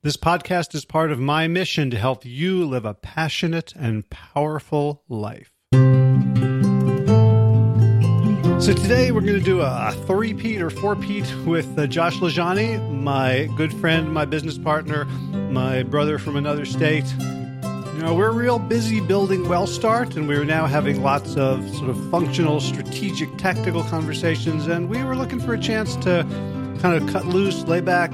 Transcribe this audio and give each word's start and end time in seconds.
This 0.00 0.16
podcast 0.16 0.76
is 0.76 0.84
part 0.84 1.10
of 1.10 1.18
my 1.18 1.48
mission 1.48 1.90
to 1.90 1.98
help 1.98 2.24
you 2.24 2.64
live 2.64 2.84
a 2.84 2.94
passionate 2.94 3.72
and 3.74 4.08
powerful 4.08 5.02
life. 5.08 5.50
So 5.72 5.80
today 8.74 9.10
we're 9.10 9.22
going 9.22 9.34
to 9.34 9.40
do 9.40 9.60
a 9.60 9.92
three-peat 10.06 10.62
or 10.62 10.70
four-peat 10.70 11.34
with 11.44 11.76
uh, 11.76 11.88
Josh 11.88 12.18
LaJaunie, 12.18 13.02
my 13.02 13.48
good 13.56 13.74
friend, 13.74 14.14
my 14.14 14.24
business 14.24 14.56
partner, 14.56 15.04
my 15.50 15.82
brother 15.82 16.20
from 16.20 16.36
another 16.36 16.64
state, 16.64 17.12
you 17.98 18.04
know, 18.04 18.14
we're 18.14 18.30
real 18.30 18.60
busy 18.60 19.00
building 19.00 19.46
WellStart, 19.46 20.14
and 20.14 20.28
we're 20.28 20.44
now 20.44 20.66
having 20.66 21.02
lots 21.02 21.36
of 21.36 21.68
sort 21.74 21.90
of 21.90 22.10
functional, 22.12 22.60
strategic, 22.60 23.36
tactical 23.36 23.82
conversations. 23.82 24.68
And 24.68 24.88
we 24.88 25.02
were 25.02 25.16
looking 25.16 25.40
for 25.40 25.54
a 25.54 25.58
chance 25.58 25.96
to 25.96 26.24
kind 26.80 26.94
of 26.94 27.08
cut 27.12 27.26
loose, 27.26 27.64
lay 27.64 27.80
back, 27.80 28.12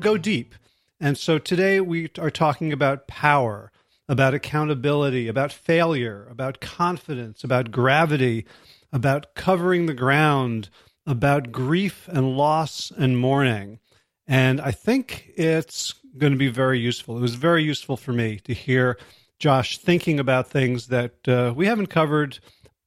go 0.00 0.16
deep. 0.16 0.56
And 0.98 1.18
so 1.18 1.38
today 1.38 1.80
we 1.80 2.10
are 2.18 2.30
talking 2.30 2.72
about 2.72 3.06
power, 3.06 3.70
about 4.08 4.34
accountability, 4.34 5.28
about 5.28 5.52
failure, 5.52 6.26
about 6.30 6.60
confidence, 6.60 7.44
about 7.44 7.70
gravity, 7.70 8.46
about 8.92 9.34
covering 9.34 9.86
the 9.86 9.94
ground, 9.94 10.70
about 11.06 11.52
grief 11.52 12.08
and 12.08 12.36
loss 12.36 12.90
and 12.96 13.18
mourning. 13.18 13.78
And 14.26 14.60
I 14.60 14.70
think 14.70 15.30
it's 15.36 15.92
going 16.16 16.32
to 16.32 16.38
be 16.38 16.48
very 16.48 16.80
useful. 16.80 17.18
It 17.18 17.20
was 17.20 17.34
very 17.34 17.62
useful 17.62 17.96
for 17.96 18.12
me 18.12 18.40
to 18.44 18.54
hear 18.54 18.98
Josh 19.38 19.76
thinking 19.78 20.18
about 20.18 20.48
things 20.48 20.86
that 20.86 21.28
uh, 21.28 21.52
we 21.54 21.66
haven't 21.66 21.88
covered 21.88 22.38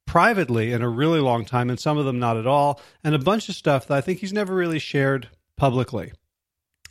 privately 0.07 0.72
in 0.72 0.81
a 0.81 0.89
really 0.89 1.19
long 1.19 1.45
time, 1.45 1.69
and 1.69 1.79
some 1.79 2.00
of 2.00 2.06
them 2.06 2.17
not 2.17 2.35
at 2.35 2.47
all, 2.47 2.81
and 3.03 3.13
a 3.13 3.19
bunch 3.19 3.47
of 3.47 3.56
stuff 3.56 3.85
that 3.88 3.97
I 3.97 4.01
think 4.01 4.17
he's 4.19 4.33
never 4.33 4.56
really 4.56 4.79
shared 4.79 5.29
publicly. 5.56 6.12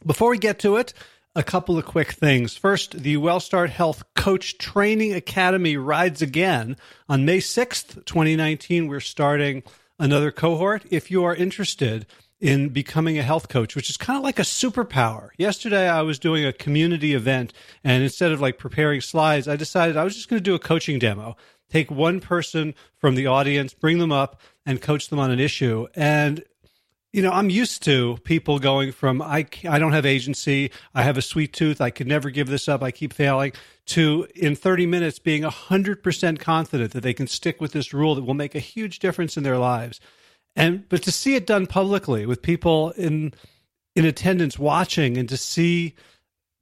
Before 0.07 0.31
we 0.31 0.39
get 0.39 0.61
to 0.61 0.77
it, 0.77 0.95
a 1.35 1.43
couple 1.43 1.79
of 1.79 1.85
quick 1.85 2.13
things. 2.13 2.57
First, 2.57 3.03
the 3.03 3.17
WellStart 3.17 3.71
Health 3.71 4.03
Coach 4.15 4.59
Training 4.59 5.13
Academy 5.15 5.77
rides 5.77 6.23
again. 6.23 6.77
On 7.09 7.25
May 7.25 7.39
6th, 7.39 8.05
2019, 8.05 8.89
we're 8.89 9.01
starting 9.01 9.63
another 9.99 10.31
cohort. 10.31 10.85
If 10.91 11.11
you 11.11 11.25
are 11.25 11.35
interested, 11.35 12.07
in 12.41 12.69
becoming 12.69 13.19
a 13.19 13.23
health 13.23 13.49
coach, 13.49 13.75
which 13.75 13.91
is 13.91 13.97
kind 13.97 14.17
of 14.17 14.23
like 14.23 14.39
a 14.39 14.43
superpower. 14.43 15.31
Yesterday, 15.39 15.89
I 15.89 16.03
was 16.03 16.19
doing 16.19 16.45
a 16.45 16.53
community 16.53 17.15
event, 17.15 17.53
and 17.83 18.03
instead 18.03 18.31
of 18.31 18.41
like 18.41 18.59
preparing 18.59 19.01
slides, 19.01 19.49
I 19.49 19.57
decided 19.57 19.97
I 19.97 20.05
was 20.05 20.15
just 20.15 20.29
going 20.29 20.39
to 20.39 20.45
do 20.45 20.55
a 20.55 20.61
coaching 20.61 20.99
demo. 20.99 21.37
Take 21.69 21.91
one 21.91 22.21
person 22.21 22.75
from 22.97 23.15
the 23.15 23.27
audience, 23.27 23.75
bring 23.75 23.99
them 23.99 24.13
up, 24.13 24.41
and 24.65 24.81
coach 24.81 25.09
them 25.09 25.19
on 25.19 25.31
an 25.31 25.41
issue. 25.41 25.87
And 25.95 26.45
you 27.13 27.23
know, 27.23 27.31
I'm 27.31 27.49
used 27.49 27.83
to 27.85 28.19
people 28.25 28.59
going 28.59 28.93
from 28.93 29.23
I 29.23 29.47
I 29.67 29.79
don't 29.79 29.93
have 29.93 30.05
agency, 30.05 30.71
I 30.95 31.03
have 31.03 31.17
a 31.17 31.23
sweet 31.23 31.53
tooth, 31.53 31.81
I 31.81 31.91
could 31.91 32.07
never 32.07 32.31
give 32.31 32.49
this 32.49 32.69
up, 32.69 32.83
I 32.83 32.91
keep 32.91 33.13
failing, 33.13 33.53
to 33.87 34.27
in 34.35 34.55
30 34.55 34.87
minutes 34.87 35.19
being 35.19 35.43
100% 35.43 36.39
confident 36.39 36.93
that 36.93 37.03
they 37.03 37.15
can 37.15 37.27
stick 37.27 37.61
with 37.61 37.73
this 37.73 37.95
rule 37.95 38.15
that 38.15 38.25
will 38.25 38.35
make 38.35 38.55
a 38.55 38.61
huge 38.61 38.99
difference 38.99 39.37
in 39.37 39.43
their 39.43 39.59
lives. 39.59 40.01
And 40.55 40.89
but 40.89 41.03
to 41.05 41.13
see 41.13 41.35
it 41.35 41.47
done 41.47 41.67
publicly 41.67 42.27
with 42.27 42.43
people 42.43 42.91
in 42.91 43.33
in 43.97 44.05
attendance 44.05 44.59
watching 44.59 45.17
and 45.17 45.29
to 45.29 45.37
see 45.37 45.95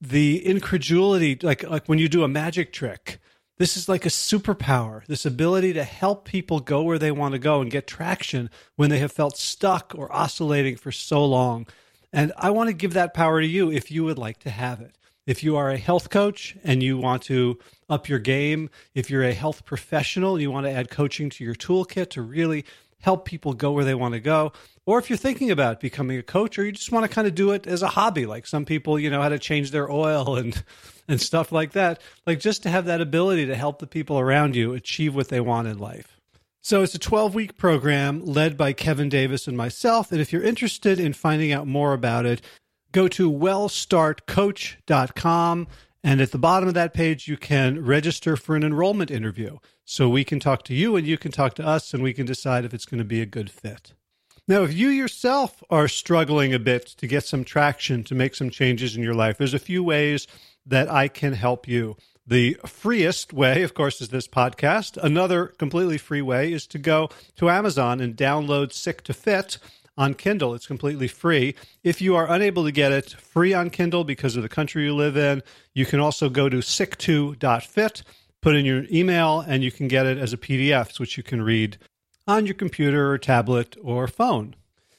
the 0.01 0.47
incredulity 0.47 1.39
like 1.43 1.63
like 1.65 1.87
when 1.87 1.99
you 1.99 2.09
do 2.09 2.23
a 2.23 2.29
magic 2.29 2.73
trick 2.73 3.19
this 3.59 3.77
is 3.77 3.89
like 3.89 4.05
a 4.07 4.11
superpower 4.11 5.05
this 5.07 5.27
ability 5.27 5.73
to 5.73 5.85
help 5.85 6.25
people 6.25 6.61
go 6.61 6.83
where 6.83 6.99
they 6.99 7.11
want 7.11 7.33
to 7.33 7.39
go 7.39 7.61
and 7.61 7.71
get 7.71 7.87
traction 7.87 8.51
when 8.77 8.91
they 8.91 8.99
have 8.99 9.13
felt 9.13 9.37
stuck 9.37 9.95
or 9.97 10.13
oscillating 10.15 10.77
for 10.77 10.93
so 10.93 11.25
long 11.25 11.67
and 12.13 12.33
i 12.37 12.51
want 12.51 12.69
to 12.69 12.75
give 12.75 12.93
that 12.93 13.15
power 13.15 13.41
to 13.41 13.47
you 13.47 13.71
if 13.71 13.91
you 13.91 14.05
would 14.05 14.19
like 14.19 14.39
to 14.39 14.51
have 14.51 14.81
it 14.81 14.97
if 15.27 15.43
you 15.43 15.57
are 15.57 15.71
a 15.71 15.79
health 15.79 16.11
coach 16.11 16.57
and 16.63 16.83
you 16.83 16.97
want 16.97 17.23
to 17.23 17.59
up 17.89 18.09
your 18.09 18.19
game 18.19 18.71
if 18.95 19.11
you're 19.11 19.25
a 19.25 19.33
health 19.33 19.65
professional 19.65 20.41
you 20.41 20.51
want 20.51 20.67
to 20.67 20.73
add 20.73 20.91
coaching 20.91 21.31
to 21.31 21.45
your 21.45 21.55
toolkit 21.55 22.11
to 22.11 22.23
really 22.23 22.65
help 23.01 23.25
people 23.25 23.53
go 23.53 23.73
where 23.73 23.85
they 23.85 23.95
want 23.95 24.15
to 24.15 24.21
go. 24.21 24.53
Or 24.85 24.99
if 24.99 25.09
you're 25.11 25.17
thinking 25.17 25.51
about 25.51 25.81
becoming 25.81 26.19
a 26.19 26.23
coach 26.23 26.59
or 26.59 26.65
you 26.65 26.73
just 26.73 26.93
want 26.93 27.05
to 27.05 27.15
kind 27.15 27.27
of 27.27 27.35
do 27.35 27.53
it 27.53 27.67
as 27.67 27.83
a 27.83 27.89
hobby, 27.89 28.27
like 28.27 28.47
some 28.47 28.65
people, 28.65 28.99
you 28.99 29.11
know, 29.11 29.23
how 29.23 29.29
to 29.29 29.39
change 29.39 29.71
their 29.71 29.91
oil 29.91 30.37
and 30.37 30.63
and 31.09 31.21
stuff 31.21 31.53
like 31.53 31.73
that, 31.73 32.01
like 32.27 32.41
just 32.41 32.63
to 32.63 32.71
have 32.71 32.87
that 32.87 33.01
ability 33.01 33.47
to 33.47 33.55
help 33.55 33.79
the 33.79 33.87
people 33.87 34.19
around 34.19 34.57
you 34.57 34.73
achieve 34.73 35.15
what 35.15 35.29
they 35.29 35.41
want 35.41 35.69
in 35.69 35.79
life. 35.79 36.17
So 36.67 36.83
it's 36.83 36.97
a 36.97 36.99
12 36.99 37.35
week 37.35 37.57
program 37.57 38.25
led 38.25 38.57
by 38.57 38.73
Kevin 38.73 39.09
Davis 39.09 39.47
and 39.47 39.57
myself. 39.57 40.11
And 40.11 40.21
if 40.21 40.33
you're 40.33 40.43
interested 40.43 40.99
in 40.99 41.13
finding 41.13 41.53
out 41.53 41.69
more 41.69 41.93
about 41.93 42.27
it, 42.27 42.43
go 42.91 43.07
to 43.09 43.31
wellstartcoach.com. 43.31 45.69
And 46.03 46.21
at 46.21 46.33
the 46.33 46.39
bottom 46.39 46.69
of 46.69 46.75
that 46.75 46.93
page, 46.93 47.29
you 47.29 47.37
can 47.37 47.85
register 47.85 48.37
for 48.37 48.57
an 48.57 48.65
enrollment 48.65 49.13
interview. 49.13 49.59
So 49.85 50.09
we 50.09 50.25
can 50.25 50.41
talk 50.41 50.65
to 50.65 50.75
you 50.75 50.97
and 50.97 51.07
you 51.07 51.17
can 51.17 51.31
talk 51.31 51.55
to 51.55 51.67
us 51.67 51.95
and 51.95 52.03
we 52.03 52.13
can 52.13 52.27
decide 52.27 52.65
if 52.65 52.75
it's 52.75 52.87
going 52.87 52.99
to 52.99 53.05
be 53.05 53.23
a 53.23 53.27
good 53.27 53.49
fit. 53.49 53.93
Now, 54.49 54.63
if 54.63 54.75
you 54.75 54.89
yourself 54.89 55.63
are 55.71 55.89
struggling 55.89 56.55
a 56.55 56.59
bit 56.59 56.87
to 56.87 57.07
get 57.07 57.25
some 57.25 57.45
traction, 57.45 58.03
to 58.05 58.15
make 58.15 58.35
some 58.35 58.51
changes 58.51 58.97
in 58.97 59.03
your 59.03 59.15
life, 59.15 59.39
there's 59.39 59.55
a 59.55 59.61
few 59.61 59.85
ways 59.85 60.27
that 60.67 60.91
I 60.91 61.09
can 61.09 61.33
help 61.33 61.69
you. 61.69 61.97
The 62.27 62.57
freest 62.67 63.33
way, 63.33 63.63
of 63.63 63.75
course, 63.75 64.01
is 64.01 64.09
this 64.09 64.27
podcast. 64.27 64.97
Another 64.97 65.47
completely 65.47 65.97
free 65.97 66.23
way 66.23 66.53
is 66.53 66.67
to 66.69 66.79
go 66.79 67.09
to 67.37 67.49
Amazon 67.49 68.01
and 68.01 68.17
download 68.17 68.73
Sick 68.73 69.03
to 69.05 69.15
Fit 69.15 69.59
on 69.97 70.15
Kindle. 70.15 70.55
It's 70.55 70.67
completely 70.67 71.09
free. 71.09 71.55
If 71.85 72.01
you 72.01 72.17
are 72.17 72.31
unable 72.31 72.65
to 72.65 72.73
get 72.73 72.93
it 72.93 73.13
free 73.13 73.55
on 73.55 73.71
Kindle 73.71 74.05
because 74.05 74.37
of 74.37 74.43
the 74.43 74.49
country 74.49 74.85
you 74.85 74.95
live 74.95 75.17
in, 75.17 75.43
you 75.73 75.87
can 75.87 76.01
also 76.01 76.29
go 76.29 76.49
to 76.49 76.59
sick2.fit, 76.59 78.03
put 78.43 78.57
in 78.57 78.65
your 78.67 78.85
email, 78.91 79.41
and 79.41 79.63
you 79.63 79.71
can 79.71 79.89
get 79.89 80.07
it 80.07 80.19
as 80.19 80.33
a 80.33 80.39
PDF, 80.39 80.99
which 80.99 81.17
you 81.17 81.23
can 81.23 81.43
read 81.43 81.79
on 82.27 82.45
your 82.45 82.55
computer 82.55 83.13
or 83.13 83.19
tablet 83.19 83.77
or 83.83 84.09
phone. 84.09 84.57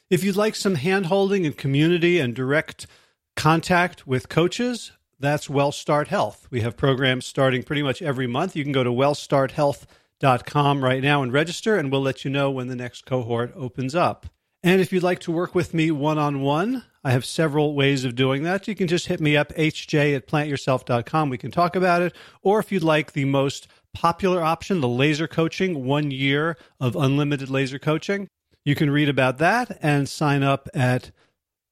If 0.09 0.23
you'd 0.23 0.37
like 0.37 0.55
some 0.55 0.75
hand 0.75 1.07
holding 1.07 1.45
and 1.45 1.57
community 1.57 2.19
and 2.19 2.33
direct 2.33 2.87
contact 3.35 4.07
with 4.07 4.29
coaches, 4.29 4.93
that's 5.19 5.47
WellStart 5.47 6.07
Health. 6.07 6.47
We 6.51 6.61
have 6.61 6.77
programs 6.77 7.25
starting 7.25 7.63
pretty 7.63 7.83
much 7.83 8.01
every 8.01 8.27
month. 8.27 8.55
You 8.55 8.63
can 8.63 8.71
go 8.71 8.83
to 8.83 8.91
wellstarthealth.com 8.91 10.83
right 10.83 11.01
now 11.01 11.23
and 11.23 11.33
register, 11.33 11.75
and 11.75 11.91
we'll 11.91 12.01
let 12.01 12.23
you 12.23 12.31
know 12.31 12.51
when 12.51 12.67
the 12.67 12.75
next 12.75 13.05
cohort 13.05 13.51
opens 13.55 13.95
up. 13.95 14.27
And 14.63 14.81
if 14.81 14.91
you'd 14.91 15.03
like 15.03 15.19
to 15.19 15.31
work 15.31 15.55
with 15.55 15.73
me 15.73 15.91
one 15.91 16.17
on 16.17 16.41
one, 16.41 16.83
I 17.03 17.11
have 17.11 17.25
several 17.25 17.73
ways 17.73 18.03
of 18.03 18.15
doing 18.15 18.43
that. 18.43 18.67
You 18.67 18.75
can 18.75 18.87
just 18.87 19.07
hit 19.07 19.21
me 19.21 19.37
up, 19.37 19.53
hj 19.53 20.15
at 20.15 20.27
plantyourself.com. 20.27 21.29
We 21.29 21.37
can 21.37 21.51
talk 21.51 21.75
about 21.75 22.01
it. 22.01 22.15
Or 22.41 22.59
if 22.59 22.71
you'd 22.71 22.83
like 22.83 23.13
the 23.13 23.25
most 23.25 23.67
popular 23.93 24.43
option, 24.43 24.81
the 24.81 24.87
laser 24.87 25.27
coaching, 25.27 25.85
one 25.85 26.11
year 26.11 26.57
of 26.79 26.95
unlimited 26.95 27.49
laser 27.49 27.79
coaching, 27.79 28.27
you 28.65 28.75
can 28.75 28.89
read 28.89 29.09
about 29.09 29.37
that 29.37 29.77
and 29.81 30.09
sign 30.09 30.43
up 30.43 30.67
at 30.73 31.11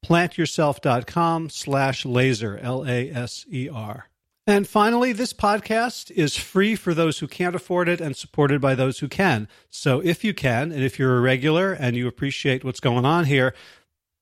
plantyourself.com 0.05 1.49
slash 1.49 2.05
laser, 2.05 2.59
L 2.59 2.85
A 2.87 3.09
S 3.09 3.45
E 3.51 3.67
R. 3.67 4.09
And 4.47 4.67
finally, 4.67 5.11
this 5.11 5.33
podcast 5.33 6.11
is 6.11 6.37
free 6.37 6.75
for 6.75 6.93
those 6.93 7.17
who 7.17 7.27
can't 7.27 7.55
afford 7.55 7.89
it 7.89 7.99
and 7.99 8.15
supported 8.15 8.61
by 8.61 8.75
those 8.75 8.99
who 8.99 9.07
can. 9.07 9.47
So 9.71 10.01
if 10.01 10.23
you 10.23 10.35
can, 10.35 10.71
and 10.71 10.83
if 10.83 10.99
you're 10.99 11.17
a 11.17 11.21
regular 11.21 11.73
and 11.73 11.95
you 11.95 12.07
appreciate 12.07 12.63
what's 12.63 12.79
going 12.79 13.05
on 13.05 13.25
here, 13.25 13.55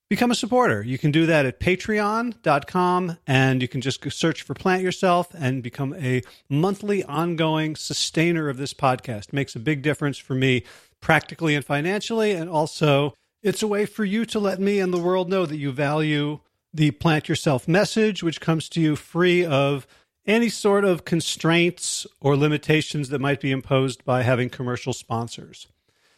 become 0.09 0.31
a 0.31 0.35
supporter. 0.35 0.81
You 0.81 0.97
can 0.97 1.11
do 1.11 1.25
that 1.25 1.45
at 1.45 1.59
patreon.com 1.59 3.17
and 3.27 3.61
you 3.61 3.67
can 3.67 3.81
just 3.81 4.09
search 4.13 4.43
for 4.43 4.53
Plant 4.53 4.81
Yourself 4.81 5.33
and 5.33 5.61
become 5.61 5.93
a 5.95 6.21
monthly 6.49 7.03
ongoing 7.03 7.75
sustainer 7.75 8.47
of 8.47 8.55
this 8.55 8.73
podcast. 8.73 9.33
Makes 9.33 9.57
a 9.57 9.59
big 9.59 9.81
difference 9.81 10.17
for 10.17 10.35
me 10.35 10.63
practically 11.01 11.53
and 11.53 11.65
financially. 11.65 12.31
And 12.31 12.49
also, 12.49 13.13
it's 13.43 13.61
a 13.61 13.67
way 13.67 13.85
for 13.85 14.05
you 14.05 14.25
to 14.25 14.39
let 14.39 14.59
me 14.59 14.79
and 14.79 14.93
the 14.93 14.97
world 14.97 15.29
know 15.29 15.45
that 15.45 15.57
you 15.57 15.71
value 15.71 16.39
the 16.73 16.91
Plant 16.91 17.27
Yourself 17.27 17.67
message, 17.67 18.23
which 18.23 18.41
comes 18.41 18.69
to 18.69 18.81
you 18.81 18.95
free 18.95 19.45
of 19.45 19.85
any 20.25 20.47
sort 20.47 20.85
of 20.85 21.03
constraints 21.03 22.07
or 22.21 22.37
limitations 22.37 23.09
that 23.09 23.19
might 23.19 23.41
be 23.41 23.51
imposed 23.51 24.05
by 24.05 24.23
having 24.23 24.49
commercial 24.49 24.93
sponsors. 24.93 25.67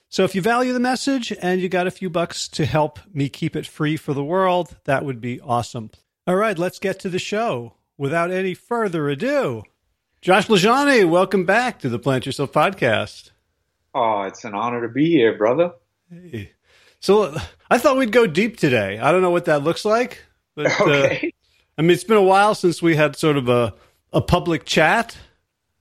So 0.07 0.23
if 0.23 0.35
you 0.35 0.41
value 0.41 0.71
the 0.71 0.79
message 0.79 1.33
and 1.41 1.59
you 1.59 1.67
got 1.67 1.87
a 1.87 1.91
few 1.91 2.11
bucks 2.11 2.47
to 2.49 2.65
help 2.65 2.99
me 3.11 3.27
keep 3.27 3.55
it 3.55 3.65
free 3.65 3.97
for 3.97 4.13
the 4.13 4.23
world, 4.23 4.77
that 4.85 5.03
would 5.03 5.19
be 5.19 5.41
awesome. 5.41 5.89
All 6.27 6.35
right, 6.35 6.57
let's 6.57 6.77
get 6.77 6.99
to 6.99 7.09
the 7.09 7.19
show. 7.19 7.73
Without 7.97 8.29
any 8.29 8.53
further 8.53 9.09
ado, 9.09 9.63
Josh 10.21 10.47
LaJaunie, 10.47 11.09
welcome 11.09 11.45
back 11.45 11.79
to 11.79 11.89
the 11.89 11.99
Plant 11.99 12.27
Yourself 12.27 12.51
podcast. 12.51 13.31
Oh, 13.95 14.21
it's 14.21 14.43
an 14.43 14.53
honor 14.53 14.87
to 14.87 14.93
be 14.93 15.09
here, 15.09 15.35
brother. 15.37 15.71
Hey. 16.09 16.51
So 17.05 17.37
I 17.69 17.77
thought 17.77 17.97
we'd 17.97 18.11
go 18.11 18.25
deep 18.25 18.57
today. 18.57 18.97
I 18.97 19.11
don't 19.11 19.21
know 19.21 19.29
what 19.29 19.45
that 19.45 19.63
looks 19.63 19.85
like, 19.85 20.25
but 20.55 20.65
okay. 20.81 21.15
uh, 21.15 21.29
I 21.77 21.81
mean, 21.83 21.91
it's 21.91 22.03
been 22.03 22.17
a 22.17 22.23
while 22.23 22.55
since 22.55 22.81
we 22.81 22.95
had 22.95 23.15
sort 23.15 23.37
of 23.37 23.47
a 23.47 23.75
a 24.11 24.21
public 24.21 24.65
chat. 24.65 25.15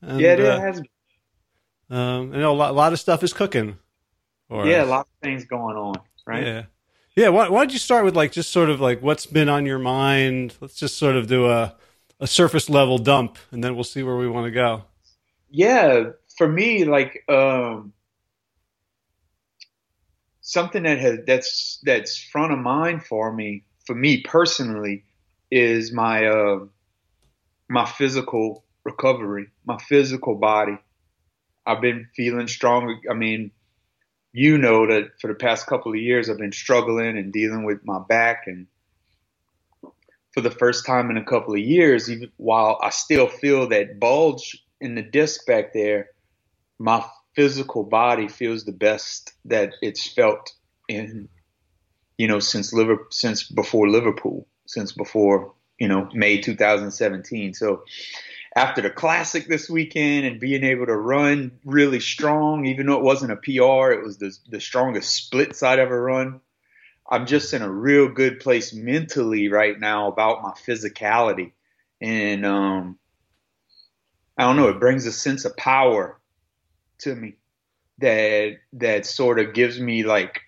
And, 0.03 0.21
yeah, 0.21 0.35
it 0.35 0.41
uh, 0.41 0.61
has. 0.61 0.83
Um, 1.89 2.35
you 2.35 2.41
know, 2.41 2.53
a 2.53 2.59
lot, 2.59 2.73
a 2.73 2.75
lot 2.75 2.93
of 2.93 3.01
stuff 3.01 3.23
is 3.23 3.33
cooking. 3.33 3.79
yeah, 4.51 4.85
a 4.85 4.85
lot 4.85 5.07
of 5.07 5.13
things 5.23 5.47
going 5.47 5.79
on, 5.79 5.95
right? 6.27 6.45
Yeah, 6.45 6.63
yeah. 7.17 7.31
Why, 7.31 7.49
why 7.49 7.61
don't 7.63 7.73
you 7.73 7.79
start 7.79 8.05
with 8.05 8.15
like 8.15 8.31
just 8.31 8.51
sort 8.51 8.69
of 8.69 8.83
like 8.83 9.01
what's 9.01 9.25
been 9.25 9.49
on 9.49 9.65
your 9.65 9.79
mind? 9.79 10.53
Let's 10.61 10.75
just 10.75 10.99
sort 10.99 11.17
of 11.17 11.27
do 11.27 11.47
a 11.47 11.75
a 12.21 12.27
surface 12.27 12.69
level 12.69 12.99
dump, 12.99 13.39
and 13.51 13.65
then 13.65 13.75
we'll 13.75 13.85
see 13.85 14.03
where 14.03 14.19
we 14.19 14.29
want 14.29 14.45
to 14.45 14.51
go. 14.51 14.85
Yeah, 15.49 16.11
for 16.37 16.47
me, 16.47 16.85
like 16.85 17.25
um, 17.31 17.95
something 20.45 20.83
that 20.85 20.99
has 20.99 21.19
that's 21.27 21.81
that's 21.83 22.23
front 22.23 22.53
of 22.53 22.59
mind 22.61 23.05
for 23.05 23.33
me, 23.33 23.65
for 23.87 23.97
me 23.97 24.23
personally, 24.23 25.05
is 25.51 25.93
my 25.93 26.27
uh, 26.27 26.61
my 27.69 27.87
physical 27.87 28.65
recovery, 28.85 29.49
my 29.67 29.79
physical 29.79 30.37
body. 30.37 30.79
I've 31.67 31.81
been 31.81 32.09
feeling 32.15 32.47
strong. 32.47 33.01
I 33.11 33.15
mean, 33.15 33.51
you 34.33 34.59
know 34.59 34.87
that 34.87 35.19
for 35.21 35.29
the 35.29 35.35
past 35.35 35.67
couple 35.67 35.93
of 35.93 35.99
years, 35.99 36.29
I've 36.29 36.39
been 36.39 36.53
struggling 36.53 37.17
and 37.17 37.33
dealing 37.33 37.65
with 37.65 37.79
my 37.85 37.99
back. 38.07 38.45
And 38.47 38.67
for 40.35 40.43
the 40.43 40.51
first 40.51 40.85
time 40.85 41.11
in 41.11 41.17
a 41.17 41.25
couple 41.25 41.55
of 41.55 41.61
years, 41.61 42.11
even 42.11 42.31
while 42.37 42.79
I 42.83 42.91
still 42.91 43.29
feel 43.29 43.69
that 43.71 43.99
bulge 43.99 44.63
in 44.79 44.95
the 44.95 45.03
disc 45.03 45.47
back 45.47 45.73
there, 45.73 46.11
my 46.79 47.03
physical 47.35 47.85
body 47.85 48.29
feels 48.29 48.65
the 48.65 48.73
best 48.73 49.33
that 49.47 49.75
it's 49.83 50.07
felt 50.07 50.53
in, 50.89 51.29
you 52.19 52.29
know, 52.29 52.39
since 52.39 52.73
liver, 52.73 53.07
since 53.11 53.43
before 53.43 53.89
Liverpool, 53.89 54.47
since 54.67 54.93
before 54.93 55.55
you 55.79 55.89
know, 55.89 56.09
May 56.13 56.41
2017. 56.41 57.55
So 57.55 57.85
after 58.55 58.83
the 58.83 58.91
classic 58.91 59.49
this 59.49 59.69
weekend 59.69 60.27
and 60.27 60.41
being 60.41 60.65
able 60.65 60.87
to 60.87 60.97
run 60.97 61.53
really 61.65 62.01
strong, 62.01 62.67
even 62.67 62.87
though 62.87 62.99
it 62.99 63.03
wasn't 63.03 63.33
a 63.33 63.37
PR, 63.37 63.93
it 63.93 64.05
was 64.05 64.19
the, 64.19 64.37
the 64.49 64.61
strongest 64.61 65.15
splits 65.15 65.63
I'd 65.63 65.79
ever 65.79 66.01
run. 66.01 66.41
I'm 67.11 67.27
just 67.27 67.53
in 67.53 67.63
a 67.63 67.71
real 67.71 68.09
good 68.09 68.41
place 68.41 68.73
mentally 68.73 69.49
right 69.49 69.79
now 69.79 70.09
about 70.09 70.43
my 70.43 70.53
physicality. 70.53 71.53
And, 72.01 72.47
um, 72.47 72.99
I 74.39 74.45
don't 74.45 74.57
know, 74.57 74.69
it 74.69 74.81
brings 74.81 75.07
a 75.07 75.13
sense 75.13 75.45
of 75.45 75.57
power 75.57 76.19
to 76.99 77.15
me 77.15 77.37
that, 77.99 78.57
that 78.75 79.07
sort 79.07 79.39
of 79.39 79.55
gives 79.55 79.81
me 79.81 80.05
like 80.05 80.41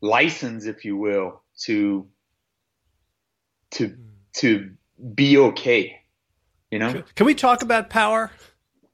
license, 0.00 0.66
if 0.66 0.84
you 0.84 0.96
will, 0.96 1.42
to, 1.62 2.06
to, 3.72 3.88
hmm. 3.88 4.02
to 4.34 4.70
be 5.14 5.38
okay. 5.38 6.00
You 6.70 6.78
know? 6.78 7.02
Can 7.14 7.26
we 7.26 7.34
talk 7.34 7.62
about 7.62 7.90
power? 7.90 8.30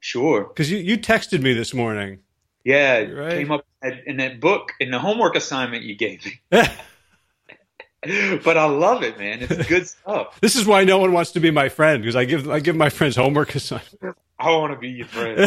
Sure. 0.01 0.45
Because 0.45 0.71
you, 0.71 0.79
you 0.79 0.99
texted 0.99 1.43
me 1.43 1.53
this 1.53 1.75
morning. 1.75 2.21
Yeah, 2.65 2.99
right. 2.99 3.33
came 3.33 3.51
up 3.51 3.67
in 4.07 4.19
that 4.19 4.41
book 4.41 4.73
in 4.81 4.91
the 4.91 4.99
homework 4.99 5.35
assignment 5.35 5.83
you 5.83 5.97
gave 5.97 6.25
me. 6.25 6.41
but 6.51 8.57
I 8.57 8.65
love 8.65 9.03
it, 9.03 9.19
man. 9.19 9.43
It's 9.43 9.67
good 9.69 9.87
stuff. 9.87 10.39
This 10.41 10.57
is 10.57 10.67
why 10.67 10.85
no 10.85 10.99
one 10.99 11.13
wants 11.13 11.33
to 11.33 11.41
be 11.41 11.51
my 11.51 11.69
friend 11.69 12.03
because 12.03 12.17
I 12.17 12.25
give 12.25 12.51
I 12.51 12.61
give 12.61 12.77
my 12.77 12.91
friends 12.91 13.17
homework 13.17 13.55
assignments. 13.55 13.97
I 14.47 14.51
want 14.57 14.73
to 14.73 14.79
be 14.79 14.89
your 14.89 15.07
friend. 15.07 15.41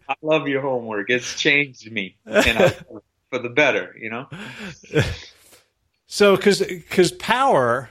I 0.08 0.14
love 0.22 0.46
your 0.46 0.62
homework. 0.62 1.10
It's 1.10 1.34
changed 1.34 1.90
me, 1.90 2.16
and 2.24 2.58
I, 2.58 2.68
for 3.30 3.38
the 3.38 3.48
better. 3.48 3.96
You 3.98 4.10
know. 4.10 4.28
So, 6.06 6.36
because 6.36 6.60
because 6.60 7.12
power 7.12 7.90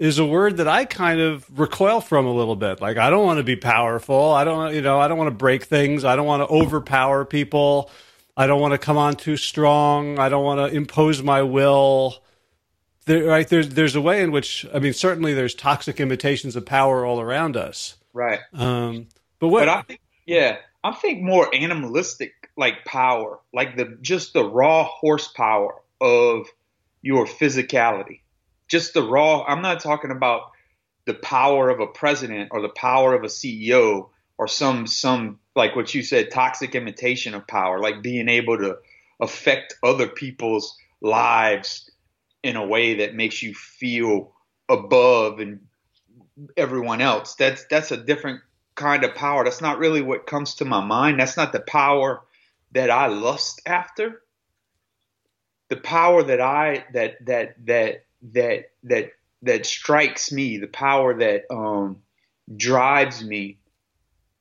is 0.00 0.18
a 0.18 0.24
word 0.24 0.56
that 0.56 0.66
I 0.66 0.86
kind 0.86 1.20
of 1.20 1.46
recoil 1.58 2.00
from 2.00 2.26
a 2.26 2.32
little 2.32 2.56
bit. 2.56 2.80
Like 2.80 2.96
I 2.96 3.10
don't 3.10 3.24
want 3.24 3.38
to 3.38 3.44
be 3.44 3.56
powerful. 3.56 4.32
I 4.32 4.44
don't, 4.44 4.74
you 4.74 4.80
know, 4.80 4.98
I 4.98 5.08
don't 5.08 5.18
want 5.18 5.28
to 5.28 5.34
break 5.34 5.64
things. 5.64 6.04
I 6.04 6.16
don't 6.16 6.26
want 6.26 6.40
to 6.42 6.52
overpower 6.52 7.26
people. 7.26 7.90
I 8.36 8.46
don't 8.46 8.60
want 8.60 8.72
to 8.72 8.78
come 8.78 8.96
on 8.96 9.16
too 9.16 9.36
strong. 9.36 10.18
I 10.18 10.30
don't 10.30 10.42
want 10.42 10.58
to 10.70 10.74
impose 10.76 11.22
my 11.22 11.42
will. 11.42 12.22
There, 13.04 13.24
right? 13.24 13.46
There's 13.46 13.70
there's 13.70 13.94
a 13.94 14.00
way 14.00 14.22
in 14.22 14.32
which 14.32 14.66
I 14.72 14.78
mean, 14.78 14.94
certainly 14.94 15.34
there's 15.34 15.54
toxic 15.54 16.00
imitations 16.00 16.56
of 16.56 16.64
power 16.64 17.04
all 17.04 17.20
around 17.20 17.56
us. 17.56 17.96
Right. 18.12 18.40
Um, 18.54 19.08
but 19.40 19.48
what? 19.48 19.60
But 19.60 19.68
I 19.68 19.82
think, 19.82 20.00
yeah, 20.26 20.58
I 20.84 20.92
think 20.92 21.22
more 21.22 21.52
animalistic, 21.54 22.32
like 22.56 22.84
power, 22.84 23.40
like 23.52 23.76
the 23.76 23.98
just 24.00 24.32
the 24.32 24.44
raw 24.44 24.84
horsepower 24.84 25.74
of 26.00 26.46
your 27.02 27.26
physicality 27.26 28.20
just 28.70 28.94
the 28.94 29.02
raw. 29.02 29.42
I'm 29.42 29.60
not 29.60 29.80
talking 29.80 30.12
about 30.12 30.52
the 31.04 31.14
power 31.14 31.68
of 31.68 31.80
a 31.80 31.86
president 31.88 32.50
or 32.52 32.62
the 32.62 32.68
power 32.70 33.14
of 33.14 33.24
a 33.24 33.26
CEO 33.26 34.08
or 34.38 34.48
some 34.48 34.86
some 34.86 35.40
like 35.54 35.76
what 35.76 35.92
you 35.92 36.02
said 36.02 36.30
toxic 36.30 36.74
imitation 36.74 37.34
of 37.34 37.46
power, 37.46 37.80
like 37.80 38.00
being 38.00 38.28
able 38.28 38.56
to 38.56 38.78
affect 39.20 39.74
other 39.82 40.06
people's 40.06 40.78
lives 41.02 41.90
in 42.42 42.56
a 42.56 42.66
way 42.66 42.94
that 42.98 43.14
makes 43.14 43.42
you 43.42 43.52
feel 43.52 44.32
above 44.68 45.40
and 45.40 45.60
everyone 46.56 47.00
else. 47.00 47.34
That's 47.34 47.66
that's 47.68 47.90
a 47.90 47.96
different 47.96 48.40
kind 48.80 49.04
of 49.04 49.14
power. 49.14 49.44
That's 49.44 49.60
not 49.60 49.78
really 49.78 50.00
what 50.00 50.26
comes 50.26 50.54
to 50.56 50.64
my 50.64 50.82
mind. 50.82 51.20
That's 51.20 51.36
not 51.36 51.52
the 51.52 51.60
power 51.60 52.22
that 52.72 52.90
I 52.90 53.08
lust 53.08 53.60
after. 53.66 54.22
The 55.68 55.76
power 55.76 56.22
that 56.22 56.40
I 56.40 56.84
that 56.94 57.24
that 57.26 57.66
that 57.66 58.04
that 58.32 58.70
that 58.84 59.10
that 59.42 59.66
strikes 59.66 60.32
me, 60.32 60.56
the 60.56 60.66
power 60.66 61.18
that 61.18 61.42
um, 61.50 61.98
drives 62.56 63.22
me, 63.22 63.58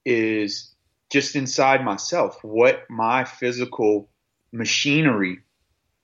is 0.06 0.74
just 1.12 1.36
inside 1.36 1.84
myself. 1.84 2.40
What 2.42 2.86
my 2.90 3.26
physical 3.26 4.10
machinery 4.54 5.40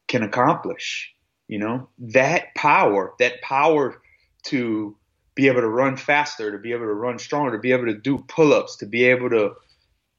can 0.07 0.23
accomplish. 0.23 1.15
You 1.47 1.59
know 1.59 1.89
that 1.99 2.53
power, 2.53 3.13
that 3.19 3.41
power 3.41 4.01
to 4.43 4.97
be 5.35 5.47
able 5.47 5.61
to 5.61 5.67
run 5.67 5.97
faster, 5.97 6.51
to 6.51 6.57
be 6.57 6.71
able 6.71 6.85
to 6.85 6.93
run 6.93 7.19
stronger, 7.19 7.51
to 7.51 7.61
be 7.61 7.71
able 7.71 7.85
to 7.85 7.97
do 7.97 8.23
pull-ups, 8.27 8.77
to 8.77 8.85
be 8.85 9.03
able 9.05 9.29
to 9.29 9.53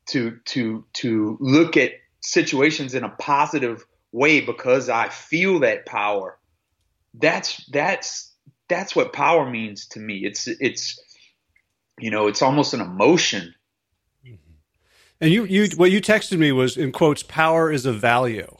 to 0.09 0.39
to 0.45 0.85
to 0.93 1.37
look 1.41 1.77
at 1.77 1.93
situations 2.21 2.95
in 2.95 3.03
a 3.03 3.09
positive 3.09 3.85
way 4.13 4.41
because 4.41 4.89
I 4.89 5.09
feel 5.09 5.61
that 5.61 5.87
power 5.87 6.39
that's 7.19 7.65
that's 7.67 8.33
that's 8.69 8.97
what 8.97 9.13
power 9.13 9.49
means 9.49 9.87
to 9.89 10.01
me. 10.01 10.25
It's 10.25 10.47
it's 10.47 11.01
you 11.99 12.11
know 12.11 12.27
it's 12.27 12.43
almost 12.43 12.75
an 12.75 12.81
emotion. 12.81 13.55
Mm-hmm. 14.25 14.53
And 15.21 15.31
you 15.31 15.45
you 15.45 15.69
what 15.77 15.91
you 15.91 16.01
texted 16.01 16.39
me 16.39 16.53
was 16.53 16.77
in 16.77 16.93
quotes 16.93 17.23
power 17.23 17.71
is 17.71 17.87
a 17.87 17.93
value. 17.93 18.57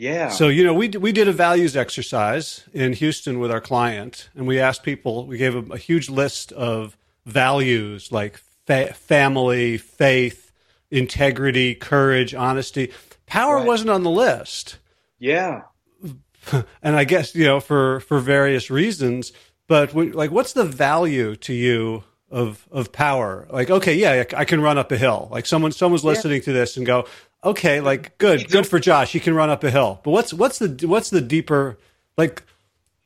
Yeah. 0.00 0.30
So 0.30 0.48
you 0.48 0.64
know 0.64 0.72
we 0.72 0.88
we 0.88 1.12
did 1.12 1.28
a 1.28 1.32
values 1.32 1.76
exercise 1.76 2.64
in 2.72 2.94
Houston 2.94 3.38
with 3.38 3.50
our 3.50 3.60
client, 3.60 4.30
and 4.34 4.46
we 4.46 4.58
asked 4.58 4.82
people. 4.82 5.26
We 5.26 5.36
gave 5.36 5.52
them 5.52 5.70
a 5.70 5.76
huge 5.76 6.08
list 6.08 6.52
of 6.52 6.96
values 7.26 8.10
like 8.10 8.38
fa- 8.66 8.94
family, 8.94 9.76
faith, 9.76 10.52
integrity, 10.90 11.74
courage, 11.74 12.34
honesty. 12.34 12.92
Power 13.26 13.56
right. 13.56 13.66
wasn't 13.66 13.90
on 13.90 14.02
the 14.02 14.10
list. 14.10 14.78
Yeah. 15.18 15.64
and 16.82 16.96
I 16.96 17.04
guess 17.04 17.34
you 17.34 17.44
know 17.44 17.60
for 17.60 18.00
for 18.00 18.20
various 18.20 18.70
reasons. 18.70 19.32
But 19.66 19.94
like, 19.94 20.30
what's 20.30 20.54
the 20.54 20.64
value 20.64 21.36
to 21.36 21.52
you 21.52 22.04
of 22.30 22.66
of 22.70 22.92
power. 22.92 23.46
Like, 23.50 23.70
okay, 23.70 23.94
yeah, 23.94 24.24
I 24.36 24.44
can 24.44 24.60
run 24.60 24.78
up 24.78 24.92
a 24.92 24.96
hill. 24.96 25.28
Like 25.30 25.46
someone 25.46 25.72
someone's 25.72 26.04
listening 26.04 26.38
yeah. 26.38 26.44
to 26.44 26.52
this 26.52 26.76
and 26.76 26.86
go, 26.86 27.06
okay, 27.44 27.80
like 27.80 28.16
good, 28.18 28.48
good 28.50 28.66
for 28.66 28.78
Josh. 28.78 29.12
He 29.12 29.20
can 29.20 29.34
run 29.34 29.50
up 29.50 29.64
a 29.64 29.70
hill. 29.70 30.00
But 30.02 30.10
what's 30.10 30.32
what's 30.32 30.58
the 30.58 30.86
what's 30.86 31.10
the 31.10 31.20
deeper 31.20 31.78
like 32.16 32.42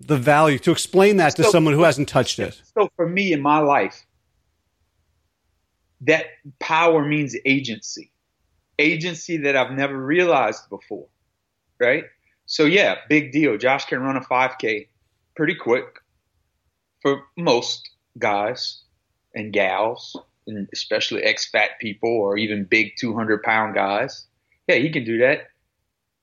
the 0.00 0.16
value 0.16 0.58
to 0.60 0.70
explain 0.70 1.16
that 1.18 1.36
to 1.36 1.44
so, 1.44 1.50
someone 1.50 1.74
who 1.74 1.82
hasn't 1.82 2.08
touched 2.08 2.38
it? 2.38 2.60
So 2.76 2.90
for 2.96 3.08
me 3.08 3.32
in 3.32 3.40
my 3.40 3.58
life, 3.58 4.04
that 6.02 6.26
power 6.58 7.04
means 7.04 7.36
agency, 7.44 8.10
agency 8.78 9.38
that 9.38 9.56
I've 9.56 9.72
never 9.72 9.96
realized 9.96 10.68
before, 10.68 11.06
right? 11.80 12.04
So 12.46 12.64
yeah, 12.64 12.96
big 13.08 13.32
deal. 13.32 13.56
Josh 13.56 13.86
can 13.86 14.00
run 14.00 14.16
a 14.16 14.20
5K 14.20 14.88
pretty 15.34 15.54
quick 15.54 16.00
for 17.00 17.22
most 17.36 17.90
guys 18.18 18.82
and 19.34 19.52
gals, 19.52 20.16
especially 20.72 21.22
ex-fat 21.22 21.78
people 21.80 22.10
or 22.10 22.36
even 22.36 22.64
big 22.64 22.92
200 22.98 23.42
pound 23.42 23.74
guys. 23.74 24.26
Yeah, 24.68 24.76
he 24.76 24.90
can 24.90 25.04
do 25.04 25.18
that. 25.18 25.48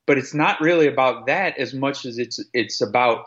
But 0.05 0.17
it's 0.17 0.33
not 0.33 0.61
really 0.61 0.87
about 0.87 1.27
that 1.27 1.57
as 1.57 1.73
much 1.73 2.05
as 2.05 2.17
it's 2.17 2.43
it's 2.53 2.81
about 2.81 3.25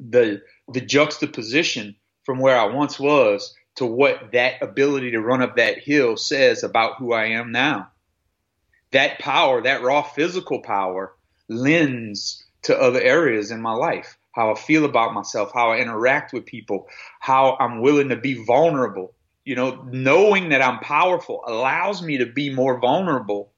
the 0.00 0.42
the 0.72 0.80
juxtaposition 0.80 1.96
from 2.24 2.38
where 2.38 2.58
I 2.58 2.66
once 2.66 2.98
was 2.98 3.54
to 3.76 3.86
what 3.86 4.32
that 4.32 4.62
ability 4.62 5.12
to 5.12 5.20
run 5.20 5.42
up 5.42 5.56
that 5.56 5.78
hill 5.78 6.16
says 6.16 6.62
about 6.62 6.98
who 6.98 7.12
I 7.12 7.26
am 7.26 7.52
now. 7.52 7.90
That 8.92 9.18
power, 9.18 9.62
that 9.62 9.82
raw 9.82 10.02
physical 10.02 10.60
power, 10.60 11.14
lends 11.48 12.44
to 12.62 12.80
other 12.80 13.00
areas 13.00 13.50
in 13.50 13.60
my 13.60 13.72
life. 13.72 14.16
How 14.32 14.52
I 14.52 14.54
feel 14.54 14.84
about 14.84 15.14
myself, 15.14 15.52
how 15.52 15.72
I 15.72 15.78
interact 15.78 16.32
with 16.32 16.46
people, 16.46 16.88
how 17.20 17.56
I'm 17.58 17.80
willing 17.80 18.08
to 18.08 18.16
be 18.16 18.44
vulnerable. 18.44 19.13
You 19.44 19.56
know, 19.56 19.86
knowing 19.90 20.48
that 20.50 20.62
I'm 20.62 20.78
powerful 20.78 21.42
allows 21.46 22.02
me 22.02 22.18
to 22.18 22.26
be 22.26 22.50
more 22.50 22.80
vulnerable. 22.80 23.52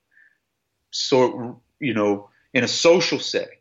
So, 0.90 1.62
you 1.78 1.94
know, 1.94 2.30
in 2.52 2.64
a 2.64 2.68
social 2.68 3.20
setting, 3.20 3.58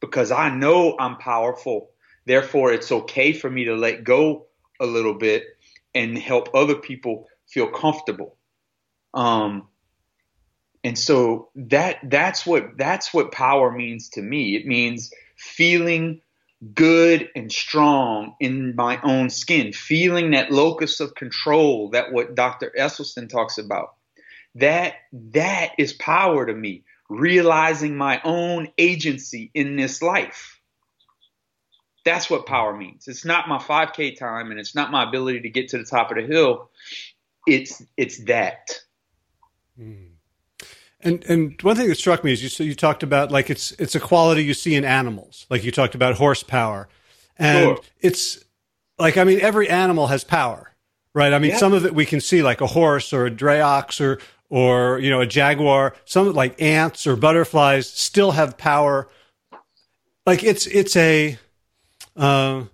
because 0.00 0.30
I 0.30 0.54
know 0.54 0.96
I'm 0.98 1.16
powerful. 1.16 1.90
Therefore, 2.26 2.72
it's 2.72 2.92
okay 2.92 3.32
for 3.32 3.50
me 3.50 3.64
to 3.64 3.74
let 3.74 4.04
go 4.04 4.46
a 4.80 4.86
little 4.86 5.14
bit 5.14 5.44
and 5.94 6.16
help 6.18 6.54
other 6.54 6.76
people 6.76 7.28
feel 7.48 7.68
comfortable. 7.68 8.36
Um, 9.14 9.68
and 10.84 10.98
so 10.98 11.50
that 11.54 11.98
that's 12.04 12.44
what 12.44 12.76
that's 12.76 13.14
what 13.14 13.32
power 13.32 13.70
means 13.70 14.08
to 14.10 14.22
me. 14.22 14.56
It 14.56 14.66
means 14.66 15.12
feeling 15.36 16.20
good 16.74 17.28
and 17.34 17.50
strong 17.50 18.36
in 18.38 18.74
my 18.76 19.00
own 19.02 19.30
skin, 19.30 19.72
feeling 19.72 20.30
that 20.30 20.52
locus 20.52 21.00
of 21.00 21.14
control 21.14 21.90
that 21.90 22.12
what 22.12 22.34
Dr. 22.34 22.72
Esselstyn 22.78 23.28
talks 23.28 23.58
about. 23.58 23.94
That 24.54 24.94
that 25.12 25.72
is 25.78 25.92
power 25.94 26.46
to 26.46 26.52
me, 26.52 26.84
realizing 27.08 27.96
my 27.96 28.20
own 28.22 28.68
agency 28.78 29.50
in 29.54 29.76
this 29.76 30.02
life. 30.02 30.60
That's 32.04 32.28
what 32.28 32.46
power 32.46 32.76
means. 32.76 33.08
It's 33.08 33.24
not 33.24 33.48
my 33.48 33.58
5K 33.58 34.18
time 34.18 34.50
and 34.50 34.60
it's 34.60 34.74
not 34.74 34.90
my 34.90 35.04
ability 35.04 35.40
to 35.40 35.48
get 35.48 35.68
to 35.68 35.78
the 35.78 35.84
top 35.84 36.10
of 36.10 36.16
the 36.16 36.24
hill. 36.24 36.70
It's 37.46 37.82
it's 37.96 38.24
that. 38.24 38.78
Mm. 39.78 40.11
And 41.02 41.24
and 41.24 41.60
one 41.62 41.76
thing 41.76 41.88
that 41.88 41.96
struck 41.96 42.22
me 42.22 42.32
is 42.32 42.42
you 42.42 42.48
so 42.48 42.62
you 42.62 42.74
talked 42.74 43.02
about 43.02 43.32
like 43.32 43.50
it's 43.50 43.72
it's 43.72 43.94
a 43.94 44.00
quality 44.00 44.44
you 44.44 44.54
see 44.54 44.74
in 44.74 44.84
animals. 44.84 45.46
Like 45.50 45.64
you 45.64 45.72
talked 45.72 45.94
about 45.94 46.14
horsepower. 46.14 46.88
And 47.38 47.76
sure. 47.76 47.80
it's 48.00 48.44
like 48.98 49.16
I 49.16 49.24
mean 49.24 49.40
every 49.40 49.68
animal 49.68 50.06
has 50.06 50.22
power. 50.22 50.70
Right? 51.14 51.32
I 51.32 51.38
mean 51.38 51.50
yeah. 51.50 51.58
some 51.58 51.72
of 51.72 51.84
it 51.84 51.94
we 51.94 52.06
can 52.06 52.20
see 52.20 52.42
like 52.42 52.60
a 52.60 52.66
horse 52.66 53.12
or 53.12 53.26
a 53.26 53.30
dray 53.30 53.60
ox 53.60 54.00
or 54.00 54.20
or 54.48 54.98
you 54.98 55.10
know 55.10 55.20
a 55.20 55.26
jaguar, 55.26 55.94
some 56.04 56.32
like 56.34 56.60
ants 56.60 57.06
or 57.06 57.16
butterflies 57.16 57.88
still 57.88 58.32
have 58.32 58.56
power. 58.56 59.08
Like 60.26 60.44
it's 60.44 60.66
it's 60.66 60.94
a 60.94 61.38
uh, 62.16 62.64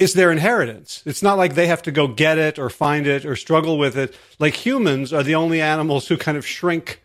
it's 0.00 0.14
their 0.14 0.32
inheritance. 0.32 1.02
It's 1.04 1.22
not 1.22 1.36
like 1.36 1.54
they 1.54 1.66
have 1.66 1.82
to 1.82 1.92
go 1.92 2.08
get 2.08 2.38
it 2.38 2.58
or 2.58 2.70
find 2.70 3.06
it 3.06 3.26
or 3.26 3.36
struggle 3.36 3.76
with 3.78 3.98
it. 3.98 4.16
Like 4.38 4.54
humans 4.54 5.12
are 5.12 5.22
the 5.22 5.34
only 5.34 5.60
animals 5.60 6.08
who 6.08 6.16
kind 6.16 6.38
of 6.38 6.46
shrink 6.46 7.02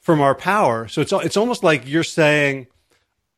from 0.00 0.22
our 0.22 0.34
power. 0.34 0.88
So 0.88 1.02
it's 1.02 1.12
it's 1.12 1.36
almost 1.36 1.62
like 1.62 1.86
you're 1.86 2.02
saying, 2.02 2.66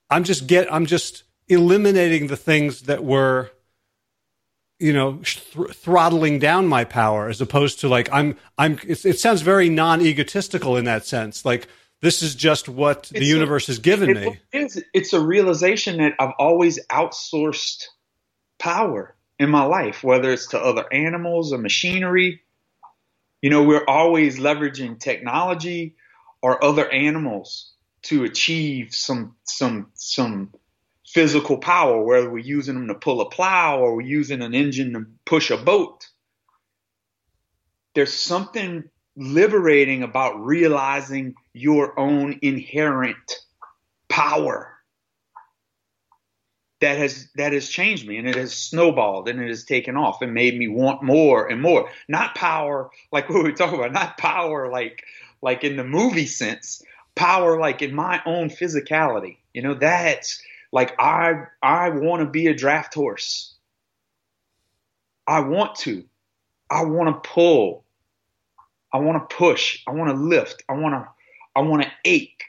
I'm 0.08 0.22
just 0.22 0.46
get 0.46 0.72
I'm 0.72 0.86
just 0.86 1.24
eliminating 1.48 2.28
the 2.28 2.36
things 2.36 2.82
that 2.82 3.02
were, 3.02 3.50
you 4.78 4.92
know, 4.92 5.20
th- 5.24 5.72
throttling 5.72 6.38
down 6.38 6.68
my 6.68 6.84
power, 6.84 7.28
as 7.28 7.40
opposed 7.40 7.80
to 7.80 7.88
like 7.88 8.08
I'm 8.12 8.36
I'm. 8.56 8.78
it 8.86 9.18
sounds 9.18 9.42
very 9.42 9.68
non 9.68 10.00
egotistical 10.00 10.76
in 10.76 10.84
that 10.84 11.04
sense. 11.04 11.44
Like 11.44 11.66
this 12.00 12.22
is 12.22 12.36
just 12.36 12.68
what 12.68 13.10
the 13.12 13.24
universe 13.24 13.68
a, 13.68 13.72
has 13.72 13.80
given 13.80 14.10
it, 14.10 14.16
me. 14.20 14.40
It's, 14.52 14.78
it's 14.94 15.12
a 15.12 15.20
realization 15.20 15.96
that 15.98 16.14
I've 16.20 16.32
always 16.38 16.78
outsourced 16.86 17.86
power 18.60 19.16
in 19.40 19.50
my 19.50 19.64
life, 19.64 20.04
whether 20.04 20.32
it's 20.32 20.48
to 20.48 20.60
other 20.60 20.86
animals 20.92 21.52
or 21.52 21.58
machinery. 21.58 22.42
You 23.42 23.50
know, 23.50 23.64
we're 23.64 23.86
always 23.86 24.38
leveraging 24.38 25.00
technology 25.00 25.96
or 26.42 26.64
other 26.64 26.88
animals 26.90 27.72
to 28.02 28.24
achieve 28.24 28.94
some 28.94 29.36
some 29.44 29.88
some 29.94 30.54
physical 31.06 31.58
power, 31.58 32.02
whether 32.04 32.30
we're 32.30 32.38
using 32.38 32.74
them 32.74 32.88
to 32.88 32.94
pull 32.94 33.22
a 33.22 33.30
plow 33.30 33.80
or 33.80 33.96
we're 33.96 34.02
using 34.02 34.42
an 34.42 34.54
engine 34.54 34.92
to 34.94 35.06
push 35.26 35.50
a 35.50 35.58
boat. 35.58 36.08
There's 37.94 38.12
something 38.12 38.84
liberating 39.16 40.02
about 40.04 40.44
realizing 40.44 41.34
your 41.54 41.98
own 41.98 42.38
inherent 42.42 43.40
power 44.08 44.79
that 46.80 46.98
has 46.98 47.28
that 47.36 47.52
has 47.52 47.68
changed 47.68 48.06
me 48.06 48.16
and 48.16 48.28
it 48.28 48.34
has 48.34 48.52
snowballed 48.52 49.28
and 49.28 49.40
it 49.40 49.48
has 49.48 49.64
taken 49.64 49.96
off 49.96 50.22
and 50.22 50.34
made 50.34 50.56
me 50.58 50.68
want 50.68 51.02
more 51.02 51.46
and 51.46 51.60
more 51.60 51.88
not 52.08 52.34
power 52.34 52.90
like 53.12 53.28
what 53.28 53.44
we 53.44 53.52
talk 53.52 53.72
about 53.72 53.92
not 53.92 54.18
power 54.18 54.70
like 54.70 55.04
like 55.42 55.64
in 55.64 55.76
the 55.76 55.84
movie 55.84 56.26
sense 56.26 56.82
power 57.14 57.58
like 57.58 57.82
in 57.82 57.94
my 57.94 58.20
own 58.26 58.48
physicality 58.48 59.36
you 59.52 59.62
know 59.62 59.74
that's 59.74 60.42
like 60.72 60.94
i 60.98 61.42
i 61.62 61.90
want 61.90 62.20
to 62.20 62.26
be 62.26 62.46
a 62.46 62.54
draft 62.54 62.94
horse 62.94 63.54
i 65.26 65.40
want 65.40 65.74
to 65.74 66.04
i 66.70 66.84
want 66.84 67.22
to 67.22 67.28
pull 67.28 67.84
I 68.92 68.98
want 68.98 69.28
to 69.28 69.36
push. 69.36 69.82
I 69.86 69.92
want 69.92 70.10
to 70.10 70.16
lift. 70.16 70.64
I 70.68 70.72
want 70.72 70.94
to 70.94 71.08
I 71.54 71.60
want 71.60 71.82
to 71.82 71.90
ache. 72.04 72.42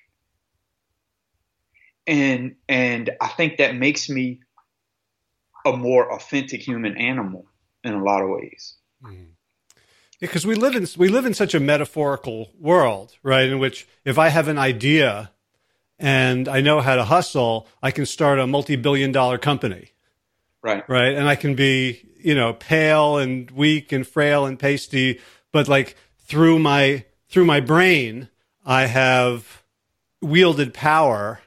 And 2.12 2.56
and 2.68 3.10
I 3.22 3.30
think 3.30 3.58
that 3.58 3.76
makes 3.76 4.10
me 4.10 4.42
a 5.66 5.72
more 5.72 6.14
authentic 6.14 6.62
human 6.62 6.98
animal 6.98 7.46
in 7.86 7.94
a 7.94 8.04
lot 8.04 8.22
of 8.22 8.30
ways. 8.30 8.76
Mm. 9.02 9.28
Because 10.20 10.46
we 10.46 10.56
live 10.56 10.76
in 10.76 10.86
we 10.98 11.08
live 11.08 11.26
in 11.26 11.34
such 11.34 11.56
a 11.56 11.60
metaphorical 11.60 12.52
world, 12.60 13.14
right? 13.24 13.48
In 13.48 13.60
which 13.60 13.88
if 14.04 14.20
I 14.20 14.28
have 14.28 14.50
an 14.50 14.58
idea 14.58 15.32
and 15.98 16.50
I 16.50 16.60
know 16.60 16.82
how 16.82 16.96
to 16.96 17.06
hustle, 17.06 17.68
I 17.82 17.92
can 17.92 18.06
start 18.06 18.40
a 18.40 18.46
multi-billion 18.46 19.14
dollar 19.14 19.38
company. 19.38 19.94
Right. 20.62 20.88
Right. 20.90 21.14
And 21.14 21.30
I 21.30 21.36
can 21.36 21.56
be, 21.56 22.10
you 22.20 22.36
know, 22.36 22.54
pale 22.54 23.20
and 23.20 23.50
weak 23.52 23.94
and 23.94 24.06
frail 24.06 24.46
and 24.46 24.60
pasty, 24.60 25.22
but 25.54 25.70
like 25.70 25.96
through 26.20 26.60
my 26.60 27.06
through 27.30 27.46
my 27.46 27.62
brain, 27.62 28.28
I 28.66 28.88
have 28.88 29.64
wielded 30.22 30.74
power. 30.74 31.40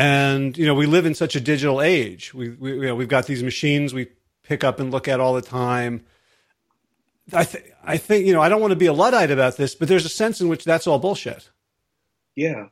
And 0.00 0.56
you 0.56 0.64
know, 0.64 0.74
we 0.74 0.86
live 0.86 1.04
in 1.04 1.14
such 1.14 1.36
a 1.36 1.40
digital 1.40 1.82
age. 1.82 2.32
We, 2.32 2.48
we 2.48 2.72
you 2.72 2.82
know, 2.84 2.94
we've 2.94 3.06
got 3.06 3.26
these 3.26 3.42
machines 3.42 3.92
we 3.92 4.08
pick 4.42 4.64
up 4.64 4.80
and 4.80 4.90
look 4.90 5.08
at 5.08 5.20
all 5.20 5.34
the 5.34 5.42
time. 5.42 6.06
I 7.34 7.44
think 7.44 7.70
I 7.84 7.98
think 7.98 8.26
you 8.26 8.32
know 8.32 8.40
I 8.40 8.48
don't 8.48 8.62
want 8.62 8.70
to 8.70 8.76
be 8.76 8.86
a 8.86 8.94
luddite 8.94 9.30
about 9.30 9.58
this, 9.58 9.74
but 9.74 9.88
there's 9.88 10.06
a 10.06 10.08
sense 10.08 10.40
in 10.40 10.48
which 10.48 10.64
that's 10.64 10.86
all 10.86 10.98
bullshit. 10.98 11.50
Yeah, 12.34 12.68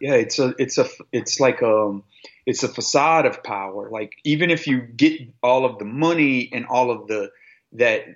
yeah. 0.00 0.14
It's 0.14 0.38
a 0.38 0.54
it's 0.58 0.78
a 0.78 0.86
it's 1.12 1.38
like 1.38 1.62
um 1.62 2.02
it's 2.46 2.62
a 2.62 2.68
facade 2.68 3.26
of 3.26 3.44
power. 3.44 3.90
Like 3.90 4.14
even 4.24 4.50
if 4.50 4.66
you 4.66 4.80
get 4.80 5.20
all 5.42 5.66
of 5.66 5.78
the 5.78 5.84
money 5.84 6.48
and 6.50 6.64
all 6.64 6.90
of 6.90 7.08
the 7.08 7.30
that 7.72 8.06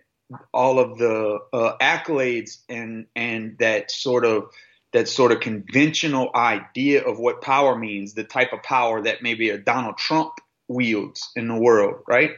all 0.54 0.78
of 0.78 0.96
the 0.96 1.38
uh, 1.52 1.76
accolades 1.82 2.60
and 2.66 3.08
and 3.14 3.58
that 3.58 3.90
sort 3.90 4.24
of 4.24 4.48
that 4.92 5.08
sort 5.08 5.32
of 5.32 5.40
conventional 5.40 6.30
idea 6.34 7.04
of 7.04 7.18
what 7.18 7.42
power 7.42 7.76
means, 7.76 8.14
the 8.14 8.24
type 8.24 8.52
of 8.52 8.62
power 8.62 9.02
that 9.02 9.22
maybe 9.22 9.50
a 9.50 9.58
Donald 9.58 9.98
Trump 9.98 10.32
wields 10.66 11.30
in 11.36 11.48
the 11.48 11.56
world, 11.56 12.02
right? 12.06 12.32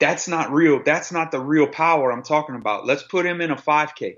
That's 0.00 0.26
not 0.26 0.50
real. 0.50 0.82
That's 0.82 1.12
not 1.12 1.30
the 1.30 1.40
real 1.40 1.66
power 1.66 2.10
I'm 2.10 2.22
talking 2.22 2.56
about. 2.56 2.86
Let's 2.86 3.02
put 3.02 3.26
him 3.26 3.40
in 3.40 3.50
a 3.50 3.56
5K. 3.56 4.16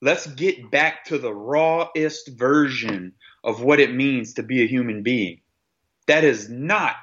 Let's 0.00 0.26
get 0.26 0.70
back 0.70 1.04
to 1.06 1.18
the 1.18 1.32
rawest 1.32 2.28
version 2.28 3.12
of 3.44 3.62
what 3.62 3.80
it 3.80 3.94
means 3.94 4.34
to 4.34 4.42
be 4.42 4.62
a 4.62 4.66
human 4.66 5.02
being. 5.02 5.40
That 6.06 6.24
is 6.24 6.48
not 6.48 6.96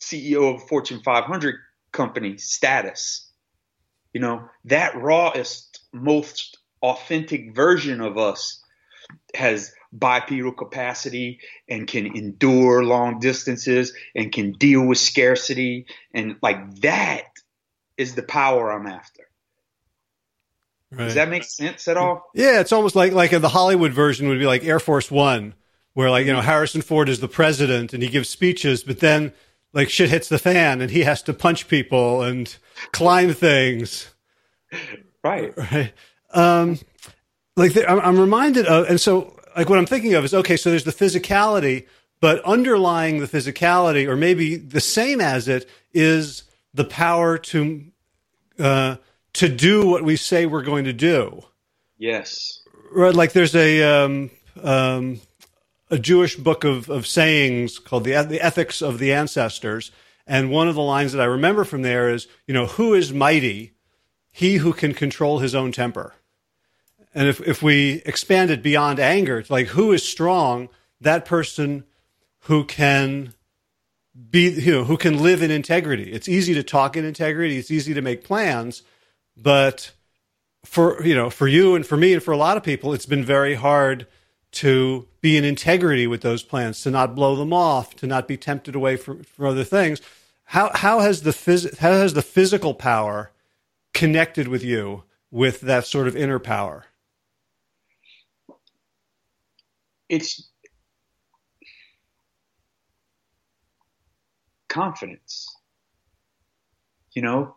CEO 0.00 0.54
of 0.54 0.62
a 0.62 0.66
Fortune 0.66 1.00
500 1.04 1.56
company 1.92 2.38
status. 2.38 3.30
You 4.12 4.20
know, 4.20 4.48
that 4.64 4.96
rawest, 4.96 5.80
most 5.92 6.58
authentic 6.82 7.54
version 7.54 8.00
of 8.00 8.16
us 8.16 8.62
has 9.34 9.72
bipedal 9.92 10.52
capacity 10.52 11.40
and 11.68 11.86
can 11.86 12.06
endure 12.06 12.84
long 12.84 13.20
distances 13.20 13.94
and 14.14 14.32
can 14.32 14.52
deal 14.52 14.86
with 14.86 14.98
scarcity. 14.98 15.86
And 16.12 16.36
like 16.42 16.80
that 16.80 17.24
is 17.96 18.14
the 18.14 18.22
power 18.22 18.70
I'm 18.70 18.86
after. 18.86 19.24
Right. 20.90 21.04
Does 21.04 21.14
that 21.14 21.28
make 21.28 21.44
sense 21.44 21.86
at 21.88 21.96
all? 21.96 22.30
Yeah, 22.34 22.60
it's 22.60 22.72
almost 22.72 22.96
like 22.96 23.12
like 23.12 23.30
the 23.30 23.48
Hollywood 23.48 23.92
version 23.92 24.28
would 24.28 24.38
be 24.38 24.46
like 24.46 24.64
Air 24.64 24.80
Force 24.80 25.10
One, 25.10 25.54
where 25.92 26.10
like 26.10 26.26
you 26.26 26.32
know 26.32 26.40
Harrison 26.40 26.80
Ford 26.80 27.10
is 27.10 27.20
the 27.20 27.28
president 27.28 27.92
and 27.92 28.02
he 28.02 28.08
gives 28.08 28.30
speeches, 28.30 28.84
but 28.84 29.00
then 29.00 29.34
like 29.74 29.90
shit 29.90 30.08
hits 30.08 30.30
the 30.30 30.38
fan 30.38 30.80
and 30.80 30.90
he 30.90 31.00
has 31.00 31.22
to 31.22 31.34
punch 31.34 31.68
people 31.68 32.22
and 32.22 32.56
climb 32.92 33.32
things. 33.34 34.14
Right. 35.22 35.52
Right. 35.72 35.92
Um, 36.32 36.78
like 37.58 37.74
the, 37.74 37.90
I'm, 37.90 38.00
I'm 38.00 38.20
reminded 38.20 38.66
of, 38.66 38.88
and 38.88 39.00
so 39.00 39.36
like 39.56 39.68
what 39.68 39.78
I'm 39.78 39.86
thinking 39.86 40.14
of 40.14 40.24
is 40.24 40.32
okay. 40.32 40.56
So 40.56 40.70
there's 40.70 40.84
the 40.84 40.92
physicality, 40.92 41.86
but 42.20 42.42
underlying 42.44 43.18
the 43.18 43.26
physicality, 43.26 44.06
or 44.06 44.16
maybe 44.16 44.56
the 44.56 44.80
same 44.80 45.20
as 45.20 45.48
it, 45.48 45.68
is 45.92 46.44
the 46.72 46.84
power 46.84 47.36
to 47.38 47.84
uh, 48.58 48.96
to 49.34 49.48
do 49.48 49.86
what 49.86 50.04
we 50.04 50.16
say 50.16 50.46
we're 50.46 50.62
going 50.62 50.84
to 50.84 50.92
do. 50.92 51.44
Yes. 51.98 52.62
Right. 52.92 53.14
Like 53.14 53.32
there's 53.32 53.56
a 53.56 53.82
um, 53.82 54.30
um, 54.62 55.20
a 55.90 55.98
Jewish 55.98 56.36
book 56.36 56.64
of, 56.64 56.88
of 56.88 57.06
sayings 57.06 57.78
called 57.78 58.04
the 58.04 58.22
the 58.22 58.40
Ethics 58.40 58.80
of 58.80 58.98
the 58.98 59.12
Ancestors, 59.12 59.90
and 60.26 60.50
one 60.50 60.68
of 60.68 60.76
the 60.76 60.82
lines 60.82 61.12
that 61.12 61.20
I 61.20 61.26
remember 61.26 61.64
from 61.64 61.82
there 61.82 62.08
is, 62.08 62.28
you 62.46 62.54
know, 62.54 62.66
who 62.66 62.94
is 62.94 63.12
mighty? 63.12 63.72
He 64.30 64.58
who 64.58 64.72
can 64.72 64.94
control 64.94 65.40
his 65.40 65.54
own 65.54 65.72
temper. 65.72 66.14
And 67.18 67.26
if, 67.26 67.40
if 67.40 67.64
we 67.64 68.00
expand 68.06 68.52
it 68.52 68.62
beyond 68.62 69.00
anger, 69.00 69.40
it's 69.40 69.50
like 69.50 69.66
who 69.66 69.90
is 69.90 70.08
strong? 70.08 70.68
That 71.00 71.24
person 71.24 71.82
who 72.42 72.62
can 72.62 73.34
be, 74.30 74.50
you 74.50 74.70
know, 74.70 74.84
who 74.84 74.96
can 74.96 75.20
live 75.20 75.42
in 75.42 75.50
integrity. 75.50 76.12
It's 76.12 76.28
easy 76.28 76.54
to 76.54 76.62
talk 76.62 76.96
in 76.96 77.04
integrity. 77.04 77.58
It's 77.58 77.72
easy 77.72 77.92
to 77.92 78.00
make 78.00 78.22
plans, 78.22 78.84
but 79.36 79.90
for 80.64 81.04
you 81.04 81.16
know, 81.16 81.28
for 81.28 81.48
you 81.48 81.74
and 81.74 81.84
for 81.84 81.96
me 81.96 82.12
and 82.12 82.22
for 82.22 82.30
a 82.30 82.36
lot 82.36 82.56
of 82.56 82.62
people, 82.62 82.92
it's 82.92 83.04
been 83.04 83.24
very 83.24 83.56
hard 83.56 84.06
to 84.52 85.08
be 85.20 85.36
in 85.36 85.42
integrity 85.44 86.06
with 86.06 86.20
those 86.20 86.44
plans, 86.44 86.80
to 86.82 86.90
not 86.92 87.16
blow 87.16 87.34
them 87.34 87.52
off, 87.52 87.96
to 87.96 88.06
not 88.06 88.28
be 88.28 88.36
tempted 88.36 88.76
away 88.76 88.96
from, 88.96 89.24
other 89.40 89.64
things. 89.64 90.00
How 90.44 90.70
how 90.72 91.00
has 91.00 91.22
the 91.22 91.32
phys- 91.32 91.78
how 91.78 91.90
has 91.90 92.14
the 92.14 92.22
physical 92.22 92.74
power 92.74 93.32
connected 93.92 94.46
with 94.46 94.62
you 94.62 95.02
with 95.32 95.62
that 95.62 95.84
sort 95.84 96.06
of 96.06 96.14
inner 96.14 96.38
power? 96.38 96.84
It's 100.08 100.48
confidence. 104.68 105.54
You 107.12 107.22
know, 107.22 107.56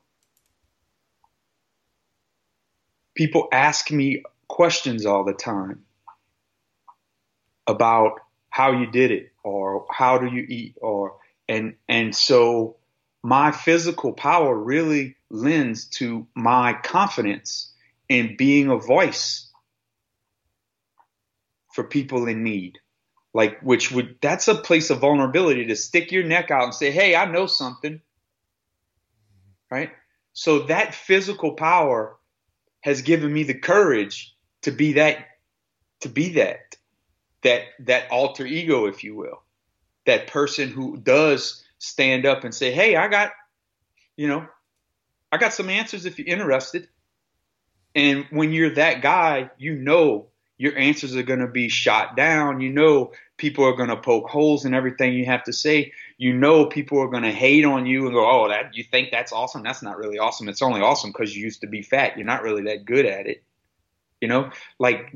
people 3.15 3.47
ask 3.51 3.91
me 3.91 4.23
questions 4.47 5.05
all 5.05 5.23
the 5.23 5.33
time 5.33 5.83
about 7.67 8.19
how 8.49 8.71
you 8.71 8.87
did 8.87 9.11
it 9.11 9.31
or 9.43 9.85
how 9.89 10.17
do 10.17 10.27
you 10.27 10.45
eat 10.47 10.75
or 10.81 11.17
and 11.47 11.75
and 11.87 12.15
so 12.15 12.77
my 13.23 13.51
physical 13.51 14.13
power 14.13 14.55
really 14.55 15.15
lends 15.29 15.85
to 15.85 16.27
my 16.35 16.73
confidence 16.73 17.71
in 18.09 18.35
being 18.35 18.67
a 18.69 18.77
voice 18.77 19.50
for 21.73 21.83
people 21.83 22.27
in 22.27 22.43
need. 22.43 22.79
Like 23.33 23.61
which 23.61 23.91
would 23.91 24.17
that's 24.21 24.47
a 24.47 24.55
place 24.55 24.89
of 24.89 24.99
vulnerability 24.99 25.67
to 25.67 25.75
stick 25.75 26.11
your 26.11 26.23
neck 26.23 26.51
out 26.51 26.65
and 26.65 26.73
say 26.73 26.91
hey 26.91 27.15
i 27.15 27.25
know 27.25 27.45
something. 27.45 28.01
Right? 29.69 29.91
So 30.33 30.63
that 30.63 30.93
physical 30.95 31.53
power 31.53 32.17
has 32.81 33.01
given 33.01 33.31
me 33.31 33.43
the 33.43 33.53
courage 33.53 34.35
to 34.63 34.71
be 34.71 34.93
that 34.93 35.25
to 36.01 36.09
be 36.09 36.33
that 36.33 36.75
that 37.43 37.63
that 37.79 38.11
alter 38.11 38.45
ego 38.45 38.85
if 38.87 39.03
you 39.03 39.15
will. 39.15 39.41
That 40.05 40.27
person 40.27 40.69
who 40.69 40.97
does 40.97 41.63
stand 41.77 42.25
up 42.25 42.43
and 42.43 42.53
say 42.53 42.71
hey 42.71 42.95
i 42.95 43.07
got 43.07 43.31
you 44.15 44.27
know 44.27 44.45
i 45.31 45.37
got 45.37 45.53
some 45.53 45.69
answers 45.69 46.05
if 46.05 46.19
you're 46.19 46.27
interested. 46.27 46.89
And 47.95 48.25
when 48.29 48.51
you're 48.51 48.75
that 48.75 49.01
guy 49.01 49.51
you 49.57 49.75
know 49.75 50.30
your 50.61 50.77
answers 50.77 51.15
are 51.15 51.23
going 51.23 51.39
to 51.39 51.47
be 51.47 51.69
shot 51.69 52.15
down. 52.15 52.61
You 52.61 52.71
know, 52.71 53.13
people 53.37 53.65
are 53.65 53.75
going 53.75 53.89
to 53.89 53.97
poke 53.97 54.29
holes 54.29 54.63
in 54.63 54.75
everything 54.75 55.15
you 55.15 55.25
have 55.25 55.43
to 55.45 55.53
say. 55.53 55.91
You 56.19 56.33
know, 56.33 56.67
people 56.67 56.99
are 56.99 57.07
going 57.07 57.23
to 57.23 57.31
hate 57.31 57.65
on 57.65 57.87
you 57.87 58.05
and 58.05 58.13
go, 58.13 58.29
"Oh, 58.29 58.47
that 58.47 58.75
you 58.75 58.83
think 58.83 59.09
that's 59.09 59.31
awesome? 59.31 59.63
That's 59.63 59.81
not 59.81 59.97
really 59.97 60.19
awesome. 60.19 60.47
It's 60.47 60.61
only 60.61 60.81
awesome 60.81 61.11
because 61.11 61.35
you 61.35 61.43
used 61.43 61.61
to 61.61 61.67
be 61.67 61.81
fat. 61.81 62.15
You're 62.15 62.27
not 62.27 62.43
really 62.43 62.61
that 62.65 62.85
good 62.85 63.07
at 63.07 63.25
it." 63.25 63.43
You 64.21 64.27
know, 64.27 64.51
like 64.77 65.11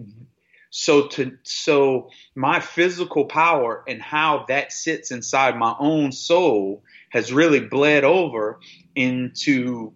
so 0.71 1.09
to 1.09 1.37
so 1.43 2.09
my 2.33 2.59
physical 2.59 3.25
power 3.25 3.83
and 3.87 4.01
how 4.01 4.45
that 4.47 4.71
sits 4.71 5.11
inside 5.11 5.59
my 5.59 5.75
own 5.77 6.11
soul 6.11 6.81
has 7.11 7.31
really 7.31 7.59
bled 7.59 8.03
over 8.03 8.59
into 8.95 9.93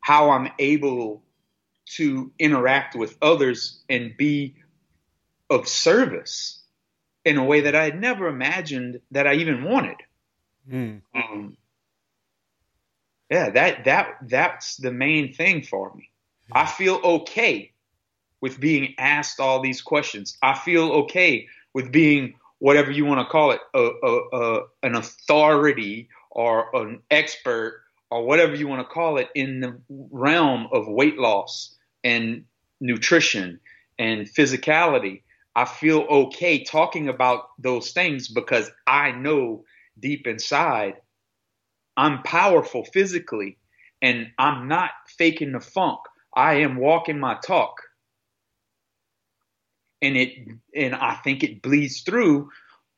how 0.00 0.28
I'm 0.28 0.50
able 0.58 1.22
to 1.86 2.32
interact 2.38 2.94
with 2.94 3.16
others 3.20 3.82
and 3.88 4.16
be 4.16 4.56
of 5.50 5.68
service 5.68 6.60
in 7.24 7.36
a 7.36 7.44
way 7.44 7.62
that 7.62 7.74
I 7.74 7.84
had 7.84 8.00
never 8.00 8.28
imagined 8.28 9.00
that 9.10 9.26
I 9.26 9.34
even 9.34 9.64
wanted. 9.64 9.96
Mm. 10.70 11.02
Um, 11.14 11.56
yeah, 13.30 13.50
that 13.50 13.84
that 13.84 14.16
that's 14.22 14.76
the 14.76 14.92
main 14.92 15.32
thing 15.32 15.62
for 15.62 15.92
me. 15.94 16.10
I 16.52 16.66
feel 16.66 17.00
okay 17.04 17.72
with 18.40 18.60
being 18.60 18.94
asked 18.98 19.40
all 19.40 19.60
these 19.60 19.80
questions. 19.80 20.36
I 20.42 20.54
feel 20.54 20.92
okay 20.92 21.48
with 21.72 21.90
being 21.90 22.34
whatever 22.58 22.90
you 22.90 23.04
want 23.04 23.20
to 23.20 23.30
call 23.30 23.50
it, 23.52 23.60
a, 23.74 23.90
a, 24.02 24.18
a, 24.32 24.62
an 24.82 24.94
authority 24.94 26.08
or 26.30 26.74
an 26.76 27.00
expert 27.10 27.82
or 28.10 28.24
whatever 28.24 28.54
you 28.54 28.68
want 28.68 28.86
to 28.86 28.92
call 28.92 29.16
it 29.16 29.28
in 29.34 29.60
the 29.60 29.78
realm 29.88 30.68
of 30.72 30.86
weight 30.86 31.18
loss 31.18 31.73
and 32.04 32.44
nutrition 32.80 33.60
and 33.98 34.28
physicality. 34.28 35.22
I 35.56 35.64
feel 35.64 36.00
okay 36.00 36.64
talking 36.64 37.08
about 37.08 37.46
those 37.58 37.92
things 37.92 38.28
because 38.28 38.70
I 38.86 39.12
know 39.12 39.64
deep 40.00 40.26
inside 40.26 40.94
I'm 41.96 42.22
powerful 42.22 42.84
physically 42.84 43.58
and 44.02 44.30
I'm 44.38 44.68
not 44.68 44.90
faking 45.18 45.52
the 45.52 45.60
funk. 45.60 46.00
I 46.36 46.56
am 46.56 46.76
walking 46.76 47.20
my 47.20 47.36
talk. 47.46 47.76
And 50.02 50.16
it 50.16 50.32
and 50.74 50.94
I 50.94 51.14
think 51.14 51.42
it 51.42 51.62
bleeds 51.62 52.02
through 52.02 52.50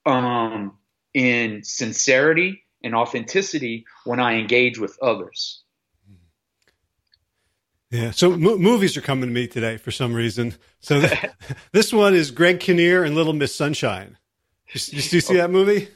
um, 0.07 0.79
in 1.15 1.63
sincerity 1.63 2.65
and 2.83 2.95
authenticity 2.95 3.85
when 4.05 4.19
I 4.19 4.37
engage 4.37 4.79
with 4.79 4.99
others. 5.01 5.63
Yeah. 7.91 8.11
So 8.11 8.37
movies 8.37 8.97
are 8.97 9.01
coming 9.01 9.29
to 9.29 9.35
me 9.35 9.47
today 9.47 9.77
for 9.77 9.91
some 9.91 10.13
reason. 10.13 10.55
So 10.81 11.01
th- 11.01 11.31
this 11.73 11.93
one 11.93 12.15
is 12.15 12.31
Greg 12.31 12.61
Kinnear 12.61 13.05
and 13.05 13.15
Little 13.15 13.33
Miss 13.33 13.55
Sunshine. 13.55 14.19
Did 14.73 14.93
you, 14.93 14.97
you, 14.97 15.21
see 15.21 15.37
that 15.37 15.51
movie? 15.51 15.89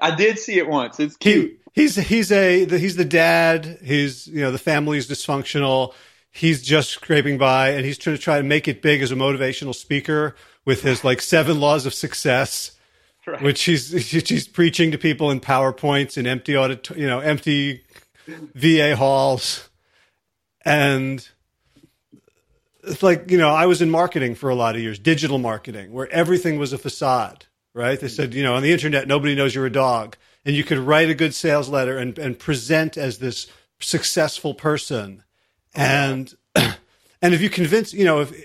I 0.00 0.14
did 0.14 0.38
see 0.38 0.58
it 0.58 0.66
once. 0.66 0.98
It's 0.98 1.16
cute. 1.16 1.60
He, 1.72 1.82
he's 1.82 1.96
he's 1.96 2.32
a 2.32 2.64
the, 2.64 2.78
he's 2.78 2.96
the 2.96 3.04
dad. 3.04 3.78
He's 3.82 4.26
you 4.26 4.40
know 4.40 4.50
the 4.50 4.58
family's 4.58 5.08
dysfunctional. 5.08 5.92
He's 6.30 6.62
just 6.62 6.90
scraping 6.90 7.38
by, 7.38 7.70
and 7.70 7.84
he's 7.84 7.98
trying 7.98 8.16
to 8.16 8.22
try 8.22 8.38
to 8.38 8.42
make 8.42 8.66
it 8.66 8.82
big 8.82 9.02
as 9.02 9.12
a 9.12 9.14
motivational 9.14 9.74
speaker 9.74 10.34
with 10.64 10.82
his 10.82 11.04
like 11.04 11.20
seven 11.20 11.60
laws 11.60 11.86
of 11.86 11.94
success. 11.94 12.72
Right. 13.26 13.40
Which 13.42 13.62
he's 13.62 13.90
he's 14.28 14.48
preaching 14.48 14.90
to 14.92 14.98
people 14.98 15.30
in 15.30 15.40
powerpoints 15.40 16.16
in 16.16 16.26
empty 16.26 16.56
audit, 16.56 16.90
you 16.96 17.06
know, 17.06 17.20
empty 17.20 17.84
VA 18.26 18.96
halls, 18.96 19.68
and 20.64 21.28
it's 22.86 23.02
like 23.02 23.30
you 23.30 23.38
know 23.38 23.50
i 23.50 23.66
was 23.66 23.82
in 23.82 23.90
marketing 23.90 24.34
for 24.34 24.50
a 24.50 24.54
lot 24.54 24.74
of 24.74 24.80
years 24.80 24.98
digital 24.98 25.38
marketing 25.38 25.92
where 25.92 26.10
everything 26.10 26.58
was 26.58 26.72
a 26.72 26.78
facade 26.78 27.46
right 27.74 28.00
they 28.00 28.08
said 28.08 28.34
you 28.34 28.42
know 28.42 28.54
on 28.54 28.62
the 28.62 28.72
internet 28.72 29.08
nobody 29.08 29.34
knows 29.34 29.54
you're 29.54 29.66
a 29.66 29.70
dog 29.70 30.16
and 30.44 30.54
you 30.54 30.64
could 30.64 30.78
write 30.78 31.08
a 31.08 31.14
good 31.14 31.34
sales 31.34 31.68
letter 31.68 31.96
and, 31.98 32.18
and 32.18 32.38
present 32.38 32.96
as 32.96 33.18
this 33.18 33.46
successful 33.80 34.54
person 34.54 35.22
and 35.74 36.34
and 36.54 37.34
if 37.34 37.40
you 37.40 37.50
convince 37.50 37.92
you 37.92 38.04
know 38.04 38.20
if 38.20 38.44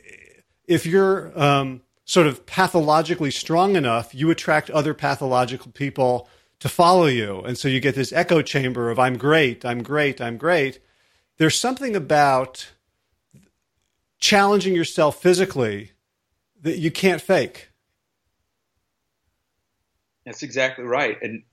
if 0.68 0.86
you're 0.86 1.38
um, 1.40 1.82
sort 2.06 2.28
of 2.28 2.46
pathologically 2.46 3.32
strong 3.32 3.76
enough 3.76 4.14
you 4.14 4.30
attract 4.30 4.70
other 4.70 4.94
pathological 4.94 5.72
people 5.72 6.28
to 6.60 6.70
follow 6.70 7.06
you. 7.06 7.42
And 7.42 7.58
so 7.58 7.68
you 7.68 7.80
get 7.80 7.96
this 7.96 8.14
echo 8.14 8.42
chamber 8.42 8.90
of 8.90 9.00
I'm 9.00 9.18
great, 9.18 9.66
I'm 9.66 9.82
great, 9.82 10.22
I'm 10.22 10.38
great. 10.38 10.80
There's 11.38 11.58
something 11.58 11.96
about 11.96 12.72
challenging 14.20 14.76
yourself 14.76 15.22
physically 15.22 15.92
that 16.62 16.78
you 16.78 16.92
can't 16.92 17.22
fake. 17.22 17.70
That's 20.26 20.44
exactly 20.44 20.84
right. 20.84 21.18
And 21.22 21.44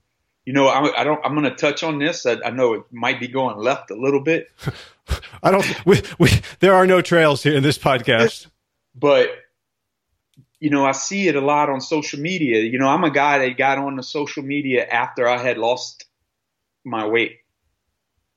you 0.45 0.53
know, 0.53 0.67
I, 0.67 1.01
I 1.01 1.03
don't. 1.03 1.19
I'm 1.25 1.33
going 1.33 1.43
to 1.43 1.55
touch 1.55 1.83
on 1.83 1.99
this. 1.99 2.25
I, 2.25 2.37
I, 2.45 2.51
know 2.51 2.73
it 2.73 2.83
might 2.89 3.19
be 3.19 3.27
going 3.27 3.57
left 3.57 3.91
a 3.91 3.95
little 3.95 4.21
bit. 4.21 4.49
I 5.43 5.51
don't. 5.51 5.85
We, 5.85 6.01
we, 6.19 6.29
there 6.59 6.73
are 6.73 6.87
no 6.87 7.01
trails 7.01 7.43
here 7.43 7.55
in 7.55 7.63
this 7.63 7.77
podcast. 7.77 8.47
But 8.99 9.29
you 10.59 10.71
know, 10.71 10.83
I 10.83 10.93
see 10.93 11.27
it 11.27 11.35
a 11.35 11.41
lot 11.41 11.69
on 11.69 11.81
social 11.81 12.19
media. 12.19 12.61
You 12.61 12.79
know, 12.79 12.87
I'm 12.87 13.03
a 13.03 13.11
guy 13.11 13.37
that 13.37 13.57
got 13.57 13.77
on 13.77 13.95
the 13.95 14.01
social 14.01 14.41
media 14.41 14.87
after 14.87 15.27
I 15.27 15.37
had 15.37 15.59
lost 15.59 16.05
my 16.83 17.05
weight. 17.05 17.37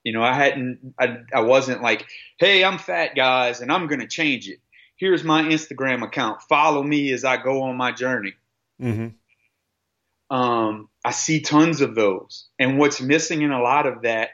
You 0.05 0.13
know, 0.13 0.23
I 0.23 0.35
hadn't. 0.35 0.95
I, 0.99 1.19
I 1.35 1.41
wasn't 1.41 1.83
like, 1.83 2.07
hey, 2.39 2.65
I'm 2.65 2.79
fat, 2.79 3.15
guys, 3.15 3.61
and 3.61 3.71
I'm 3.71 3.87
going 3.87 4.01
to 4.01 4.09
change 4.09 4.49
it. 4.49 4.61
Here's 4.97 5.25
my 5.25 5.43
Instagram 5.43 6.03
account. 6.03 6.43
Follow 6.43 6.83
me 6.83 7.13
as 7.13 7.25
I 7.25 7.37
go 7.43 7.63
on 7.63 7.77
my 7.77 7.93
journey. 7.93 8.35
Mm-hmm. 8.81 10.35
Um, 10.35 10.89
I 11.05 11.11
see 11.11 11.41
tons 11.41 11.81
of 11.81 11.95
those. 11.95 12.49
And 12.59 12.79
what's 12.79 13.01
missing 13.01 13.43
in 13.43 13.51
a 13.51 13.63
lot 13.63 13.87
of 13.87 14.03
that 14.03 14.31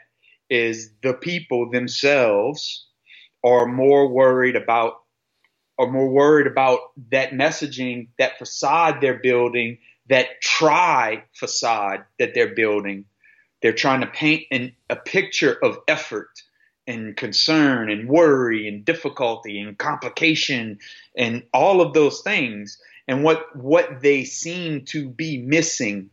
is 0.49 0.91
the 1.01 1.13
people 1.13 1.71
themselves 1.71 2.85
are 3.43 3.65
more 3.65 4.07
worried 4.07 4.55
about 4.55 5.01
are 5.79 5.87
more 5.87 6.09
worried 6.09 6.47
about 6.47 6.79
that 7.11 7.31
messaging, 7.31 8.07
that 8.17 8.39
facade 8.39 8.99
they're 8.99 9.19
building, 9.19 9.77
that 10.09 10.41
try 10.41 11.23
facade 11.33 12.03
that 12.17 12.33
they're 12.33 12.55
building. 12.55 13.05
They're 13.61 13.73
trying 13.73 14.01
to 14.01 14.07
paint 14.07 14.43
an, 14.51 14.73
a 14.89 14.95
picture 14.95 15.57
of 15.63 15.79
effort 15.87 16.29
and 16.85 17.17
concern 17.17 17.89
and 17.89 18.07
worry 18.07 18.67
and 18.67 18.85
difficulty 18.85 19.59
and 19.59 19.77
complication 19.77 20.79
and 21.17 21.43
all 21.53 21.81
of 21.81 21.93
those 21.93 22.21
things. 22.21 22.79
And 23.07 23.23
what 23.23 23.55
what 23.55 24.01
they 24.01 24.23
seem 24.23 24.85
to 24.85 25.09
be 25.09 25.37
missing 25.37 26.09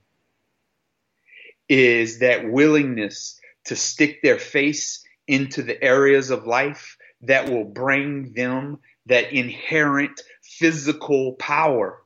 is 1.68 2.18
that 2.18 2.50
willingness 2.50 3.40
to 3.64 3.76
stick 3.76 4.22
their 4.22 4.38
face 4.38 5.04
into 5.26 5.62
the 5.62 5.82
areas 5.82 6.30
of 6.30 6.46
life 6.46 6.96
that 7.22 7.48
will 7.48 7.64
bring 7.64 8.32
them 8.34 8.78
that 9.06 9.32
inherent 9.32 10.20
physical 10.42 11.32
power. 11.34 12.02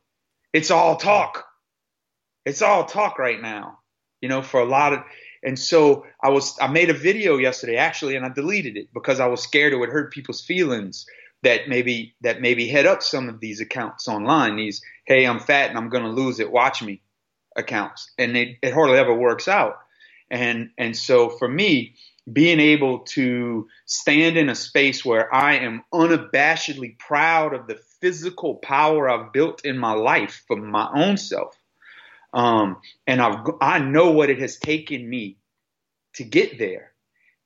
It's 0.52 0.70
all 0.70 0.96
talk. 0.96 1.44
It's 2.44 2.62
all 2.62 2.84
talk 2.84 3.18
right 3.18 3.40
now, 3.40 3.80
you 4.20 4.28
know, 4.28 4.42
for 4.42 4.60
a 4.60 4.64
lot 4.64 4.92
of, 4.92 5.00
and 5.42 5.58
so 5.58 6.04
I 6.22 6.30
was, 6.30 6.56
I 6.60 6.66
made 6.68 6.90
a 6.90 6.94
video 6.94 7.36
yesterday 7.36 7.76
actually, 7.76 8.16
and 8.16 8.24
I 8.24 8.30
deleted 8.30 8.76
it 8.76 8.88
because 8.92 9.20
I 9.20 9.26
was 9.26 9.42
scared 9.42 9.72
it 9.72 9.76
would 9.76 9.90
hurt 9.90 10.12
people's 10.12 10.40
feelings 10.40 11.06
that 11.42 11.68
maybe, 11.68 12.14
that 12.22 12.40
maybe 12.40 12.68
head 12.68 12.86
up 12.86 13.02
some 13.02 13.28
of 13.28 13.40
these 13.40 13.60
accounts 13.60 14.08
online. 14.08 14.56
These, 14.56 14.82
hey, 15.04 15.26
I'm 15.26 15.40
fat 15.40 15.70
and 15.70 15.78
I'm 15.78 15.88
going 15.88 16.04
to 16.04 16.10
lose 16.10 16.40
it. 16.40 16.50
Watch 16.50 16.82
me 16.82 17.00
accounts. 17.56 18.10
And 18.18 18.36
it, 18.36 18.56
it 18.62 18.74
hardly 18.74 18.98
ever 18.98 19.14
works 19.14 19.46
out. 19.46 19.78
And, 20.30 20.70
and 20.76 20.96
so 20.96 21.30
for 21.30 21.48
me, 21.48 21.94
being 22.30 22.60
able 22.60 23.00
to 23.00 23.68
stand 23.86 24.36
in 24.36 24.48
a 24.48 24.54
space 24.54 25.04
where 25.04 25.32
I 25.34 25.54
am 25.54 25.82
unabashedly 25.92 26.98
proud 26.98 27.54
of 27.54 27.66
the 27.66 27.80
physical 28.00 28.56
power 28.56 29.08
I've 29.08 29.32
built 29.32 29.64
in 29.64 29.78
my 29.78 29.92
life 29.92 30.44
for 30.46 30.56
my 30.56 30.90
own 30.94 31.16
self. 31.16 31.57
Um, 32.32 32.78
and 33.06 33.20
I've, 33.20 33.46
I 33.60 33.78
know 33.78 34.10
what 34.10 34.30
it 34.30 34.40
has 34.40 34.58
taken 34.58 35.08
me 35.08 35.38
to 36.14 36.24
get 36.24 36.58
there. 36.58 36.92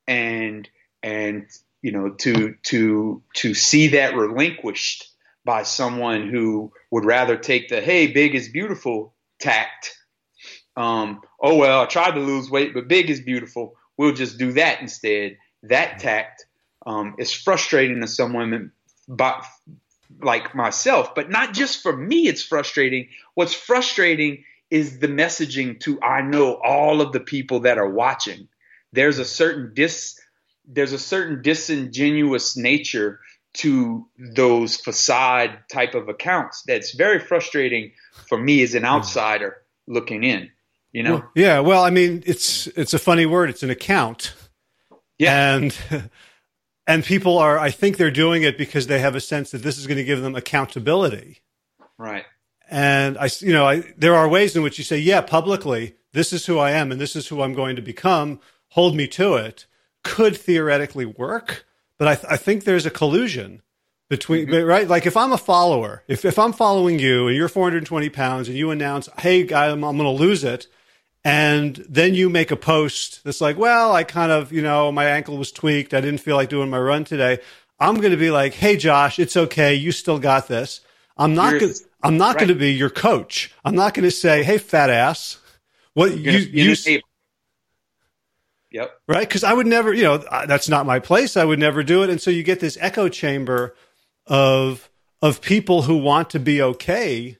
And, 0.07 0.69
and, 1.03 1.47
you 1.81 1.93
know, 1.93 2.11
to, 2.11 2.57
to, 2.65 3.23
to 3.35 3.55
see 3.55 3.89
that 3.89 4.17
relinquished 4.17 5.09
by 5.45 5.63
someone 5.63 6.29
who 6.29 6.73
would 6.91 7.05
rather 7.05 7.37
take 7.37 7.69
the, 7.69 7.81
hey, 7.81 8.09
big 8.09 8.35
is 8.35 8.49
beautiful 8.49 9.15
tact. 9.41 9.97
Um, 10.77 11.21
oh, 11.41 11.57
well, 11.57 11.83
I 11.83 11.87
tried 11.87 12.13
to 12.13 12.21
lose 12.21 12.51
weight, 12.51 12.75
but 12.75 12.89
big 12.89 13.11
is 13.11 13.21
beautiful 13.21 13.77
we'll 13.97 14.13
just 14.13 14.39
do 14.39 14.53
that 14.53 14.81
instead. 14.81 15.39
That 15.65 15.99
tact 15.99 16.47
um, 16.87 17.15
is 17.19 17.33
frustrating 17.33 18.01
to 18.01 18.09
someone 18.09 18.73
but, 19.09 19.45
like 20.21 20.55
myself, 20.55 21.15
but 21.15 21.31
not 21.31 21.55
just 21.55 21.83
for 21.83 21.97
me, 21.97 22.27
it's 22.27 22.43
frustrating. 22.43 23.09
What's 23.35 23.55
frustrating 23.55 24.45
is 24.73 24.99
the 24.99 25.09
messaging 25.09 25.79
to 25.81 26.01
I 26.03 26.23
know 26.23 26.55
all 26.55 27.01
of 27.01 27.13
the 27.13 27.21
people 27.21 27.61
that 27.61 27.79
are 27.79 27.91
watching. 27.91 28.49
There's 28.93 29.19
a 29.19 29.25
certain 29.25 29.73
dis 29.75 30.19
there's 30.67 30.93
a 30.93 30.99
certain 30.99 31.43
disingenuous 31.43 32.57
nature 32.57 33.21
to 33.55 34.07
those 34.19 34.77
facade 34.77 35.59
type 35.71 35.95
of 35.95 36.09
accounts 36.09 36.63
that's 36.67 36.95
very 36.95 37.19
frustrating 37.19 37.93
for 38.29 38.39
me 38.39 38.63
as 38.63 38.75
an 38.75 38.85
outsider 38.85 39.59
looking 39.87 40.25
in 40.25 40.51
you 40.93 41.03
know? 41.03 41.15
Well, 41.15 41.31
yeah. 41.35 41.61
Well, 41.61 41.83
I 41.83 41.91
mean, 41.91 42.23
it's 42.27 42.67
it's 42.69 42.95
a 42.95 42.99
funny 42.99 43.27
word. 43.27 43.51
It's 43.51 43.63
an 43.63 43.71
account. 43.71 44.35
Yeah. 45.19 45.55
And 45.55 46.11
and 46.87 47.05
people 47.05 47.39
are. 47.39 47.59
I 47.59 47.71
think 47.71 47.97
they're 47.97 48.11
doing 48.11 48.43
it 48.43 48.59
because 48.59 48.87
they 48.87 48.99
have 48.99 49.15
a 49.15 49.21
sense 49.21 49.51
that 49.51 49.63
this 49.63 49.79
is 49.79 49.87
going 49.87 49.99
to 49.99 50.05
give 50.05 50.21
them 50.21 50.37
accountability. 50.37 51.41
Right. 51.99 52.25
And 52.73 53.19
I, 53.19 53.29
you 53.41 53.53
know, 53.53 53.69
I, 53.69 53.85
there 53.99 54.15
are 54.15 54.27
ways 54.27 54.57
in 54.57 54.63
which 54.63 54.79
you 54.79 54.85
say, 54.85 54.99
yeah, 54.99 55.21
publicly, 55.21 55.97
this 56.13 56.33
is 56.33 56.47
who 56.47 56.59
I 56.59 56.71
am 56.71 56.91
and 56.91 57.01
this 57.01 57.15
is 57.15 57.29
who 57.29 57.43
I'm 57.43 57.53
going 57.53 57.77
to 57.77 57.83
become. 57.83 58.41
Hold 58.69 58.97
me 58.97 59.07
to 59.09 59.35
it. 59.35 59.67
Could 60.03 60.37
theoretically 60.37 61.05
work, 61.05 61.67
but 61.99 62.09
I, 62.09 62.15
th- 62.15 62.27
I 62.33 62.37
think 62.37 62.65
there's 62.65 62.87
a 62.87 62.91
collusion 62.91 63.63
between 64.09 64.47
mm-hmm. 64.49 64.67
right 64.67 64.89
like 64.89 65.07
if 65.07 65.17
i'm 65.17 65.33
a 65.33 65.39
follower 65.39 66.03
if, 66.07 66.27
if 66.27 66.39
i'm 66.39 66.53
following 66.53 66.99
you 66.99 67.29
and 67.29 67.37
you're 67.37 67.49
420 67.49 68.11
pounds 68.11 68.47
and 68.47 68.59
you 68.59 68.71
announce 68.71 69.09
hey 69.21 69.43
guy 69.43 69.71
i'm, 69.71 69.83
I'm 69.83 69.97
going 69.97 70.05
to 70.05 70.23
lose 70.23 70.45
it 70.45 70.67
and 71.25 71.77
then 71.89 72.15
you 72.15 72.29
make 72.29 72.51
a 72.51 72.57
post 72.57 73.23
that's 73.25 73.41
like, 73.41 73.57
well, 73.57 73.93
I 73.93 74.03
kind 74.05 74.33
of, 74.33 74.53
you 74.53 74.63
know, 74.63 74.91
my 74.91 75.07
ankle 75.07 75.37
was 75.37 75.53
tweaked. 75.53 75.95
I 75.95 76.01
didn't 76.01 76.21
feel 76.21 76.37
like 76.37 76.49
doing 76.49 76.71
my 76.71 76.81
run 76.81 77.05
today. 77.05 77.39
I'm 77.79 77.97
going 77.97 78.11
to 78.11 78.17
be 78.17 78.31
like, 78.31 78.55
hey, 78.55 78.77
Josh, 78.77 79.19
it's 79.19 79.37
okay. 79.37 79.75
You 79.75 79.93
still 79.93 80.19
got 80.19 80.49
this. 80.49 80.81
I'm 81.17 81.35
not 81.35 81.61
going. 81.61 81.75
I'm 82.03 82.19
not 82.19 82.35
right. 82.35 82.41
going 82.41 82.49
to 82.49 82.55
be 82.55 82.73
your 82.73 82.91
coach. 82.91 83.53
I'm 83.65 83.75
not 83.75 83.95
going 83.95 84.05
to 84.05 84.11
say, 84.11 84.43
hey, 84.43 84.59
fat 84.59 84.91
ass. 84.91 85.39
What 85.95 86.17
you 86.17 86.33
you. 86.33 86.75
Yep. 88.71 89.01
Right, 89.07 89.29
because 89.29 89.45
I 89.45 89.53
would 89.53 89.67
never, 89.67 89.93
you 89.93 90.03
know, 90.03 90.17
that's 90.47 90.69
not 90.69 90.87
my 90.87 90.99
place. 90.99 91.37
I 91.37 91.45
would 91.45 91.59
never 91.59 91.83
do 91.83 92.03
it, 92.03 92.11
and 92.11 92.21
so 92.21 92.31
you 92.31 92.43
get 92.43 92.59
this 92.59 92.79
echo 92.81 93.09
chamber 93.09 93.77
of 94.27 94.89
of 95.21 95.43
people 95.43 95.83
who 95.83 95.99
want 95.99 96.31
to 96.31 96.41
be 96.41 96.63
okay 96.63 97.37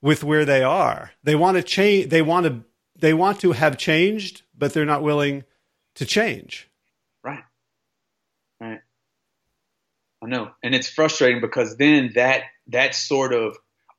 with 0.00 0.22
where 0.22 0.44
they 0.44 0.62
are. 0.62 1.10
They 1.24 1.34
want 1.34 1.56
to 1.56 1.62
change. 1.62 2.10
They 2.10 2.22
want 2.22 2.46
to 2.46 2.64
they 2.96 3.14
want 3.14 3.40
to 3.40 3.52
have 3.52 3.78
changed, 3.78 4.42
but 4.56 4.72
they're 4.72 4.84
not 4.84 5.02
willing 5.02 5.44
to 5.96 6.06
change. 6.06 6.70
Right. 7.24 7.42
Right. 8.60 8.80
I 10.22 10.26
know. 10.26 10.52
And 10.62 10.74
it's 10.74 10.88
frustrating 10.88 11.40
because 11.40 11.76
then 11.76 12.12
that 12.14 12.44
that 12.68 12.94
sort 12.94 13.32
of 13.32 13.56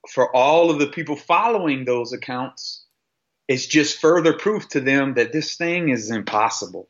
for 0.09 0.35
all 0.35 0.71
of 0.71 0.79
the 0.79 0.87
people 0.87 1.15
following 1.15 1.85
those 1.85 2.13
accounts, 2.13 2.83
it's 3.47 3.65
just 3.65 3.99
further 3.99 4.33
proof 4.33 4.67
to 4.69 4.79
them 4.79 5.15
that 5.15 5.31
this 5.31 5.55
thing 5.55 5.89
is 5.89 6.09
impossible. 6.09 6.87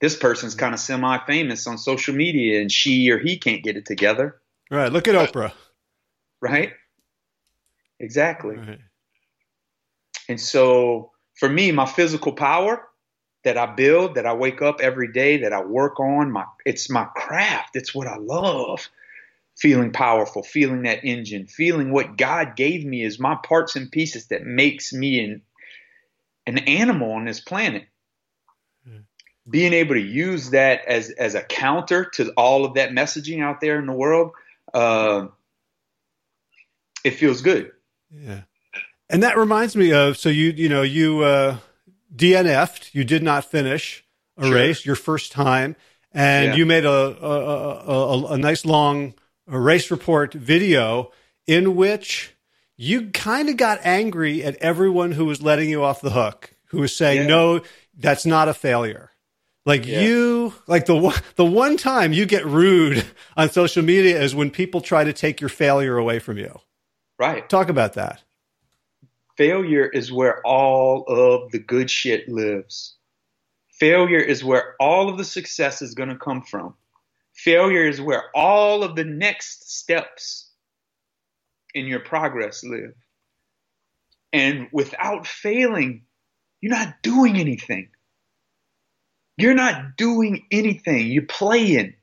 This 0.00 0.16
person's 0.16 0.54
kind 0.54 0.74
of 0.74 0.80
semi 0.80 1.18
famous 1.26 1.66
on 1.66 1.76
social 1.76 2.14
media 2.14 2.60
and 2.60 2.70
she 2.70 3.10
or 3.10 3.18
he 3.18 3.36
can't 3.38 3.64
get 3.64 3.76
it 3.76 3.84
together. 3.84 4.40
Right. 4.70 4.92
Look 4.92 5.08
at 5.08 5.14
Oprah. 5.14 5.52
Right. 6.40 6.72
Exactly. 7.98 8.56
Right. 8.56 8.78
And 10.28 10.40
so 10.40 11.10
for 11.34 11.48
me, 11.48 11.72
my 11.72 11.86
physical 11.86 12.32
power 12.32 12.86
that 13.44 13.56
I 13.56 13.66
build, 13.66 14.16
that 14.16 14.26
I 14.26 14.34
wake 14.34 14.62
up 14.62 14.80
every 14.80 15.12
day, 15.12 15.38
that 15.38 15.52
I 15.52 15.62
work 15.62 15.98
on, 16.00 16.30
my 16.30 16.44
it's 16.64 16.90
my 16.90 17.06
craft. 17.16 17.70
It's 17.74 17.94
what 17.94 18.06
I 18.06 18.18
love. 18.18 18.88
Feeling 19.58 19.92
powerful, 19.92 20.42
feeling 20.42 20.82
that 20.82 21.04
engine, 21.04 21.46
feeling 21.46 21.90
what 21.90 22.16
God 22.16 22.54
gave 22.54 22.84
me 22.84 23.02
is 23.02 23.18
my 23.18 23.36
parts 23.42 23.74
and 23.74 23.90
pieces 23.90 24.28
that 24.28 24.44
makes 24.44 24.92
me 24.92 25.18
an 25.24 25.42
an 26.46 26.58
animal 26.58 27.12
on 27.12 27.24
this 27.24 27.40
planet. 27.40 27.86
Hmm. 28.86 29.00
Being 29.48 29.72
able 29.72 29.94
to 29.94 30.00
use 30.00 30.50
that 30.50 30.84
as 30.86 31.10
as 31.10 31.34
a 31.34 31.42
counter 31.42 32.04
to 32.14 32.32
all 32.36 32.64
of 32.64 32.74
that 32.74 32.90
messaging 32.90 33.42
out 33.42 33.60
there 33.60 33.78
in 33.78 33.86
the 33.86 33.92
world, 33.92 34.30
uh, 34.72 35.26
it 37.04 37.12
feels 37.12 37.42
good. 37.42 37.72
Yeah. 38.10 38.42
And 39.10 39.22
that 39.22 39.36
reminds 39.36 39.74
me 39.74 39.92
of 39.92 40.16
so 40.18 40.28
you 40.28 40.50
you 40.50 40.68
know 40.68 40.82
you 40.82 41.20
uh, 41.20 41.56
DNF'd, 42.14 42.90
you 42.92 43.04
did 43.04 43.22
not 43.22 43.44
finish 43.44 44.04
a 44.36 44.44
sure. 44.44 44.54
race 44.54 44.84
your 44.84 44.96
first 44.96 45.32
time, 45.32 45.76
and 46.12 46.48
yeah. 46.48 46.54
you 46.56 46.66
made 46.66 46.84
a 46.84 46.90
a, 46.90 47.92
a 47.92 48.26
a, 48.34 48.38
nice 48.38 48.64
long 48.64 49.14
race 49.56 49.90
report 49.90 50.34
video 50.34 51.10
in 51.46 51.74
which 51.76 52.34
you 52.76 53.10
kind 53.10 53.48
of 53.48 53.56
got 53.56 53.80
angry 53.82 54.44
at 54.44 54.56
everyone 54.56 55.12
who 55.12 55.24
was 55.24 55.40
letting 55.42 55.70
you 55.70 55.82
off 55.82 56.00
the 56.00 56.10
hook 56.10 56.52
who 56.66 56.78
was 56.78 56.94
saying, 56.94 57.22
Yeah. 57.22 57.26
no, 57.28 57.60
that's 57.96 58.26
not 58.26 58.48
a 58.48 58.54
failure. 58.54 59.10
Like 59.64 59.86
Yeah. 59.86 60.00
you, 60.02 60.54
like 60.66 60.86
the 60.86 61.22
the 61.36 61.44
one 61.44 61.76
time 61.76 62.12
you 62.12 62.26
get 62.26 62.44
rude 62.46 63.04
on 63.36 63.50
social 63.50 63.82
media 63.82 64.20
is 64.22 64.34
when 64.34 64.50
people 64.50 64.80
try 64.80 65.04
to 65.04 65.12
take 65.12 65.40
your 65.40 65.50
failure 65.50 65.96
away 65.96 66.18
from 66.18 66.38
you. 66.38 66.58
Right. 67.18 67.48
Talk 67.48 67.68
about 67.68 67.94
that. 67.94 68.22
Failure 69.36 69.86
is 69.86 70.10
where 70.12 70.40
all 70.46 71.04
of 71.06 71.50
the 71.52 71.58
good 71.58 71.90
shit 71.90 72.28
lives. 72.28 72.96
Failure 73.72 74.18
is 74.20 74.42
where 74.42 74.74
all 74.80 75.08
of 75.08 75.16
the 75.18 75.24
success 75.24 75.80
is 75.82 75.94
going 75.94 76.08
to 76.08 76.16
come 76.16 76.42
from. 76.42 76.74
Failure 77.38 77.86
is 77.86 78.00
where 78.00 78.24
all 78.34 78.82
of 78.82 78.96
the 78.96 79.04
next 79.04 79.70
steps 79.70 80.50
in 81.72 81.86
your 81.86 82.00
progress 82.00 82.64
live. 82.64 82.94
And 84.32 84.66
without 84.72 85.24
failing, 85.24 86.02
you're 86.60 86.74
not 86.74 86.96
doing 87.00 87.36
anything. 87.36 87.90
You're 89.36 89.54
not 89.54 89.96
doing 89.96 90.46
anything. 90.50 91.12
You're 91.12 91.26
playing. 91.26 91.94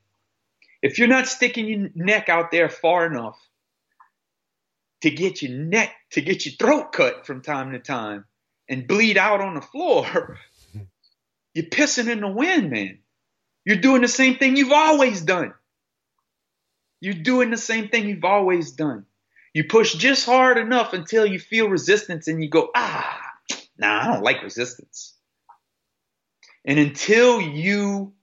If 0.82 1.00
you're 1.00 1.10
not 1.10 1.28
sticking 1.28 1.68
your 1.68 1.90
neck 1.96 2.30
out 2.30 2.50
there 2.52 2.70
far 2.70 3.06
enough 3.06 3.38
to 5.02 5.10
get 5.10 5.42
your 5.42 5.52
neck, 5.52 5.94
to 6.12 6.22
get 6.22 6.46
your 6.46 6.56
throat 6.56 6.94
cut 6.94 7.26
from 7.26 7.42
time 7.42 7.74
to 7.74 7.80
time 7.80 8.24
and 8.70 8.88
bleed 8.88 9.18
out 9.18 9.42
on 9.42 9.56
the 9.56 9.62
floor, 9.62 10.40
you're 11.54 11.66
pissing 11.66 12.10
in 12.10 12.22
the 12.22 12.32
wind, 12.32 12.72
man. 12.72 13.00
You're 13.66 13.78
doing 13.78 14.02
the 14.02 14.08
same 14.08 14.38
thing 14.38 14.56
you've 14.56 14.72
always 14.72 15.22
done. 15.22 15.54
You're 17.02 17.14
doing 17.14 17.50
the 17.50 17.58
same 17.58 17.90
thing 17.90 18.08
you've 18.08 18.24
always 18.24 18.72
done. 18.72 19.06
You 19.54 19.64
push 19.66 19.96
just 19.96 20.26
hard 20.26 20.58
enough 20.58 20.94
until 20.94 21.26
you 21.26 21.40
feel 21.40 21.70
resistance 21.70 22.28
and 22.28 22.44
you 22.44 22.50
go, 22.50 22.70
ah, 22.76 23.22
nah, 23.78 24.02
I 24.02 24.14
don't 24.14 24.24
like 24.24 24.44
resistance. 24.44 25.14
And 26.66 26.80
until 26.80 27.42
you 27.42 28.14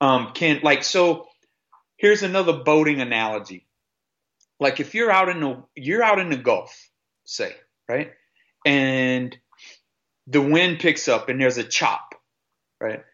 um, 0.00 0.32
can, 0.34 0.60
like, 0.62 0.84
so 0.84 1.28
here's 1.96 2.22
another 2.22 2.52
boating 2.52 3.00
analogy. 3.00 3.66
Like 4.60 4.80
if 4.80 4.94
you're 4.94 5.10
out 5.10 5.28
in 5.28 5.40
the 5.40 5.62
you're 5.76 6.02
out 6.02 6.18
in 6.18 6.30
the 6.30 6.36
Gulf, 6.36 6.90
say, 7.24 7.54
right? 7.88 8.12
And 8.66 9.36
the 10.26 10.40
wind 10.40 10.80
picks 10.80 11.06
up 11.08 11.28
and 11.28 11.40
there's 11.40 11.58
a 11.58 11.64
chop, 11.64 12.14
right? 12.80 13.04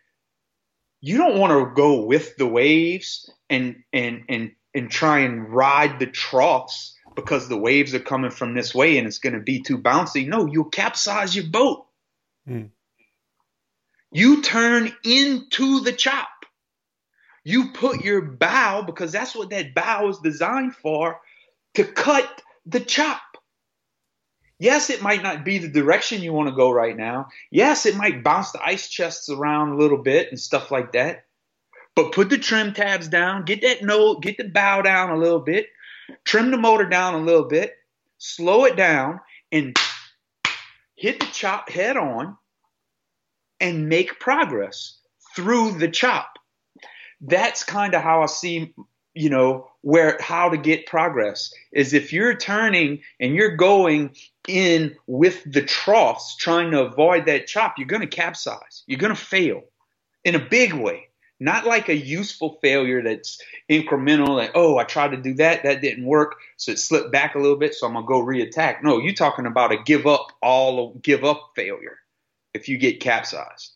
You 1.04 1.18
don't 1.18 1.38
want 1.38 1.52
to 1.52 1.74
go 1.74 2.00
with 2.06 2.34
the 2.38 2.46
waves 2.46 3.30
and 3.50 3.84
and 3.92 4.24
and 4.30 4.52
and 4.74 4.90
try 4.90 5.18
and 5.18 5.52
ride 5.52 5.98
the 5.98 6.06
troughs 6.06 6.96
because 7.14 7.46
the 7.46 7.58
waves 7.58 7.94
are 7.94 8.00
coming 8.00 8.30
from 8.30 8.54
this 8.54 8.74
way 8.74 8.96
and 8.96 9.06
it's 9.06 9.18
going 9.18 9.34
to 9.34 9.40
be 9.40 9.60
too 9.60 9.76
bouncy. 9.76 10.26
No, 10.26 10.46
you'll 10.46 10.64
capsize 10.70 11.36
your 11.36 11.44
boat. 11.44 11.84
Hmm. 12.46 12.68
You 14.12 14.40
turn 14.40 14.94
into 15.04 15.80
the 15.80 15.92
chop. 15.92 16.28
You 17.44 17.72
put 17.72 18.02
your 18.02 18.22
bow, 18.22 18.80
because 18.80 19.12
that's 19.12 19.36
what 19.36 19.50
that 19.50 19.74
bow 19.74 20.08
is 20.08 20.20
designed 20.20 20.74
for, 20.74 21.20
to 21.74 21.84
cut 21.84 22.40
the 22.64 22.80
chop. 22.80 23.20
Yes, 24.58 24.88
it 24.88 25.02
might 25.02 25.22
not 25.22 25.44
be 25.44 25.58
the 25.58 25.68
direction 25.68 26.22
you 26.22 26.32
want 26.32 26.48
to 26.48 26.54
go 26.54 26.70
right 26.70 26.96
now. 26.96 27.28
Yes, 27.50 27.86
it 27.86 27.96
might 27.96 28.22
bounce 28.22 28.52
the 28.52 28.64
ice 28.64 28.88
chests 28.88 29.28
around 29.28 29.70
a 29.70 29.76
little 29.76 29.98
bit 29.98 30.28
and 30.30 30.38
stuff 30.38 30.70
like 30.70 30.92
that. 30.92 31.24
But 31.96 32.12
put 32.12 32.30
the 32.30 32.38
trim 32.38 32.72
tabs 32.72 33.08
down, 33.08 33.44
get 33.44 33.62
that 33.62 33.82
note, 33.82 34.22
get 34.22 34.36
the 34.36 34.48
bow 34.48 34.82
down 34.82 35.10
a 35.10 35.16
little 35.16 35.40
bit, 35.40 35.68
trim 36.24 36.50
the 36.50 36.56
motor 36.56 36.88
down 36.88 37.14
a 37.14 37.18
little 37.18 37.44
bit, 37.44 37.74
slow 38.18 38.64
it 38.64 38.76
down, 38.76 39.20
and 39.52 39.76
hit 40.96 41.20
the 41.20 41.26
chop 41.26 41.68
head 41.68 41.96
on 41.96 42.36
and 43.60 43.88
make 43.88 44.18
progress 44.18 44.98
through 45.34 45.72
the 45.78 45.88
chop. 45.88 46.38
That's 47.20 47.64
kind 47.64 47.94
of 47.94 48.02
how 48.02 48.22
I 48.22 48.26
see, 48.26 48.74
you 49.14 49.30
know, 49.30 49.70
where 49.82 50.18
how 50.20 50.48
to 50.50 50.56
get 50.56 50.86
progress 50.86 51.52
is 51.72 51.92
if 51.92 52.12
you're 52.12 52.36
turning 52.36 53.02
and 53.20 53.34
you're 53.34 53.56
going 53.56 54.14
in 54.48 54.96
with 55.06 55.42
the 55.50 55.62
troughs 55.62 56.36
trying 56.36 56.70
to 56.72 56.82
avoid 56.82 57.26
that 57.26 57.46
chop, 57.46 57.74
you're 57.78 57.86
going 57.86 58.02
to 58.02 58.06
capsize. 58.06 58.82
You're 58.86 58.98
going 58.98 59.14
to 59.14 59.20
fail 59.20 59.62
in 60.24 60.34
a 60.34 60.38
big 60.38 60.72
way. 60.72 61.08
Not 61.40 61.66
like 61.66 61.88
a 61.88 61.96
useful 61.96 62.58
failure 62.62 63.02
that's 63.02 63.40
incremental, 63.68 64.28
like, 64.28 64.52
oh, 64.54 64.78
I 64.78 64.84
tried 64.84 65.10
to 65.10 65.16
do 65.16 65.34
that, 65.34 65.64
that 65.64 65.82
didn't 65.82 66.06
work, 66.06 66.36
so 66.56 66.72
it 66.72 66.78
slipped 66.78 67.10
back 67.10 67.34
a 67.34 67.38
little 67.38 67.56
bit, 67.56 67.74
so 67.74 67.86
I'm 67.86 67.94
gonna 67.94 68.06
go 68.06 68.22
reattack. 68.22 68.82
No, 68.82 68.98
you're 68.98 69.14
talking 69.14 69.44
about 69.44 69.72
a 69.72 69.78
give 69.84 70.06
up, 70.06 70.28
all 70.40 70.94
give 71.02 71.24
up 71.24 71.50
failure 71.56 71.98
if 72.54 72.68
you 72.68 72.78
get 72.78 73.00
capsized. 73.00 73.72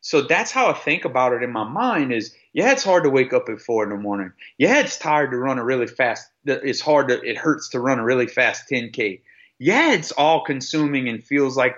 So 0.00 0.22
that's 0.22 0.50
how 0.50 0.68
I 0.68 0.72
think 0.72 1.04
about 1.04 1.32
it 1.32 1.44
in 1.44 1.52
my 1.52 1.64
mind 1.64 2.12
is 2.12 2.34
yeah, 2.52 2.72
it's 2.72 2.84
hard 2.84 3.04
to 3.04 3.10
wake 3.10 3.32
up 3.32 3.48
at 3.48 3.60
four 3.60 3.84
in 3.84 3.90
the 3.90 3.96
morning. 3.96 4.32
Yeah, 4.58 4.80
it's 4.80 4.98
tired 4.98 5.30
to 5.30 5.38
run 5.38 5.58
a 5.58 5.64
really 5.64 5.86
fast 5.86 6.28
it's 6.44 6.80
hard 6.80 7.08
to 7.08 7.22
it 7.22 7.38
hurts 7.38 7.68
to 7.70 7.80
run 7.80 8.00
a 8.00 8.04
really 8.04 8.26
fast 8.26 8.68
10K. 8.68 9.20
Yeah, 9.62 9.92
it's 9.92 10.10
all 10.10 10.42
consuming 10.42 11.08
and 11.08 11.22
feels 11.22 11.56
like 11.56 11.76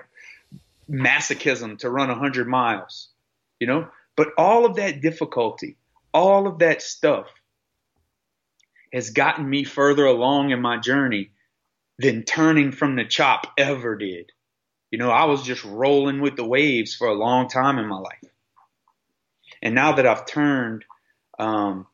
masochism 0.88 1.76
to 1.80 1.90
run 1.90 2.08
100 2.08 2.48
miles, 2.48 3.08
you 3.60 3.66
know? 3.66 3.88
But 4.16 4.28
all 4.38 4.64
of 4.64 4.76
that 4.76 5.02
difficulty, 5.02 5.76
all 6.14 6.46
of 6.46 6.60
that 6.60 6.80
stuff 6.80 7.26
has 8.90 9.10
gotten 9.10 9.46
me 9.46 9.64
further 9.64 10.06
along 10.06 10.50
in 10.50 10.62
my 10.62 10.78
journey 10.78 11.32
than 11.98 12.22
turning 12.22 12.72
from 12.72 12.96
the 12.96 13.04
chop 13.04 13.48
ever 13.58 13.96
did. 13.96 14.32
You 14.90 14.96
know, 14.96 15.10
I 15.10 15.26
was 15.26 15.42
just 15.42 15.62
rolling 15.62 16.22
with 16.22 16.36
the 16.36 16.46
waves 16.46 16.94
for 16.94 17.08
a 17.08 17.12
long 17.12 17.48
time 17.48 17.78
in 17.78 17.86
my 17.86 17.98
life. 17.98 18.30
And 19.60 19.74
now 19.74 19.92
that 19.92 20.06
I've 20.06 20.24
turned, 20.24 20.86
um, 21.38 21.86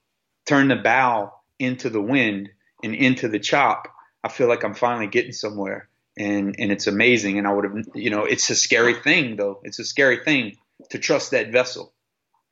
turned 0.46 0.70
the 0.70 0.76
bow 0.76 1.32
into 1.58 1.90
the 1.90 2.00
wind 2.00 2.50
and 2.84 2.94
into 2.94 3.26
the 3.26 3.40
chop, 3.40 3.88
I 4.22 4.28
feel 4.28 4.48
like 4.48 4.64
I'm 4.64 4.74
finally 4.74 5.06
getting 5.06 5.32
somewhere. 5.32 5.88
And, 6.18 6.54
and 6.58 6.70
it's 6.72 6.86
amazing. 6.86 7.38
And 7.38 7.46
I 7.46 7.52
would 7.52 7.64
have, 7.64 7.76
you 7.94 8.10
know, 8.10 8.24
it's 8.24 8.50
a 8.50 8.54
scary 8.54 8.94
thing 8.94 9.36
though. 9.36 9.60
It's 9.62 9.78
a 9.78 9.84
scary 9.84 10.18
thing 10.24 10.56
to 10.90 10.98
trust 10.98 11.30
that 11.30 11.50
vessel 11.50 11.92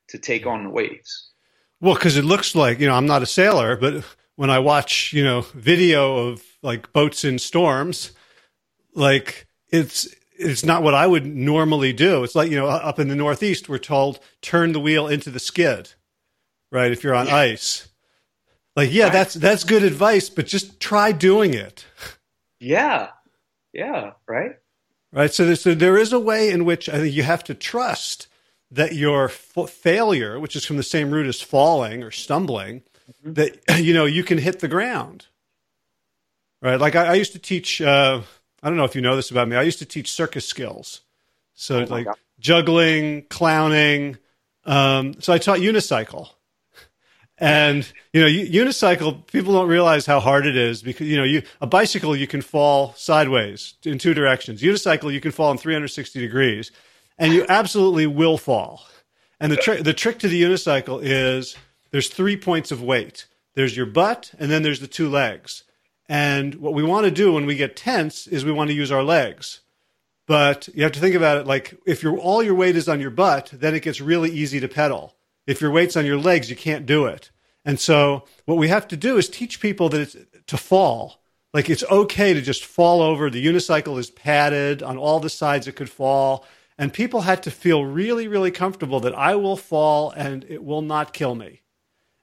to 0.08 0.18
take 0.18 0.46
on 0.46 0.64
the 0.64 0.70
waves. 0.70 1.30
Well, 1.80 1.94
because 1.94 2.16
it 2.16 2.24
looks 2.24 2.54
like, 2.54 2.80
you 2.80 2.86
know, 2.86 2.94
I'm 2.94 3.06
not 3.06 3.22
a 3.22 3.26
sailor, 3.26 3.76
but 3.76 4.04
when 4.36 4.50
I 4.50 4.58
watch, 4.60 5.12
you 5.12 5.22
know, 5.22 5.42
video 5.54 6.28
of 6.28 6.42
like 6.62 6.92
boats 6.92 7.24
in 7.24 7.38
storms, 7.38 8.12
like 8.94 9.46
it's, 9.68 10.08
it's 10.38 10.64
not 10.64 10.82
what 10.82 10.94
I 10.94 11.06
would 11.06 11.26
normally 11.26 11.92
do. 11.92 12.22
It's 12.24 12.34
like, 12.34 12.50
you 12.50 12.56
know, 12.56 12.68
up 12.68 12.98
in 12.98 13.08
the 13.08 13.16
Northeast, 13.16 13.68
we're 13.68 13.78
told 13.78 14.20
turn 14.40 14.72
the 14.72 14.80
wheel 14.80 15.08
into 15.08 15.30
the 15.30 15.40
skid, 15.40 15.90
right? 16.70 16.92
If 16.92 17.02
you're 17.04 17.14
on 17.14 17.26
Yeah. 17.26 17.36
ice. 17.36 17.88
Like, 18.78 18.92
yeah, 18.92 19.04
Right. 19.04 19.12
that's, 19.12 19.34
that's 19.34 19.64
good 19.64 19.82
advice, 19.82 20.30
but 20.30 20.46
just 20.46 20.78
try 20.78 21.10
doing 21.10 21.52
it. 21.52 21.84
Yeah. 22.60 23.08
Yeah. 23.72 24.12
Right. 24.28 24.52
Right. 25.12 25.32
So, 25.34 25.44
there- 25.46 25.56
so 25.56 25.74
there 25.74 25.98
is 25.98 26.12
a 26.12 26.20
way 26.20 26.50
in 26.50 26.64
which 26.64 26.88
I 26.88 26.98
think 27.00 27.12
you 27.12 27.24
have 27.24 27.42
to 27.44 27.54
trust 27.54 28.28
that 28.70 28.94
your 28.94 29.24
f- 29.24 29.68
failure, 29.68 30.38
which 30.38 30.54
is 30.54 30.64
from 30.64 30.76
the 30.76 30.84
same 30.84 31.10
root 31.10 31.26
as 31.26 31.40
falling 31.40 32.04
or 32.04 32.12
stumbling, 32.12 32.82
that 33.24 33.58
you 33.82 33.92
know 33.94 34.04
you 34.04 34.22
can 34.22 34.38
hit 34.38 34.60
the 34.60 34.68
ground. 34.68 35.26
Right. 36.62 36.78
Like 36.78 36.94
I, 36.94 37.06
I 37.06 37.14
used 37.14 37.32
to 37.32 37.38
teach. 37.40 37.80
Uh, 37.80 38.20
I 38.62 38.68
don't 38.68 38.76
know 38.76 38.84
if 38.84 38.94
you 38.94 39.00
know 39.00 39.16
this 39.16 39.30
about 39.32 39.48
me. 39.48 39.56
I 39.56 39.62
used 39.62 39.78
to 39.80 39.86
teach 39.86 40.12
circus 40.12 40.44
skills. 40.46 41.00
So 41.54 41.80
Oh 41.80 41.84
like 41.84 42.04
God. 42.04 42.16
juggling, 42.38 43.22
clowning. 43.30 44.18
Um, 44.64 45.20
so 45.20 45.32
I 45.32 45.38
taught 45.38 45.58
unicycle. 45.60 46.28
And 47.40 47.90
you 48.12 48.20
know, 48.20 48.26
unicycle. 48.26 49.26
People 49.28 49.52
don't 49.52 49.68
realize 49.68 50.06
how 50.06 50.18
hard 50.18 50.46
it 50.46 50.56
is 50.56 50.82
because 50.82 51.06
you 51.06 51.16
know, 51.16 51.24
you 51.24 51.42
a 51.60 51.66
bicycle 51.66 52.16
you 52.16 52.26
can 52.26 52.42
fall 52.42 52.94
sideways 52.96 53.74
in 53.84 53.98
two 53.98 54.12
directions. 54.12 54.60
Unicycle 54.60 55.12
you 55.12 55.20
can 55.20 55.30
fall 55.30 55.52
in 55.52 55.58
360 55.58 56.20
degrees, 56.20 56.72
and 57.16 57.32
you 57.32 57.46
absolutely 57.48 58.06
will 58.06 58.38
fall. 58.38 58.84
And 59.38 59.52
the 59.52 59.56
trick 59.56 59.84
the 59.84 59.94
trick 59.94 60.18
to 60.20 60.28
the 60.28 60.42
unicycle 60.42 61.00
is 61.02 61.56
there's 61.90 62.08
three 62.08 62.36
points 62.36 62.72
of 62.72 62.82
weight. 62.82 63.26
There's 63.54 63.76
your 63.76 63.86
butt, 63.86 64.32
and 64.38 64.50
then 64.50 64.62
there's 64.62 64.80
the 64.80 64.88
two 64.88 65.08
legs. 65.08 65.62
And 66.08 66.56
what 66.56 66.74
we 66.74 66.82
want 66.82 67.04
to 67.04 67.10
do 67.10 67.34
when 67.34 67.46
we 67.46 67.54
get 67.54 67.76
tense 67.76 68.26
is 68.26 68.44
we 68.44 68.52
want 68.52 68.70
to 68.70 68.76
use 68.76 68.90
our 68.90 69.02
legs. 69.02 69.60
But 70.26 70.68
you 70.74 70.82
have 70.82 70.92
to 70.92 71.00
think 71.00 71.14
about 71.14 71.38
it 71.38 71.46
like 71.46 71.78
if 71.86 72.02
your 72.02 72.18
all 72.18 72.42
your 72.42 72.54
weight 72.54 72.76
is 72.76 72.88
on 72.88 73.00
your 73.00 73.10
butt, 73.10 73.50
then 73.52 73.74
it 73.74 73.82
gets 73.82 74.00
really 74.00 74.30
easy 74.30 74.58
to 74.60 74.68
pedal. 74.68 75.14
If 75.48 75.62
your 75.62 75.70
weight's 75.70 75.96
on 75.96 76.04
your 76.04 76.18
legs, 76.18 76.50
you 76.50 76.56
can't 76.56 76.84
do 76.84 77.06
it. 77.06 77.30
And 77.64 77.80
so 77.80 78.24
what 78.44 78.58
we 78.58 78.68
have 78.68 78.86
to 78.88 78.98
do 78.98 79.16
is 79.16 79.30
teach 79.30 79.60
people 79.60 79.88
that 79.88 80.00
it's 80.02 80.16
to 80.46 80.56
fall. 80.58 81.22
Like 81.54 81.70
it's 81.70 81.84
okay 81.84 82.34
to 82.34 82.42
just 82.42 82.66
fall 82.66 83.00
over. 83.00 83.30
The 83.30 83.44
unicycle 83.44 83.98
is 83.98 84.10
padded 84.10 84.82
on 84.82 84.98
all 84.98 85.20
the 85.20 85.30
sides 85.30 85.66
it 85.66 85.74
could 85.74 85.88
fall. 85.88 86.44
And 86.76 86.92
people 86.92 87.22
had 87.22 87.42
to 87.44 87.50
feel 87.50 87.86
really, 87.86 88.28
really 88.28 88.50
comfortable 88.50 89.00
that 89.00 89.14
I 89.14 89.36
will 89.36 89.56
fall 89.56 90.10
and 90.10 90.44
it 90.44 90.62
will 90.62 90.82
not 90.82 91.14
kill 91.14 91.34
me. 91.34 91.62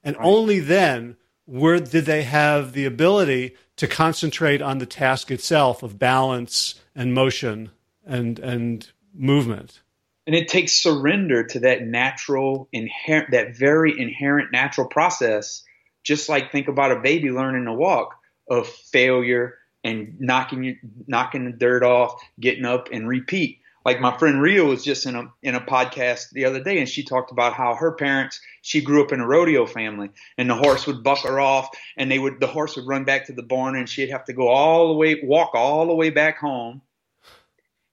And 0.03 0.15
only 0.19 0.59
then 0.59 1.17
were 1.47 1.79
did 1.79 2.05
they 2.05 2.23
have 2.23 2.73
the 2.73 2.85
ability 2.85 3.55
to 3.77 3.87
concentrate 3.87 4.61
on 4.61 4.77
the 4.77 4.85
task 4.85 5.31
itself 5.31 5.81
of 5.81 5.97
balance 5.97 6.75
and 6.93 7.11
motion 7.11 7.71
and 8.05 8.37
and 8.37 8.91
movement. 9.15 9.81
And 10.27 10.35
it 10.35 10.47
takes 10.47 10.73
surrender 10.73 11.43
to 11.47 11.59
that 11.61 11.83
natural, 11.83 12.67
inherent, 12.71 13.31
that 13.31 13.55
very 13.55 13.99
inherent 13.99 14.51
natural 14.51 14.87
process. 14.87 15.63
Just 16.03 16.29
like 16.29 16.51
think 16.51 16.67
about 16.67 16.91
a 16.91 16.99
baby 16.99 17.31
learning 17.31 17.65
to 17.65 17.73
walk 17.73 18.15
of 18.49 18.67
failure 18.67 19.57
and 19.83 20.19
knocking 20.19 20.79
knocking 21.07 21.45
the 21.45 21.51
dirt 21.51 21.83
off, 21.83 22.19
getting 22.39 22.65
up 22.65 22.89
and 22.91 23.07
repeat. 23.07 23.59
Like 23.85 24.01
my 24.01 24.17
friend 24.17 24.41
Rio 24.41 24.65
was 24.65 24.83
just 24.83 25.05
in 25.05 25.15
a 25.15 25.31
in 25.43 25.53
a 25.53 25.61
podcast 25.61 26.31
the 26.31 26.45
other 26.45 26.63
day, 26.63 26.79
and 26.79 26.89
she 26.89 27.03
talked 27.03 27.31
about 27.31 27.53
how 27.53 27.75
her 27.75 27.91
parents. 27.91 28.41
She 28.63 28.81
grew 28.81 29.03
up 29.03 29.11
in 29.11 29.19
a 29.19 29.27
rodeo 29.27 29.67
family, 29.67 30.09
and 30.39 30.49
the 30.49 30.55
horse 30.55 30.87
would 30.87 31.03
buck 31.03 31.19
her 31.19 31.39
off, 31.39 31.69
and 31.95 32.09
they 32.09 32.17
would 32.17 32.39
the 32.39 32.47
horse 32.47 32.75
would 32.75 32.87
run 32.87 33.03
back 33.03 33.27
to 33.27 33.33
the 33.33 33.43
barn, 33.43 33.75
and 33.75 33.87
she'd 33.87 34.09
have 34.09 34.25
to 34.25 34.33
go 34.33 34.47
all 34.47 34.87
the 34.87 34.95
way, 34.95 35.21
walk 35.23 35.51
all 35.53 35.85
the 35.85 35.93
way 35.93 36.09
back 36.09 36.39
home, 36.39 36.81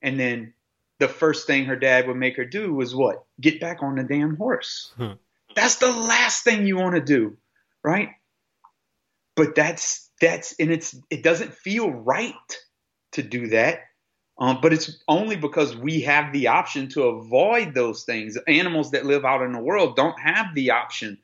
and 0.00 0.18
then 0.18 0.54
the 1.02 1.08
first 1.08 1.48
thing 1.48 1.64
her 1.64 1.74
dad 1.74 2.06
would 2.06 2.16
make 2.16 2.36
her 2.36 2.44
do 2.44 2.72
was 2.72 2.94
what? 2.94 3.24
Get 3.40 3.60
back 3.60 3.82
on 3.82 3.96
the 3.96 4.04
damn 4.04 4.36
horse. 4.36 4.92
Huh. 4.96 5.16
That's 5.56 5.76
the 5.76 5.90
last 5.90 6.44
thing 6.44 6.64
you 6.64 6.76
want 6.76 6.94
to 6.94 7.00
do, 7.00 7.36
right? 7.82 8.10
But 9.34 9.56
that's 9.56 10.08
that's 10.20 10.54
and 10.60 10.70
it's 10.70 10.94
it 11.10 11.24
doesn't 11.24 11.54
feel 11.54 11.90
right 11.90 12.34
to 13.12 13.22
do 13.24 13.48
that. 13.48 13.80
Um, 14.38 14.60
but 14.62 14.72
it's 14.72 15.02
only 15.08 15.34
because 15.34 15.76
we 15.76 16.02
have 16.02 16.32
the 16.32 16.46
option 16.46 16.88
to 16.90 17.02
avoid 17.02 17.74
those 17.74 18.04
things. 18.04 18.38
Animals 18.46 18.92
that 18.92 19.04
live 19.04 19.24
out 19.24 19.42
in 19.42 19.52
the 19.52 19.58
world 19.58 19.96
don't 19.96 20.18
have 20.20 20.54
the 20.54 20.70
option 20.70 21.18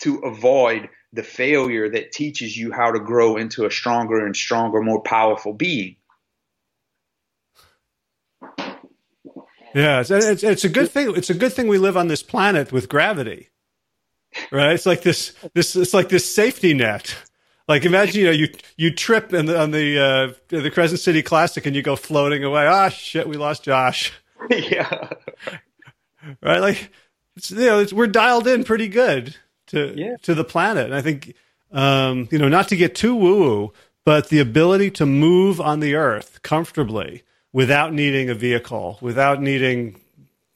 to 0.00 0.18
avoid 0.18 0.90
the 1.14 1.22
failure 1.22 1.88
that 1.88 2.12
teaches 2.12 2.54
you 2.54 2.70
how 2.70 2.90
to 2.90 3.00
grow 3.00 3.36
into 3.36 3.64
a 3.64 3.70
stronger 3.70 4.26
and 4.26 4.36
stronger, 4.36 4.82
more 4.82 5.00
powerful 5.00 5.54
being. 5.54 5.96
Yeah, 9.74 10.00
it's, 10.00 10.10
it's, 10.10 10.42
it's 10.42 10.64
a 10.64 10.68
good 10.68 10.90
thing. 10.90 11.14
It's 11.16 11.30
a 11.30 11.34
good 11.34 11.52
thing 11.52 11.68
we 11.68 11.78
live 11.78 11.96
on 11.96 12.08
this 12.08 12.22
planet 12.22 12.72
with 12.72 12.88
gravity, 12.88 13.48
right? 14.50 14.72
It's 14.72 14.86
like 14.86 15.02
this. 15.02 15.34
This 15.54 15.76
it's 15.76 15.94
like 15.94 16.08
this 16.08 16.32
safety 16.32 16.74
net. 16.74 17.14
Like 17.68 17.84
imagine 17.84 18.20
you 18.20 18.26
know 18.26 18.32
you 18.32 18.48
you 18.76 18.94
trip 18.94 19.32
in 19.32 19.46
the, 19.46 19.60
on 19.60 19.70
the 19.70 19.98
uh, 19.98 20.32
the 20.48 20.70
Crescent 20.70 21.00
City 21.00 21.22
Classic 21.22 21.64
and 21.64 21.74
you 21.74 21.82
go 21.82 21.96
floating 21.96 22.44
away. 22.44 22.66
Ah, 22.66 22.88
shit, 22.88 23.28
we 23.28 23.36
lost 23.36 23.64
Josh. 23.64 24.12
yeah. 24.50 25.08
Right, 26.42 26.60
like 26.60 26.90
it's, 27.36 27.50
you 27.50 27.66
know 27.66 27.80
it's, 27.80 27.92
we're 27.92 28.08
dialed 28.08 28.46
in 28.46 28.64
pretty 28.64 28.88
good 28.88 29.36
to 29.68 29.94
yeah. 29.96 30.16
to 30.22 30.34
the 30.34 30.44
planet. 30.44 30.86
And 30.86 30.94
I 30.94 31.00
think 31.00 31.34
um, 31.70 32.28
you 32.30 32.38
know 32.38 32.48
not 32.48 32.68
to 32.68 32.76
get 32.76 32.94
too 32.94 33.14
woo 33.14 33.38
woo, 33.38 33.72
but 34.04 34.28
the 34.28 34.40
ability 34.40 34.90
to 34.92 35.06
move 35.06 35.60
on 35.60 35.80
the 35.80 35.94
Earth 35.94 36.40
comfortably 36.42 37.22
without 37.52 37.92
needing 37.92 38.30
a 38.30 38.34
vehicle, 38.34 38.98
without 39.00 39.40
needing 39.42 40.00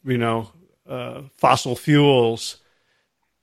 you 0.04 0.18
know 0.18 0.50
uh, 0.88 1.22
fossil 1.36 1.76
fuels, 1.76 2.56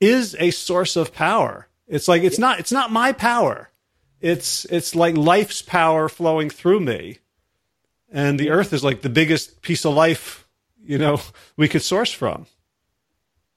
is 0.00 0.36
a 0.38 0.50
source 0.50 0.96
of 0.96 1.12
power 1.12 1.68
it's 1.86 2.08
like 2.08 2.22
it's 2.22 2.38
not 2.38 2.60
it's 2.60 2.72
not 2.72 2.90
my 2.90 3.12
power. 3.12 3.70
It's 4.20 4.64
it's 4.66 4.94
like 4.94 5.16
life's 5.16 5.62
power 5.62 6.08
flowing 6.08 6.50
through 6.50 6.80
me. 6.80 7.18
And 8.10 8.38
the 8.38 8.50
earth 8.50 8.72
is 8.72 8.84
like 8.84 9.02
the 9.02 9.08
biggest 9.08 9.60
piece 9.60 9.84
of 9.84 9.94
life, 9.94 10.46
you 10.82 10.98
know, 10.98 11.20
we 11.56 11.68
could 11.68 11.82
source 11.82 12.12
from. 12.12 12.46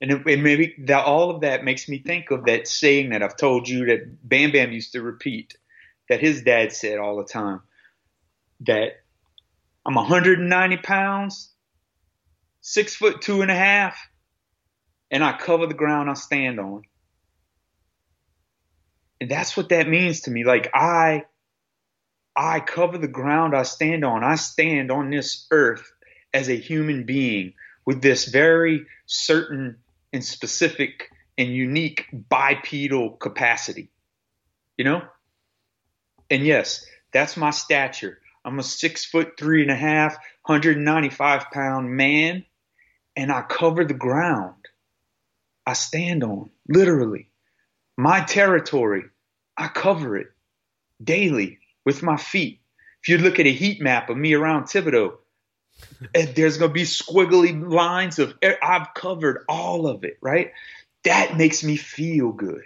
And 0.00 0.12
it, 0.12 0.24
maybe 0.24 0.74
that 0.86 1.04
all 1.04 1.30
of 1.30 1.40
that 1.40 1.64
makes 1.64 1.88
me 1.88 1.98
think 1.98 2.30
of 2.30 2.44
that 2.44 2.68
saying 2.68 3.10
that 3.10 3.22
I've 3.22 3.36
told 3.36 3.68
you 3.68 3.86
that 3.86 4.28
Bam 4.28 4.52
Bam 4.52 4.70
used 4.72 4.92
to 4.92 5.02
repeat, 5.02 5.56
that 6.08 6.20
his 6.20 6.42
dad 6.42 6.72
said 6.72 6.98
all 6.98 7.16
the 7.16 7.24
time, 7.24 7.62
that 8.60 9.00
I'm 9.88 9.94
190 9.94 10.76
pounds, 10.76 11.50
six 12.60 12.94
foot 12.94 13.22
two 13.22 13.40
and 13.40 13.50
a 13.50 13.54
half, 13.54 13.98
and 15.10 15.24
I 15.24 15.32
cover 15.32 15.66
the 15.66 15.72
ground 15.72 16.10
I 16.10 16.12
stand 16.12 16.60
on. 16.60 16.82
And 19.18 19.30
that's 19.30 19.56
what 19.56 19.70
that 19.70 19.88
means 19.88 20.20
to 20.22 20.30
me. 20.30 20.44
Like 20.44 20.68
I 20.74 21.24
I 22.36 22.60
cover 22.60 22.98
the 22.98 23.08
ground 23.08 23.56
I 23.56 23.62
stand 23.62 24.04
on. 24.04 24.22
I 24.22 24.34
stand 24.34 24.90
on 24.90 25.08
this 25.08 25.46
earth 25.50 25.90
as 26.34 26.50
a 26.50 26.54
human 26.54 27.04
being 27.04 27.54
with 27.86 28.02
this 28.02 28.26
very 28.26 28.84
certain 29.06 29.78
and 30.12 30.22
specific 30.22 31.08
and 31.38 31.48
unique 31.48 32.04
bipedal 32.12 33.12
capacity. 33.12 33.88
You 34.76 34.84
know? 34.84 35.02
And 36.28 36.44
yes, 36.44 36.84
that's 37.10 37.38
my 37.38 37.52
stature. 37.52 38.18
I'm 38.44 38.58
a 38.58 38.62
six 38.62 39.04
foot 39.04 39.38
three 39.38 39.62
and 39.62 39.70
a 39.70 39.76
half, 39.76 40.14
195 40.44 41.50
pound 41.50 41.90
man, 41.90 42.44
and 43.16 43.30
I 43.32 43.42
cover 43.42 43.84
the 43.84 43.94
ground 43.94 44.54
I 45.66 45.74
stand 45.74 46.24
on, 46.24 46.50
literally 46.68 47.28
my 47.98 48.20
territory, 48.20 49.04
I 49.56 49.66
cover 49.66 50.16
it 50.16 50.28
daily 51.02 51.58
with 51.84 52.02
my 52.02 52.16
feet. 52.16 52.60
If 53.02 53.08
you 53.08 53.18
look 53.18 53.40
at 53.40 53.46
a 53.46 53.52
heat 53.52 53.82
map 53.82 54.08
of 54.08 54.16
me 54.16 54.34
around 54.34 54.64
Thibodaux, 54.64 55.18
eh, 56.14 56.32
there's 56.34 56.58
going 56.58 56.70
to 56.70 56.74
be 56.74 56.84
squiggly 56.84 57.68
lines 57.68 58.20
of 58.20 58.34
I've 58.62 58.94
covered 58.94 59.44
all 59.48 59.88
of 59.88 60.04
it, 60.04 60.18
right? 60.22 60.52
That 61.02 61.36
makes 61.36 61.64
me 61.64 61.76
feel 61.76 62.30
good. 62.30 62.62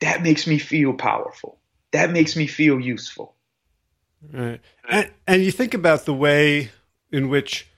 That 0.00 0.22
makes 0.22 0.48
me 0.48 0.58
feel 0.58 0.94
powerful. 0.94 1.60
That 1.92 2.10
makes 2.10 2.34
me 2.34 2.48
feel 2.48 2.80
useful. 2.80 3.36
Right. 4.30 4.60
And, 4.88 5.10
and 5.26 5.42
you 5.42 5.50
think 5.50 5.74
about 5.74 6.04
the 6.04 6.14
way 6.14 6.70
in 7.10 7.28
which, 7.28 7.68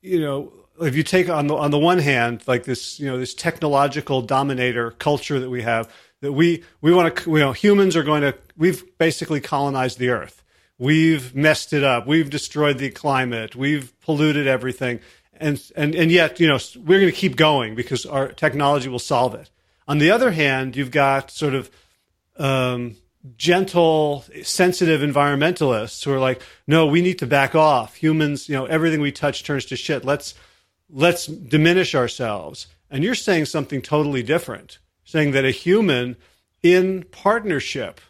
you 0.00 0.20
know, 0.20 0.52
if 0.80 0.94
you 0.94 1.02
take 1.02 1.28
on 1.28 1.46
the 1.48 1.56
on 1.56 1.70
the 1.70 1.78
one 1.78 1.98
hand 1.98 2.42
like 2.46 2.64
this 2.64 3.00
you 3.00 3.06
know 3.06 3.18
this 3.18 3.34
technological 3.34 4.22
dominator 4.22 4.92
culture 4.92 5.40
that 5.40 5.50
we 5.50 5.62
have 5.62 5.92
that 6.20 6.32
we 6.32 6.62
we 6.80 6.92
want 6.92 7.16
to 7.16 7.30
you 7.30 7.38
know 7.38 7.52
humans 7.52 7.96
are 7.96 8.02
going 8.02 8.22
to 8.22 8.34
we've 8.56 8.84
basically 8.98 9.40
colonized 9.40 9.98
the 9.98 10.10
earth. 10.10 10.42
We've 10.78 11.34
messed 11.34 11.72
it 11.72 11.82
up. 11.82 12.06
We've 12.06 12.30
destroyed 12.30 12.78
the 12.78 12.90
climate. 12.90 13.56
We've 13.56 13.98
polluted 14.00 14.46
everything. 14.46 15.00
And 15.34 15.60
and 15.76 15.94
and 15.94 16.10
yet 16.10 16.40
you 16.40 16.48
know 16.48 16.58
we're 16.76 17.00
going 17.00 17.12
to 17.12 17.18
keep 17.18 17.36
going 17.36 17.74
because 17.74 18.06
our 18.06 18.28
technology 18.28 18.88
will 18.88 18.98
solve 18.98 19.34
it. 19.34 19.50
On 19.86 19.98
the 19.98 20.10
other 20.10 20.32
hand 20.32 20.76
you've 20.76 20.90
got 20.90 21.30
sort 21.30 21.54
of 21.54 21.70
um, 22.36 22.96
gentle 23.36 24.24
sensitive 24.42 25.00
environmentalists 25.00 26.04
who 26.04 26.12
are 26.12 26.18
like 26.18 26.40
no 26.66 26.86
we 26.86 27.02
need 27.02 27.18
to 27.18 27.26
back 27.26 27.54
off 27.54 27.94
humans 27.94 28.48
you 28.48 28.54
know 28.54 28.64
everything 28.66 29.00
we 29.00 29.12
touch 29.12 29.44
turns 29.44 29.64
to 29.64 29.76
shit 29.76 30.04
let's 30.04 30.34
let's 30.90 31.26
diminish 31.26 31.94
ourselves. 31.94 32.66
And 32.90 33.04
you're 33.04 33.14
saying 33.14 33.46
something 33.46 33.82
totally 33.82 34.22
different, 34.22 34.78
saying 35.04 35.32
that 35.32 35.44
a 35.44 35.50
human 35.50 36.16
in 36.62 37.04
partnership 37.04 38.00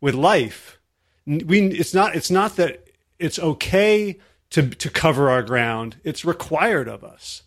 with 0.00 0.14
life, 0.14 0.78
we, 1.26 1.66
it's 1.66 1.94
not, 1.94 2.14
it's 2.14 2.30
not 2.30 2.56
that 2.56 2.88
it's 3.18 3.38
okay 3.38 4.18
to, 4.50 4.68
to 4.68 4.90
cover 4.90 5.30
our 5.30 5.42
ground. 5.42 5.96
It's 6.04 6.24
required 6.24 6.88
of 6.88 7.04
us. 7.04 7.42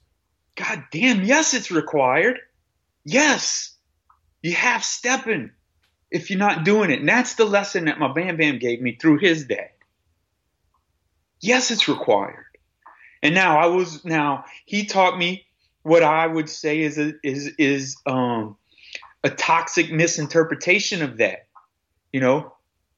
God 0.56 0.84
damn. 0.92 1.24
Yes, 1.24 1.54
it's 1.54 1.72
required. 1.72 2.40
Yes. 3.04 3.76
You 4.42 4.54
have 4.54 4.84
stepping 4.84 5.52
if 6.14 6.30
you're 6.30 6.40
not 6.40 6.64
doing 6.64 6.92
it. 6.92 7.00
And 7.00 7.10
that's 7.10 7.34
the 7.34 7.44
lesson 7.44 7.86
that 7.86 8.00
my 8.00 8.14
Bam 8.14 8.38
Bam 8.38 8.60
gave 8.60 8.80
me 8.82 8.96
through 8.96 9.18
his 9.18 9.46
dad. 9.46 9.72
Yes, 11.42 11.72
it's 11.72 11.90
required. 11.90 12.46
And 13.22 13.36
now 13.36 13.58
I 13.58 13.66
was 13.66 14.06
now 14.06 14.46
he 14.66 14.86
taught 14.86 15.18
me 15.18 15.46
what 15.82 16.04
I 16.04 16.26
would 16.26 16.50
say 16.50 16.82
is 16.82 16.98
a, 16.98 17.14
is 17.24 17.52
is 17.58 17.98
um, 18.06 18.58
a 19.24 19.30
toxic 19.30 19.92
misinterpretation 19.92 21.02
of 21.02 21.18
that. 21.18 21.48
You 22.14 22.22
know, 22.22 22.54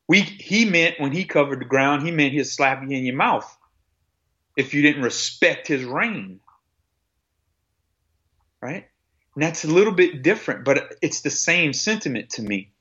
we 0.08 0.22
he 0.22 0.66
meant 0.66 1.00
when 1.00 1.12
he 1.12 1.24
covered 1.24 1.62
the 1.62 1.66
ground, 1.66 2.04
he 2.04 2.12
meant 2.12 2.34
he'd 2.34 2.44
slap 2.44 2.84
you 2.84 2.96
in 2.96 3.06
your 3.06 3.16
mouth 3.16 3.58
if 4.58 4.74
you 4.74 4.82
didn't 4.82 5.04
respect 5.04 5.68
his 5.68 5.84
reign. 5.84 6.42
Right? 8.62 8.88
And 9.36 9.44
that's 9.44 9.64
a 9.64 9.68
little 9.68 9.94
bit 9.94 10.22
different, 10.22 10.66
but 10.66 10.96
it's 11.02 11.22
the 11.22 11.30
same 11.30 11.74
sentiment 11.74 12.32
to 12.32 12.42
me. 12.42 12.72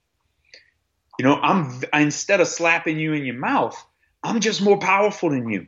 You 1.19 1.25
know, 1.25 1.37
I'm 1.37 1.83
instead 1.93 2.41
of 2.41 2.49
slapping 2.49 2.99
you 2.99 3.13
in 3.13 3.25
your 3.25 3.37
mouth, 3.37 3.83
I'm 4.23 4.41
just 4.41 4.63
more 4.63 4.79
powerful 4.79 5.31
than 5.31 5.49
you. 5.49 5.67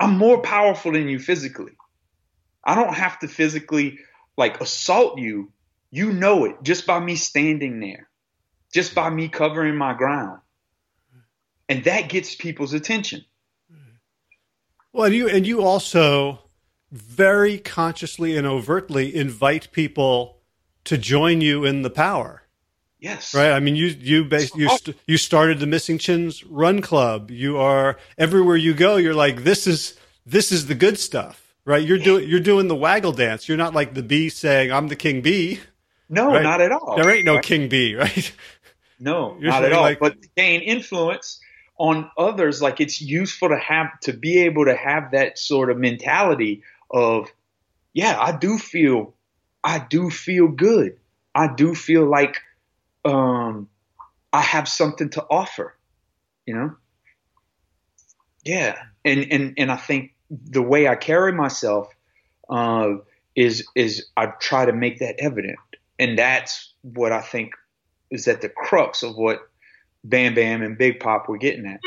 I'm 0.00 0.16
more 0.16 0.40
powerful 0.40 0.92
than 0.92 1.08
you 1.08 1.18
physically. 1.18 1.72
I 2.64 2.74
don't 2.74 2.94
have 2.94 3.18
to 3.20 3.28
physically 3.28 3.98
like 4.36 4.60
assault 4.60 5.18
you. 5.18 5.52
You 5.90 6.12
know 6.12 6.46
it 6.46 6.62
just 6.62 6.86
by 6.86 7.00
me 7.00 7.16
standing 7.16 7.80
there, 7.80 8.08
just 8.72 8.94
by 8.94 9.10
me 9.10 9.28
covering 9.28 9.76
my 9.76 9.94
ground. 9.94 10.40
And 11.68 11.84
that 11.84 12.08
gets 12.08 12.34
people's 12.34 12.72
attention. 12.72 13.24
Well, 14.92 15.04
and 15.04 15.14
you 15.14 15.28
and 15.28 15.46
you 15.46 15.62
also 15.62 16.40
very 16.90 17.58
consciously 17.58 18.36
and 18.36 18.46
overtly 18.46 19.14
invite 19.14 19.72
people 19.72 20.40
to 20.84 20.98
join 20.98 21.40
you 21.40 21.64
in 21.64 21.82
the 21.82 21.90
power. 21.90 22.41
Yes. 23.02 23.34
Right. 23.34 23.50
I 23.50 23.58
mean, 23.58 23.74
you 23.74 23.86
you 23.86 24.24
bas- 24.24 24.54
you 24.54 24.68
st- 24.68 24.96
you 25.08 25.16
started 25.16 25.58
the 25.58 25.66
Missing 25.66 25.98
Chins 25.98 26.44
Run 26.44 26.80
Club. 26.80 27.32
You 27.32 27.58
are 27.58 27.98
everywhere 28.16 28.56
you 28.56 28.74
go. 28.74 28.94
You're 28.94 29.12
like 29.12 29.42
this 29.42 29.66
is 29.66 29.98
this 30.24 30.52
is 30.52 30.68
the 30.68 30.76
good 30.76 31.00
stuff, 31.00 31.52
right? 31.64 31.84
You're 31.84 31.98
doing 31.98 32.28
you're 32.28 32.38
doing 32.38 32.68
the 32.68 32.76
waggle 32.76 33.10
dance. 33.10 33.48
You're 33.48 33.58
not 33.58 33.74
like 33.74 33.94
the 33.94 34.04
bee 34.04 34.28
saying, 34.28 34.70
"I'm 34.70 34.86
the 34.86 34.94
king 34.94 35.20
bee." 35.20 35.58
No, 36.08 36.28
right? 36.28 36.44
not 36.44 36.60
at 36.60 36.70
all. 36.70 36.94
There 36.96 37.10
ain't 37.10 37.24
no 37.24 37.34
right? 37.34 37.44
king 37.44 37.68
bee, 37.68 37.94
right? 37.96 38.32
No, 39.00 39.36
You're 39.40 39.50
not 39.50 39.64
at 39.64 39.72
all. 39.72 39.82
like- 39.82 39.98
but 39.98 40.22
to 40.22 40.28
gain 40.36 40.60
influence 40.60 41.40
on 41.78 42.08
others, 42.16 42.62
like 42.62 42.80
it's 42.80 43.00
useful 43.02 43.48
to 43.48 43.58
have 43.58 43.98
to 44.02 44.12
be 44.12 44.42
able 44.42 44.66
to 44.66 44.76
have 44.76 45.10
that 45.10 45.38
sort 45.40 45.70
of 45.72 45.76
mentality 45.78 46.62
of, 46.88 47.28
yeah, 47.94 48.16
I 48.20 48.30
do 48.30 48.58
feel, 48.58 49.14
I 49.64 49.80
do 49.80 50.08
feel 50.08 50.46
good. 50.46 50.98
I 51.34 51.52
do 51.52 51.74
feel 51.74 52.04
like 52.08 52.36
um, 53.04 53.68
I 54.32 54.40
have 54.40 54.68
something 54.68 55.10
to 55.10 55.24
offer, 55.30 55.76
you 56.46 56.54
know. 56.54 56.76
Yeah, 58.44 58.76
and 59.04 59.26
and 59.30 59.54
and 59.56 59.70
I 59.70 59.76
think 59.76 60.14
the 60.30 60.62
way 60.62 60.88
I 60.88 60.96
carry 60.96 61.32
myself 61.32 61.88
uh, 62.48 62.94
is 63.36 63.66
is 63.74 64.06
I 64.16 64.26
try 64.26 64.66
to 64.66 64.72
make 64.72 64.98
that 64.98 65.16
evident, 65.18 65.58
and 65.98 66.18
that's 66.18 66.72
what 66.82 67.12
I 67.12 67.20
think 67.20 67.54
is 68.10 68.26
at 68.28 68.40
the 68.40 68.48
crux 68.48 69.02
of 69.02 69.16
what 69.16 69.40
Bam 70.04 70.34
Bam 70.34 70.62
and 70.62 70.76
Big 70.76 71.00
Pop 71.00 71.28
were 71.28 71.38
getting 71.38 71.66
at. 71.66 71.80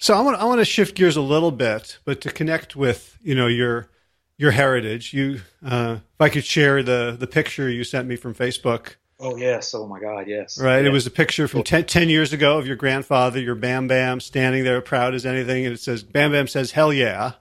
So 0.00 0.14
I 0.14 0.20
want 0.20 0.38
I 0.38 0.44
want 0.44 0.60
to 0.60 0.64
shift 0.64 0.96
gears 0.96 1.16
a 1.16 1.22
little 1.22 1.50
bit, 1.50 1.98
but 2.04 2.20
to 2.22 2.30
connect 2.30 2.76
with 2.76 3.18
you 3.22 3.34
know 3.34 3.46
your 3.46 3.88
your 4.36 4.50
heritage. 4.50 5.14
You, 5.14 5.40
uh, 5.64 5.98
if 6.02 6.20
I 6.20 6.28
could 6.28 6.44
share 6.44 6.82
the 6.82 7.16
the 7.18 7.26
picture 7.26 7.70
you 7.70 7.84
sent 7.84 8.08
me 8.08 8.16
from 8.16 8.34
Facebook. 8.34 8.96
Oh 9.20 9.36
yes, 9.36 9.74
oh 9.74 9.86
my 9.86 10.00
God, 10.00 10.26
yes. 10.26 10.60
Right, 10.60 10.84
it 10.84 10.90
was 10.90 11.06
a 11.06 11.10
picture 11.10 11.46
from 11.46 11.62
10, 11.62 11.84
10 11.84 12.08
years 12.08 12.32
ago 12.32 12.58
of 12.58 12.66
your 12.66 12.76
grandfather, 12.76 13.40
your 13.40 13.54
Bam 13.54 13.86
Bam, 13.86 14.20
standing 14.20 14.64
there 14.64 14.80
proud 14.80 15.14
as 15.14 15.24
anything, 15.24 15.64
and 15.64 15.74
it 15.74 15.80
says 15.80 16.02
Bam 16.02 16.32
Bam 16.32 16.48
says 16.48 16.72
hell 16.72 16.92
yeah. 16.92 17.32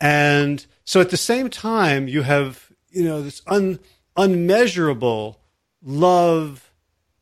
And 0.00 0.66
so 0.84 1.00
at 1.00 1.10
the 1.10 1.16
same 1.16 1.48
time, 1.48 2.08
you 2.08 2.22
have 2.22 2.72
you 2.90 3.04
know 3.04 3.22
this 3.22 3.40
un, 3.46 3.78
unmeasurable 4.16 5.40
love 5.82 6.72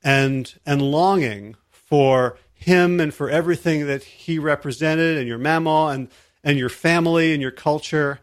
and 0.02 0.54
and 0.64 0.82
longing 0.82 1.56
for 1.70 2.38
him 2.54 3.00
and 3.00 3.12
for 3.12 3.28
everything 3.28 3.86
that 3.86 4.04
he 4.04 4.38
represented 4.38 5.18
and 5.18 5.28
your 5.28 5.38
mama 5.38 5.88
and 5.88 6.08
and 6.42 6.58
your 6.58 6.68
family 6.68 7.32
and 7.32 7.42
your 7.42 7.50
culture. 7.50 8.20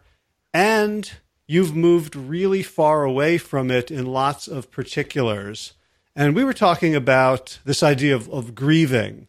And 0.52 1.10
you've 1.50 1.74
moved 1.74 2.14
really 2.14 2.62
far 2.62 3.02
away 3.02 3.36
from 3.36 3.72
it 3.72 3.90
in 3.90 4.06
lots 4.06 4.46
of 4.46 4.70
particulars. 4.70 5.72
And 6.14 6.36
we 6.36 6.44
were 6.44 6.52
talking 6.52 6.94
about 6.94 7.58
this 7.64 7.82
idea 7.82 8.14
of, 8.14 8.28
of 8.30 8.54
grieving 8.54 9.26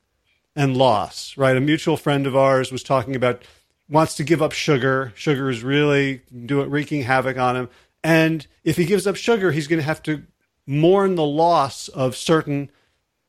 and 0.56 0.78
loss 0.78 1.36
right? 1.36 1.58
A 1.58 1.60
mutual 1.60 1.98
friend 1.98 2.28
of 2.28 2.36
ours 2.36 2.72
was 2.72 2.84
talking 2.84 3.16
about 3.16 3.44
wants 3.90 4.14
to 4.18 4.24
give 4.24 4.40
up 4.40 4.52
sugar. 4.52 5.12
Sugar 5.16 5.50
is 5.50 5.64
really 5.64 6.22
doing 6.46 6.70
wreaking 6.70 7.02
havoc 7.02 7.40
on 7.40 7.56
him. 7.56 7.70
And 8.04 8.46
if 8.64 8.78
he 8.78 8.86
gives 8.86 9.08
up 9.08 9.16
sugar 9.16 9.52
he's 9.52 9.68
going 9.68 9.80
to 9.80 9.86
have 9.86 10.04
to 10.04 10.22
mourn 10.68 11.16
the 11.16 11.26
loss 11.26 11.88
of 11.88 12.16
certain 12.16 12.70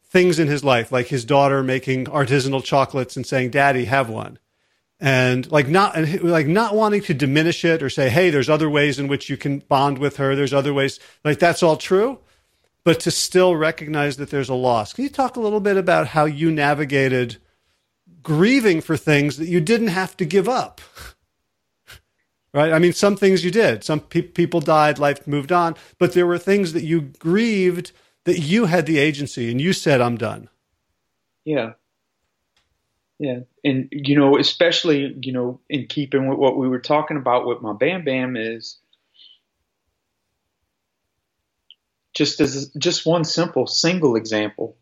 things 0.05 0.39
in 0.39 0.49
his 0.49 0.63
life, 0.63 0.93
like 0.93 1.07
his 1.07 1.25
daughter 1.25 1.63
making 1.63 2.05
artisanal 2.07 2.63
chocolates 2.63 3.17
and 3.17 3.27
saying, 3.27 3.53
"Daddy, 3.53 3.87
have 3.87 4.11
one," 4.11 4.39
and 5.03 5.51
like 5.51 5.67
not 5.67 5.99
like 6.23 6.47
not 6.47 6.77
wanting 6.77 7.03
to 7.03 7.13
diminish 7.13 7.65
it 7.65 7.83
or 7.83 7.91
say, 7.91 8.09
"Hey, 8.09 8.31
there's 8.31 8.49
other 8.49 8.71
ways 8.71 9.01
in 9.01 9.09
which 9.09 9.29
you 9.29 9.37
can 9.37 9.59
bond 9.59 9.99
with 9.99 10.17
her. 10.17 10.37
There's 10.37 10.55
other 10.55 10.73
ways." 10.73 11.01
Like 11.25 11.41
that's 11.41 11.61
all 11.61 11.77
true, 11.77 12.21
but 12.85 13.01
to 13.01 13.11
still 13.11 13.57
recognize 13.57 14.17
that 14.19 14.31
there's 14.31 14.49
a 14.49 14.55
loss. 14.55 14.93
Can 14.93 15.03
you 15.03 15.11
talk 15.11 15.35
a 15.35 15.41
little 15.41 15.59
bit 15.59 15.77
about 15.77 16.07
how 16.07 16.25
you 16.25 16.53
navigated 16.53 17.39
grieving 18.23 18.81
for 18.81 18.97
things 18.97 19.39
that 19.39 19.49
you 19.49 19.61
didn't 19.61 19.89
have 19.89 20.17
to 20.17 20.25
give 20.25 20.49
up? 20.49 20.81
Right? 22.55 22.71
I 22.75 22.79
mean, 22.79 22.93
some 22.93 23.17
things 23.17 23.47
you 23.47 23.51
did. 23.51 23.83
Some 23.83 24.01
pe- 24.01 24.21
people 24.21 24.61
died, 24.61 24.99
life 24.99 25.27
moved 25.27 25.53
on, 25.53 25.75
but 25.99 26.13
there 26.13 26.27
were 26.27 26.37
things 26.37 26.75
that 26.75 26.85
you 26.85 27.01
grieved 27.01 27.93
that 28.27 28.41
you 28.41 28.67
had 28.67 28.85
the 28.85 28.99
agency 28.99 29.51
and 29.51 29.59
you 29.59 29.73
said, 29.73 30.03
I'm 30.03 30.19
done. 30.19 30.51
Yeah. 31.47 31.73
Yeah. 33.19 33.41
And, 33.65 33.89
you 33.93 34.19
know, 34.19 34.37
especially, 34.39 35.17
you 35.21 35.33
know, 35.33 35.61
in 35.69 35.87
keeping 35.87 36.29
with 36.29 36.39
what 36.39 36.57
we 36.57 36.69
were 36.69 36.81
talking 36.81 37.17
about 37.17 37.47
with 37.47 37.63
my 37.63 37.73
Bam 37.73 38.05
Bam 38.05 38.37
is 38.37 38.79
just 42.15 42.41
as 42.41 42.71
just 42.79 43.07
one 43.07 43.25
simple 43.25 43.67
single 43.67 44.17
example, 44.17 44.77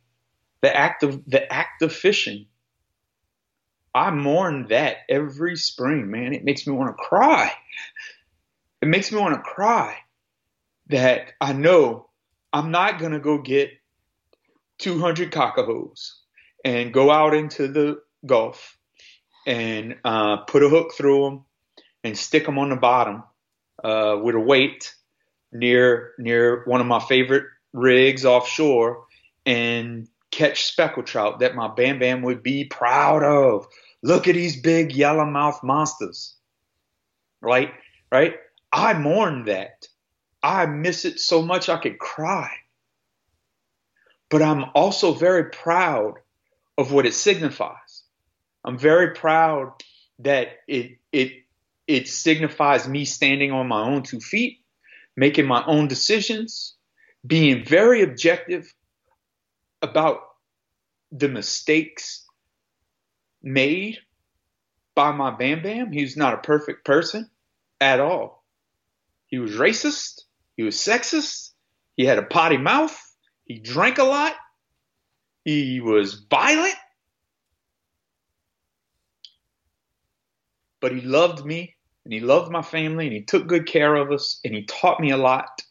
the 0.62 0.74
act 0.74 1.03
of 1.03 1.24
the 1.26 1.51
act 1.53 1.83
of 1.83 1.93
fishing. 1.93 2.47
I 3.95 4.11
mourn 4.11 4.68
that 4.68 4.99
every 5.09 5.57
spring, 5.57 6.11
man. 6.11 6.33
It 6.33 6.45
makes 6.45 6.66
me 6.66 6.72
want 6.72 6.97
to 6.97 7.03
cry. 7.03 7.53
It 8.81 8.89
makes 8.89 9.11
me 9.12 9.20
want 9.20 9.35
to 9.35 9.41
cry 9.43 9.97
that 10.89 11.33
I 11.41 11.53
know 11.53 12.09
I'm 12.53 12.70
not 12.70 12.99
to 13.01 13.18
go 13.18 13.39
get 13.39 13.70
200 14.78 15.31
cocahoes 15.31 16.12
and 16.64 16.93
go 16.93 17.11
out 17.11 17.35
into 17.35 17.68
the 17.68 18.01
Gulf 18.25 18.77
and 19.47 19.97
uh, 20.05 20.39
put 20.39 20.62
a 20.62 20.68
hook 20.68 20.93
through 20.97 21.25
them 21.25 21.45
and 22.05 22.16
stick 22.16 22.47
them 22.47 22.59
on 22.59 22.71
the 22.71 22.77
bottom 22.77 23.23
uh, 23.83 24.16
with 24.23 24.35
a 24.35 24.41
weight 24.41 24.95
near 25.53 26.12
near 26.18 26.64
one 26.64 26.81
of 26.81 26.87
my 26.87 27.01
favorite 27.01 27.45
rigs 27.73 28.25
offshore 28.25 29.05
and 29.47 30.09
catch 30.31 30.64
speckled 30.64 31.07
trout 31.07 31.41
that 31.41 31.55
my 31.55 31.68
Bam 31.68 31.99
Bam 31.99 32.23
would 32.23 32.43
be 32.43 32.64
proud 32.64 33.23
of. 33.23 33.66
Look 34.03 34.29
at 34.29 34.35
these 34.35 34.61
big 34.61 34.93
yellow 34.93 35.25
yellowmouth 35.25 35.62
monsters. 35.62 36.35
Right? 37.41 37.73
Right? 38.11 38.35
I 38.73 38.95
mourn 38.95 39.45
that. 39.47 39.87
I 40.43 40.66
miss 40.66 41.05
it 41.05 41.18
so 41.18 41.43
much 41.43 41.68
I 41.68 41.79
could 41.79 41.99
cry. 41.99 42.51
But 44.31 44.43
I'm 44.43 44.66
also 44.75 45.12
very 45.12 45.51
proud 45.51 46.14
of 46.79 46.93
what 46.93 47.07
it 47.07 47.14
signifies. 47.14 47.89
I'm 48.64 48.78
very 48.78 49.14
proud 49.14 49.72
that 50.20 50.48
it 50.68 50.98
it 51.12 51.32
it 51.86 52.08
signifies 52.08 52.86
me 52.86 53.04
standing 53.04 53.52
on 53.52 53.68
my 53.68 53.82
own 53.82 54.02
two 54.02 54.20
feet, 54.20 54.58
making 55.16 55.46
my 55.46 55.64
own 55.66 55.88
decisions, 55.88 56.76
being 57.26 57.64
very 57.64 58.02
objective 58.02 58.72
about 59.82 60.20
the 61.11 61.28
mistakes 61.28 62.24
made 63.42 63.98
by 64.94 65.12
my 65.12 65.30
Bam 65.30 65.62
Bam. 65.62 65.92
He's 65.92 66.16
not 66.16 66.34
a 66.34 66.38
perfect 66.38 66.84
person 66.84 67.30
at 67.80 68.00
all. 68.00 68.44
He 69.26 69.38
was 69.38 69.52
racist. 69.52 70.22
He 70.56 70.62
was 70.62 70.76
sexist. 70.76 71.52
He 71.96 72.04
had 72.04 72.18
a 72.18 72.22
potty 72.22 72.58
mouth. 72.58 72.98
He 73.44 73.58
drank 73.58 73.98
a 73.98 74.04
lot. 74.04 74.34
He 75.44 75.80
was 75.80 76.26
violent. 76.30 76.74
But 80.81 80.93
he 80.93 81.01
loved 81.01 81.45
me 81.45 81.74
and 82.05 82.12
he 82.12 82.20
loved 82.20 82.51
my 82.51 82.62
family 82.62 83.07
and 83.07 83.14
he 83.14 83.22
took 83.22 83.47
good 83.47 83.66
care 83.66 83.95
of 83.95 84.11
us 84.11 84.41
and 84.45 84.55
he 84.55 84.64
taught 84.64 85.01
me 85.01 85.11
a 85.11 85.16
lot. 85.16 85.62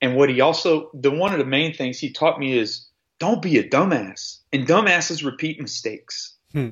And 0.00 0.16
what 0.16 0.28
he 0.28 0.40
also, 0.40 0.90
the 0.94 1.10
one 1.10 1.32
of 1.32 1.38
the 1.38 1.44
main 1.44 1.74
things 1.74 1.98
he 1.98 2.12
taught 2.12 2.38
me 2.38 2.56
is 2.56 2.86
don't 3.18 3.42
be 3.42 3.58
a 3.58 3.68
dumbass. 3.68 4.38
And 4.52 4.66
dumbasses 4.66 5.24
repeat 5.24 5.60
mistakes. 5.60 6.34
Hmm. 6.52 6.70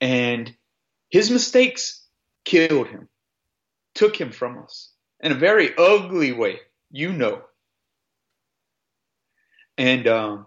And 0.00 0.54
his 1.10 1.30
mistakes 1.30 2.04
killed 2.44 2.88
him, 2.88 3.08
took 3.94 4.18
him 4.20 4.30
from 4.30 4.58
us 4.58 4.90
in 5.20 5.32
a 5.32 5.36
very 5.36 5.76
ugly 5.76 6.32
way, 6.32 6.60
you 6.90 7.12
know. 7.12 7.42
And 9.76 10.06
um, 10.08 10.46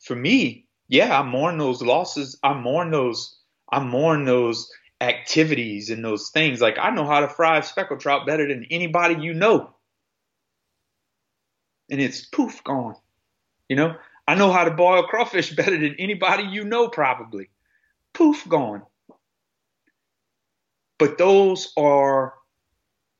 for 0.00 0.14
me, 0.14 0.66
yeah, 0.88 1.18
I 1.18 1.22
mourn 1.22 1.58
those 1.58 1.82
losses. 1.82 2.38
I 2.42 2.54
mourn 2.54 2.90
those. 2.90 3.38
I 3.72 3.80
mourn 3.80 4.24
those 4.26 4.70
activities 5.00 5.90
and 5.90 6.04
those 6.04 6.30
things. 6.30 6.60
Like 6.60 6.78
I 6.78 6.90
know 6.90 7.06
how 7.06 7.20
to 7.20 7.28
fry 7.28 7.60
speckled 7.62 8.00
trout 8.00 8.26
better 8.26 8.46
than 8.46 8.66
anybody 8.70 9.16
you 9.24 9.32
know, 9.32 9.74
and 11.90 12.00
it's 12.00 12.20
poof 12.26 12.62
gone. 12.62 12.96
You 13.68 13.76
know, 13.76 13.96
I 14.28 14.34
know 14.34 14.52
how 14.52 14.64
to 14.64 14.70
boil 14.70 15.04
crawfish 15.04 15.50
better 15.56 15.78
than 15.78 15.96
anybody 15.98 16.44
you 16.44 16.64
know, 16.64 16.88
probably. 16.88 17.48
Poof 18.12 18.46
gone. 18.48 18.82
But 20.98 21.18
those 21.18 21.72
are 21.76 22.34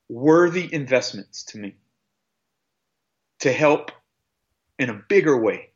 worthy 0.08 0.72
investments 0.72 1.44
to 1.44 1.58
me 1.58 1.74
to 3.40 3.50
help 3.50 3.90
in 4.78 4.90
a 4.90 5.02
bigger 5.08 5.36
way 5.36 5.70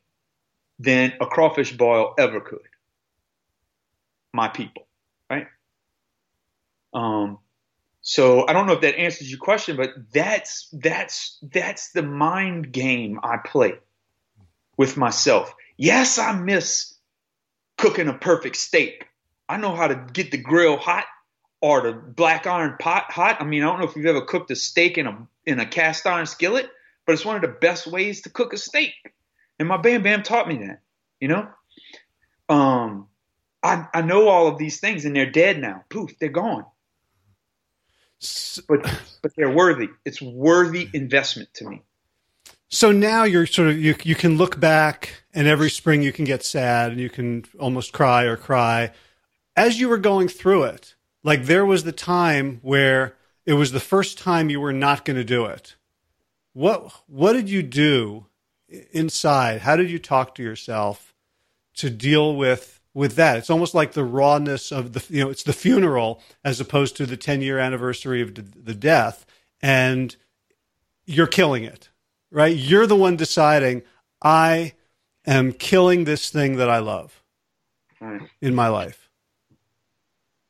than 0.79 1.13
a 1.19 1.25
crawfish 1.25 1.75
boil 1.75 2.13
ever 2.17 2.39
could. 2.39 2.61
My 4.37 4.47
people, 4.47 4.87
right? 5.29 5.47
Um, 6.93 7.39
so 8.01 8.47
I 8.47 8.53
don't 8.53 8.67
know 8.67 8.73
if 8.73 8.81
that 8.81 8.97
answers 8.97 9.29
your 9.29 9.39
question, 9.39 9.75
but 9.75 9.89
that's 10.13 10.69
that's 10.71 11.37
that's 11.41 11.91
the 11.91 12.03
mind 12.03 12.71
game 12.71 13.19
I 13.21 13.37
play 13.37 13.73
with 14.77 14.95
myself. 14.95 15.53
Yes, 15.75 16.17
I 16.17 16.33
miss 16.33 16.93
cooking 17.77 18.07
a 18.07 18.13
perfect 18.13 18.55
steak 18.55 19.07
I 19.49 19.57
know 19.57 19.75
how 19.75 19.87
to 19.87 19.95
get 19.95 20.31
the 20.31 20.37
grill 20.37 20.77
hot 20.77 21.05
or 21.61 21.81
the 21.81 21.93
black 21.93 22.45
iron 22.47 22.75
pot 22.79 23.11
hot. 23.11 23.37
I 23.39 23.45
mean, 23.45 23.63
I 23.63 23.67
don't 23.67 23.79
know 23.79 23.87
if 23.87 23.95
you've 23.95 24.05
ever 24.05 24.21
cooked 24.21 24.51
a 24.51 24.55
steak 24.55 24.97
in 24.97 25.07
a 25.07 25.27
in 25.45 25.59
a 25.59 25.65
cast 25.65 26.05
iron 26.05 26.25
skillet, 26.25 26.69
but 27.05 27.13
it's 27.13 27.25
one 27.25 27.37
of 27.37 27.41
the 27.41 27.47
best 27.47 27.87
ways 27.87 28.21
to 28.23 28.29
cook 28.29 28.53
a 28.53 28.57
steak. 28.57 28.93
And 29.59 29.67
my 29.67 29.77
Bam 29.77 30.03
Bam 30.03 30.23
taught 30.23 30.47
me 30.47 30.57
that, 30.67 30.81
you 31.19 31.29
know? 31.29 31.47
Um, 32.49 33.07
I, 33.63 33.87
I 33.93 34.01
know 34.01 34.27
all 34.27 34.47
of 34.47 34.57
these 34.57 34.79
things 34.79 35.05
and 35.05 35.15
they're 35.15 35.29
dead 35.29 35.59
now. 35.59 35.83
Poof, 35.89 36.17
they're 36.19 36.29
gone. 36.29 36.65
But 38.67 38.81
but 39.21 39.35
they're 39.35 39.53
worthy. 39.53 39.89
It's 40.03 40.21
worthy 40.21 40.89
investment 40.93 41.53
to 41.55 41.69
me. 41.69 41.83
So 42.69 42.91
now 42.91 43.23
you're 43.23 43.45
sort 43.45 43.69
of 43.69 43.77
you 43.77 43.95
you 44.03 44.15
can 44.15 44.37
look 44.37 44.59
back 44.59 45.23
and 45.33 45.47
every 45.47 45.69
spring 45.69 46.01
you 46.01 46.11
can 46.11 46.25
get 46.25 46.43
sad 46.43 46.91
and 46.91 46.99
you 46.99 47.09
can 47.09 47.45
almost 47.59 47.93
cry 47.93 48.23
or 48.23 48.35
cry. 48.35 48.91
As 49.55 49.79
you 49.79 49.87
were 49.87 49.97
going 49.97 50.27
through 50.27 50.63
it, 50.63 50.95
like 51.23 51.45
there 51.45 51.65
was 51.65 51.83
the 51.83 51.91
time 51.91 52.59
where 52.61 53.15
it 53.45 53.53
was 53.53 53.71
the 53.71 53.79
first 53.79 54.17
time 54.17 54.49
you 54.49 54.59
were 54.59 54.73
not 54.73 55.05
going 55.05 55.17
to 55.17 55.23
do 55.23 55.45
it. 55.45 55.75
What 56.53 56.91
what 57.07 57.33
did 57.33 57.49
you 57.49 57.61
do 57.61 58.25
inside? 58.91 59.61
How 59.61 59.75
did 59.75 59.91
you 59.91 59.99
talk 59.99 60.35
to 60.35 60.43
yourself 60.43 61.13
to 61.75 61.89
deal 61.89 62.35
with 62.35 62.76
with 62.93 63.15
that? 63.15 63.37
It's 63.37 63.49
almost 63.49 63.73
like 63.73 63.93
the 63.93 64.03
rawness 64.03 64.71
of 64.71 64.93
the 64.93 65.05
you 65.09 65.23
know 65.23 65.29
it's 65.29 65.43
the 65.43 65.53
funeral 65.53 66.21
as 66.43 66.59
opposed 66.59 66.95
to 66.97 67.05
the 67.05 67.17
10 67.17 67.41
year 67.41 67.59
anniversary 67.59 68.21
of 68.21 68.35
the 68.35 68.73
death 68.73 69.25
and 69.61 70.15
you're 71.05 71.27
killing 71.27 71.63
it. 71.63 71.89
Right? 72.29 72.55
You're 72.55 72.87
the 72.87 72.95
one 72.95 73.15
deciding 73.15 73.83
I 74.21 74.73
am 75.25 75.53
killing 75.53 76.03
this 76.03 76.29
thing 76.29 76.57
that 76.57 76.69
I 76.69 76.79
love 76.79 77.23
right. 78.01 78.21
in 78.41 78.53
my 78.53 78.67
life. 78.67 79.09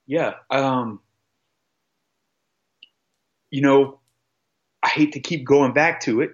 Yeah, 0.05 0.33
um 0.49 1.01
you 3.49 3.61
know, 3.61 3.99
I 4.83 4.89
hate 4.89 5.13
to 5.13 5.19
keep 5.19 5.45
going 5.45 5.73
back 5.73 6.01
to 6.01 6.21
it, 6.21 6.31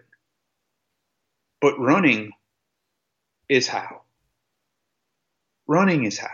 but 1.62 1.80
running 1.80 2.32
is 3.50 3.68
how. 3.68 4.03
Running 5.68 6.06
is 6.06 6.18
how. 6.18 6.30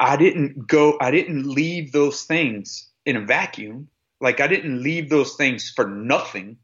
I 0.00 0.16
didn't 0.16 0.66
go, 0.66 0.98
I 1.00 1.10
didn't 1.10 1.46
leave 1.46 1.92
those 1.92 2.22
things 2.22 2.88
in 3.06 3.16
a 3.16 3.24
vacuum. 3.24 3.88
Like 4.20 4.40
I 4.40 4.46
didn't 4.46 4.82
leave 4.82 5.08
those 5.08 5.34
things 5.36 5.70
for 5.70 5.86
nothing. 5.88 6.58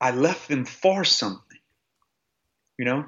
I 0.00 0.10
left 0.12 0.48
them 0.48 0.64
for 0.64 1.04
something, 1.04 1.58
you 2.78 2.84
know? 2.84 3.04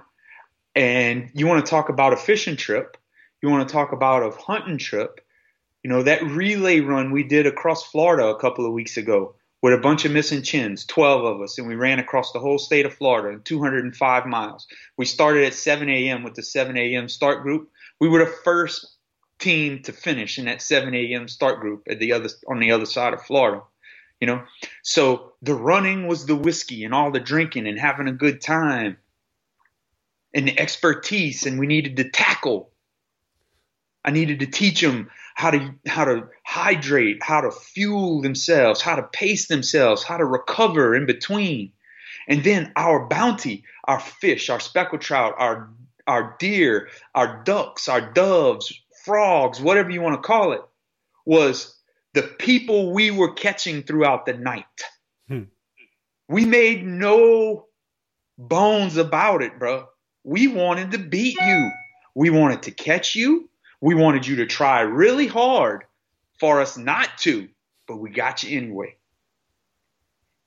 And 0.75 1.31
you 1.35 1.47
want 1.47 1.65
to 1.65 1.71
talk 1.71 1.89
about 1.89 2.13
a 2.13 2.17
fishing 2.17 2.57
trip. 2.57 2.97
You 3.43 3.51
want 3.51 3.69
to 3.69 3.73
talk 3.73 3.93
about 3.93 4.23
a 4.23 4.37
hunting 4.37 4.79
trip. 4.79 5.21
You 5.83 5.91
know, 5.91 6.03
that 6.05 6.23
relay 6.23 6.81
run 6.81 7.11
we 7.11 7.25
did 7.25 7.47
across 7.47 7.85
Florida 7.85 8.29
a 8.29 8.39
couple 8.39 8.65
of 8.65 8.73
weeks 8.73 8.97
ago 8.97 9.35
with 9.63 9.73
a 9.73 9.79
bunch 9.79 10.05
of 10.05 10.11
missing 10.11 10.43
chins, 10.43 10.85
12 10.85 11.25
of 11.25 11.41
us, 11.41 11.57
and 11.57 11.69
we 11.69 11.77
ran 11.77 12.01
across 12.01 12.33
the 12.33 12.41
whole 12.41 12.59
state 12.59 12.85
of 12.85 12.95
Florida 12.95 13.29
in 13.37 13.43
205 13.43 14.27
miles. 14.27 14.67
We 14.97 15.05
started 15.05 15.45
at 15.45 15.55
7 15.55 15.89
a.m. 15.89 16.25
with 16.25 16.35
the 16.35 16.43
7 16.43 16.77
a.m. 16.77 17.09
start 17.09 17.43
group. 17.43 17.71
We 18.01 18.09
were 18.09 18.19
the 18.19 18.35
first 18.45 18.97
team 19.39 19.83
to 19.85 19.93
finish 19.93 20.39
in 20.39 20.47
that 20.47 20.63
7 20.63 20.93
a.m. 20.95 21.29
start 21.29 21.61
group 21.61 21.85
at 21.89 22.01
the 22.01 22.13
other 22.13 22.29
on 22.49 22.59
the 22.59 22.73
other 22.73 22.87
side 22.87 23.15
of 23.15 23.23
Florida. 23.23 23.63
You 24.21 24.27
know, 24.27 24.43
so 24.83 25.33
the 25.43 25.55
running 25.55 26.07
was 26.07 26.27
the 26.27 26.37
whiskey 26.37 26.85
and 26.85 26.95
all 26.95 27.11
the 27.11 27.21
drinking 27.21 27.67
and 27.67 27.79
having 27.79 28.09
a 28.09 28.13
good 28.13 28.41
time 28.41 28.97
and 30.35 30.49
the 30.49 30.59
expertise, 30.59 31.47
and 31.47 31.59
we 31.59 31.67
needed 31.67 31.97
to 31.97 32.09
tackle. 32.09 32.71
I 34.05 34.11
needed 34.11 34.41
to 34.41 34.47
teach 34.47 34.81
them 34.81 35.11
how 35.35 35.51
to 35.51 35.75
how 35.87 36.05
to 36.05 36.29
hydrate, 36.45 37.23
how 37.23 37.41
to 37.41 37.51
fuel 37.51 38.23
themselves, 38.23 38.81
how 38.81 38.97
to 38.97 39.03
pace 39.03 39.49
themselves, 39.49 40.03
how 40.03 40.17
to 40.17 40.25
recover 40.25 40.95
in 40.95 41.07
between. 41.07 41.73
And 42.29 42.45
then 42.45 42.73
our 42.77 43.09
bounty, 43.09 43.65
our 43.85 44.01
fish, 44.01 44.51
our 44.51 44.61
speckled 44.61 45.01
trout, 45.01 45.35
our 45.39 45.71
our 46.07 46.37
deer, 46.39 46.89
our 47.15 47.43
ducks, 47.45 47.89
our 47.89 48.13
doves, 48.13 48.73
frogs, 49.05 49.61
whatever 49.61 49.91
you 49.91 50.01
want 50.01 50.21
to 50.21 50.27
call 50.27 50.53
it, 50.53 50.63
was 51.25 51.77
the 52.15 52.23
people 52.23 52.93
we 52.93 53.11
were 53.11 53.33
catching 53.35 53.83
throughout 53.83 54.27
the 54.27 54.35
night. 54.35 54.65
Hmm. 55.29 55.45
We 56.29 56.45
made 56.45 56.85
no 56.85 57.67
bones 58.39 58.97
about 58.97 59.43
it, 59.43 59.59
bro. 59.59 59.87
We 60.25 60.49
wanted 60.49 60.93
to 60.93 60.99
beat 60.99 61.37
you. 61.41 61.71
We 62.15 62.31
wanted 62.31 62.65
to 62.65 62.71
catch 62.71 63.15
you. 63.15 63.49
We 63.83 63.97
wanted 63.97 64.27
you 64.29 64.37
to 64.37 64.47
try 64.47 64.81
really 64.83 65.27
hard 65.27 65.83
for 66.39 66.61
us 66.61 66.79
not 66.79 67.19
to, 67.19 67.49
but 67.89 67.97
we 67.97 68.11
got 68.11 68.45
you 68.45 68.57
anyway. 68.57 68.97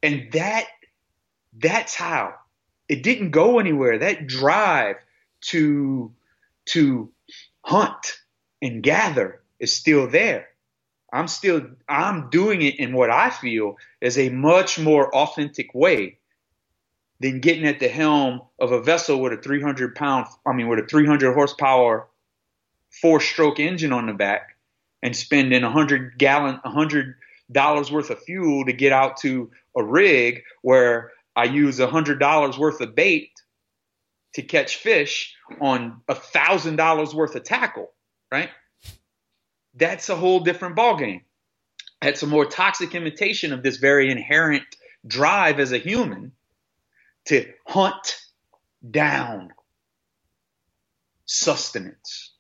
And 0.01 0.31
that 0.31 0.65
that's 1.57 1.95
how 1.95 2.35
it 2.87 3.03
didn't 3.03 3.31
go 3.31 3.59
anywhere. 3.59 3.99
That 3.99 4.25
drive 4.25 4.95
to 5.41 6.13
to 6.67 7.11
hunt 7.61 8.21
and 8.61 8.81
gather 8.81 9.41
is 9.59 9.73
still 9.73 10.09
there. 10.09 10.47
I'm 11.11 11.27
still 11.27 11.67
I'm 11.89 12.29
doing 12.29 12.61
it 12.61 12.79
in 12.79 12.93
what 12.93 13.09
I 13.09 13.31
feel 13.31 13.75
is 13.99 14.17
a 14.17 14.29
much 14.29 14.79
more 14.79 15.13
authentic 15.13 15.75
way 15.75 16.19
than 17.19 17.41
getting 17.41 17.65
at 17.65 17.79
the 17.79 17.89
helm 17.89 18.43
of 18.59 18.71
a 18.71 18.81
vessel 18.81 19.19
with 19.19 19.33
a 19.33 19.41
300 19.41 19.93
pound 19.93 20.27
I 20.45 20.53
mean 20.53 20.69
with 20.69 20.79
a 20.79 20.87
300 20.87 21.33
horsepower 21.33 22.07
four 23.01 23.19
stroke 23.19 23.59
engine 23.59 23.93
on 23.93 24.07
the 24.07 24.13
back 24.13 24.55
and 25.01 25.15
spending 25.15 25.63
a 25.63 25.71
hundred 25.71 26.17
gallon, 26.17 26.59
a 26.63 26.69
hundred 26.69 27.15
dollars 27.51 27.91
worth 27.91 28.09
of 28.09 28.21
fuel 28.23 28.65
to 28.65 28.73
get 28.73 28.91
out 28.91 29.17
to 29.17 29.51
a 29.75 29.83
rig 29.83 30.41
where 30.61 31.11
I 31.35 31.45
use 31.45 31.79
a 31.79 31.87
hundred 31.87 32.19
dollars 32.19 32.57
worth 32.57 32.81
of 32.81 32.95
bait 32.95 33.31
to 34.33 34.41
catch 34.41 34.77
fish 34.77 35.35
on 35.61 36.01
a 36.07 36.15
thousand 36.15 36.77
dollars 36.77 37.13
worth 37.13 37.35
of 37.35 37.43
tackle, 37.43 37.91
right? 38.31 38.49
That's 39.75 40.09
a 40.09 40.15
whole 40.15 40.39
different 40.39 40.75
ballgame. 40.75 41.21
That's 42.01 42.23
a 42.23 42.27
more 42.27 42.45
toxic 42.45 42.95
imitation 42.95 43.53
of 43.53 43.63
this 43.63 43.77
very 43.77 44.11
inherent 44.11 44.63
drive 45.05 45.59
as 45.59 45.71
a 45.71 45.77
human 45.77 46.31
to 47.25 47.51
hunt 47.65 48.17
down 48.89 49.51
sustenance 51.25 52.34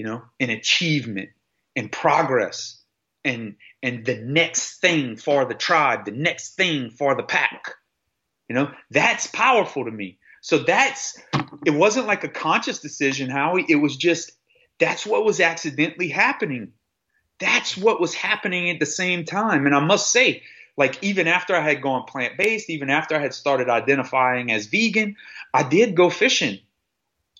you 0.00 0.06
know, 0.06 0.22
and 0.40 0.50
achievement 0.50 1.28
and 1.76 1.92
progress 1.92 2.80
and 3.22 3.56
and 3.82 4.06
the 4.06 4.16
next 4.16 4.80
thing 4.80 5.16
for 5.16 5.44
the 5.44 5.52
tribe, 5.52 6.06
the 6.06 6.10
next 6.10 6.54
thing 6.54 6.88
for 6.88 7.14
the 7.14 7.22
pack. 7.22 7.74
You 8.48 8.54
know, 8.54 8.70
that's 8.90 9.26
powerful 9.26 9.84
to 9.84 9.90
me. 9.90 10.16
So 10.40 10.60
that's 10.60 11.20
it 11.66 11.72
wasn't 11.72 12.06
like 12.06 12.24
a 12.24 12.30
conscious 12.30 12.78
decision, 12.78 13.28
Howie. 13.28 13.66
It 13.68 13.76
was 13.76 13.94
just 13.94 14.32
that's 14.78 15.04
what 15.04 15.26
was 15.26 15.38
accidentally 15.38 16.08
happening. 16.08 16.72
That's 17.38 17.76
what 17.76 18.00
was 18.00 18.14
happening 18.14 18.70
at 18.70 18.80
the 18.80 18.86
same 18.86 19.26
time. 19.26 19.66
And 19.66 19.74
I 19.74 19.80
must 19.80 20.10
say, 20.10 20.44
like 20.78 20.96
even 21.02 21.26
after 21.26 21.54
I 21.54 21.60
had 21.60 21.82
gone 21.82 22.04
plant 22.04 22.38
based, 22.38 22.70
even 22.70 22.88
after 22.88 23.16
I 23.16 23.20
had 23.20 23.34
started 23.34 23.68
identifying 23.68 24.50
as 24.50 24.64
vegan, 24.64 25.16
I 25.52 25.62
did 25.62 25.94
go 25.94 26.08
fishing. 26.08 26.60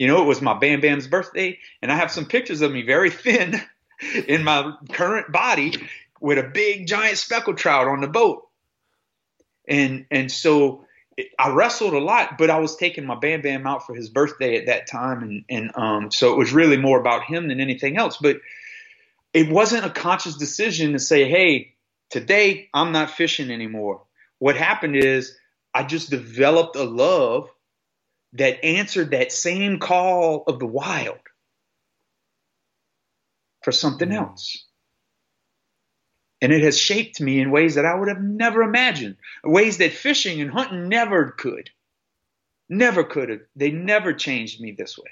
You 0.01 0.07
know, 0.07 0.23
it 0.23 0.27
was 0.27 0.41
my 0.41 0.55
Bam 0.55 0.81
Bam's 0.81 1.07
birthday, 1.07 1.59
and 1.83 1.93
I 1.93 1.97
have 1.97 2.11
some 2.11 2.25
pictures 2.25 2.63
of 2.63 2.73
me 2.73 2.81
very 2.81 3.11
thin 3.11 3.61
in 4.27 4.45
my 4.45 4.73
current 4.93 5.31
body 5.31 5.75
with 6.23 6.39
a 6.39 6.43
big 6.43 6.87
giant 6.87 7.19
speckled 7.19 7.59
trout 7.59 7.87
on 7.87 8.01
the 8.01 8.09
boat. 8.09 8.49
And 9.69 10.07
and 10.11 10.33
so 10.33 10.87
I 11.39 11.51
wrestled 11.51 11.93
a 11.93 11.99
lot, 11.99 12.39
but 12.39 12.49
I 12.49 12.61
was 12.61 12.77
taking 12.77 13.05
my 13.05 13.15
Bam 13.15 13.43
Bam 13.43 13.67
out 13.67 13.85
for 13.87 13.95
his 13.95 14.09
birthday 14.09 14.57
at 14.57 14.67
that 14.67 14.87
time, 14.87 15.23
and 15.23 15.45
and 15.51 15.71
um, 15.77 16.11
so 16.11 16.33
it 16.33 16.39
was 16.39 16.51
really 16.51 16.79
more 16.79 16.99
about 16.99 17.25
him 17.25 17.49
than 17.49 17.61
anything 17.61 17.99
else. 17.99 18.17
But 18.17 18.39
it 19.35 19.53
wasn't 19.53 19.85
a 19.85 19.91
conscious 19.91 20.37
decision 20.37 20.95
to 20.95 20.99
say, 20.99 21.29
"Hey, 21.29 21.75
today 22.09 22.71
I'm 22.73 22.93
not 22.93 23.11
fishing 23.11 23.51
anymore." 23.51 24.01
What 24.39 24.57
happened 24.57 24.97
is 24.97 25.37
I 25.75 25.83
just 25.83 26.09
developed 26.09 26.77
a 26.77 26.85
love 26.85 27.51
that 28.35 28.65
answered 28.65 29.11
that 29.11 29.33
same 29.33 29.79
call 29.79 30.45
of 30.47 30.59
the 30.59 30.67
wild 30.67 31.19
for 33.63 33.73
something 33.73 34.09
hmm. 34.09 34.17
else. 34.17 34.67
And 36.43 36.53
it 36.53 36.63
has 36.63 36.79
shaped 36.79 37.21
me 37.21 37.39
in 37.41 37.51
ways 37.51 37.75
that 37.75 37.85
I 37.85 37.95
would 37.95 38.09
have 38.09 38.23
never 38.23 38.63
imagined, 38.63 39.17
ways 39.45 39.77
that 39.79 39.93
fishing 39.93 40.41
and 40.41 40.51
hunting 40.51 40.89
never 40.89 41.33
could. 41.33 41.69
Never 42.71 43.05
could 43.05 43.29
have. 43.29 43.41
They 43.57 43.71
never 43.71 44.15
changed 44.15 44.61
me 44.61 44.73
this 44.73 44.97
way. 44.97 45.11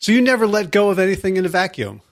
So 0.00 0.12
you 0.12 0.20
never 0.20 0.46
let 0.46 0.70
go 0.70 0.90
of 0.90 0.98
anything 0.98 1.38
in 1.38 1.46
a 1.46 1.48
vacuum, 1.48 2.02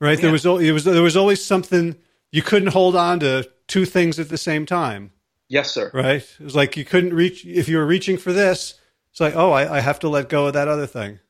right? 0.00 0.16
Yeah. 0.16 0.22
There 0.22 0.32
was 0.32 0.46
it 0.46 0.72
was 0.72 0.84
there 0.84 1.02
was 1.02 1.18
always 1.18 1.44
something 1.44 1.96
you 2.32 2.40
couldn't 2.40 2.68
hold 2.68 2.96
on 2.96 3.20
to 3.20 3.46
two 3.66 3.84
things 3.84 4.18
at 4.18 4.30
the 4.30 4.38
same 4.38 4.64
time. 4.64 5.10
Yes, 5.48 5.72
sir. 5.72 5.90
Right? 5.94 6.22
It 6.38 6.44
was 6.44 6.54
like 6.54 6.76
you 6.76 6.84
couldn't 6.84 7.14
reach, 7.14 7.44
if 7.46 7.68
you 7.68 7.78
were 7.78 7.86
reaching 7.86 8.18
for 8.18 8.32
this, 8.32 8.78
it's 9.10 9.20
like, 9.20 9.34
oh, 9.34 9.50
I, 9.50 9.78
I 9.78 9.80
have 9.80 9.98
to 10.00 10.08
let 10.08 10.28
go 10.28 10.46
of 10.46 10.52
that 10.52 10.68
other 10.68 10.86
thing. 10.86 11.20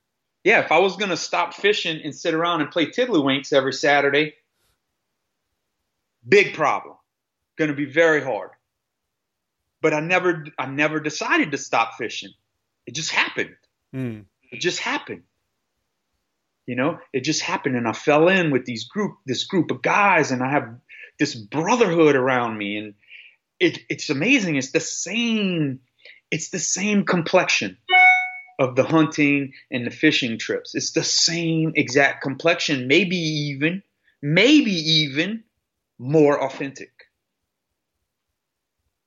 yeah, 0.45 0.61
if 0.61 0.73
I 0.73 0.79
was 0.79 0.97
going 0.97 1.11
to 1.11 1.17
stop 1.17 1.55
fishing 1.55 2.01
and 2.03 2.15
sit 2.15 2.35
around 2.35 2.61
and 2.63 2.71
play 2.71 2.87
tiddlywinks 2.87 3.53
every 3.53 3.73
Saturday, 3.73 4.35
big 6.27 6.55
problem. 6.55 6.97
Going 7.57 7.71
to 7.71 7.77
be 7.77 7.85
very 7.85 8.23
hard. 8.23 8.51
But 9.81 9.95
I 9.95 10.01
never, 10.01 10.47
I 10.59 10.67
never 10.67 11.01
decided 11.01 11.53
to 11.53 11.59
stop 11.59 11.95
fishing. 11.99 12.31
It 12.87 12.95
just 12.95 13.11
happened. 13.11 13.57
Mm. 13.95 14.25
It 14.51 14.61
just 14.61 14.81
happened. 14.81 15.23
You 16.67 16.77
know, 16.77 16.99
it 17.13 17.25
just 17.25 17.43
happened, 17.43 17.77
and 17.77 17.89
I 17.89 17.93
fell 17.93 18.29
in 18.29 18.51
with 18.51 18.65
these 18.65 18.85
group, 18.85 19.17
this 19.25 19.45
group 19.45 19.71
of 19.71 19.81
guys, 19.81 20.31
and 20.31 20.43
I 20.43 20.51
have 20.51 20.75
this 21.19 21.35
brotherhood 21.35 22.15
around 22.15 22.59
me, 22.59 22.77
and 22.77 22.95
it, 23.61 23.81
it's 23.89 24.11
amazing. 24.11 24.57
It's 24.57 24.73
the 24.73 24.81
same, 24.81 25.81
it's 26.31 26.51
the 26.51 26.59
same 26.59 27.05
complexion 27.05 27.79
of 28.59 28.77
the 28.77 28.85
hunting 28.85 29.53
and 29.71 29.87
the 29.87 29.91
fishing 29.91 30.39
trips. 30.39 30.75
It's 30.75 30.93
the 30.93 31.05
same 31.05 31.73
exact 31.77 32.23
complexion, 32.23 32.89
maybe 32.89 33.17
even, 33.17 33.83
maybe 34.21 34.73
even 34.73 35.45
more 35.99 36.43
authentic. 36.43 36.91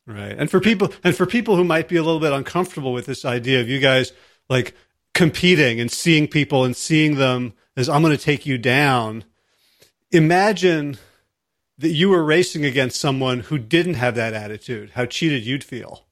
Right. 0.08 0.36
And 0.38 0.50
for 0.50 0.60
people 0.60 0.92
and 1.04 1.16
for 1.16 1.26
people 1.26 1.56
who 1.56 1.64
might 1.64 1.88
be 1.88 1.96
a 1.96 2.04
little 2.04 2.20
bit 2.20 2.34
uncomfortable 2.34 2.92
with 2.92 3.06
this 3.06 3.24
idea 3.24 3.62
of 3.62 3.70
you 3.70 3.80
guys 3.80 4.12
like 4.50 4.76
competing 5.14 5.80
and 5.80 5.92
seeing 5.92 6.28
people 6.28 6.66
and 6.66 6.76
seeing 6.76 7.16
them 7.16 7.54
as 7.78 7.88
I'm 7.88 8.02
going 8.02 8.16
to 8.16 8.24
take 8.24 8.46
you 8.46 8.58
down, 8.58 9.24
imagine 10.12 10.98
that 11.82 11.90
you 11.90 12.10
were 12.10 12.24
racing 12.24 12.66
against 12.66 13.00
someone 13.00 13.42
who 13.42 13.58
didn't 13.58 13.96
have 13.96 14.16
that 14.16 14.34
attitude, 14.34 14.92
how 14.92 15.06
cheated 15.06 15.46
you'd 15.46 15.64
feel. 15.64 16.06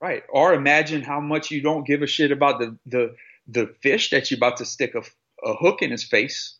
Right. 0.00 0.22
Or 0.28 0.52
imagine 0.52 1.02
how 1.02 1.20
much 1.20 1.50
you 1.50 1.62
don't 1.62 1.86
give 1.86 2.02
a 2.02 2.06
shit 2.06 2.32
about 2.32 2.58
the 2.58 2.76
the 2.86 3.14
the 3.46 3.74
fish 3.80 4.10
that 4.10 4.30
you're 4.30 4.38
about 4.38 4.58
to 4.58 4.64
stick 4.64 4.94
a, 4.94 5.02
a 5.48 5.54
hook 5.54 5.82
in 5.82 5.90
his 5.90 6.04
face. 6.04 6.56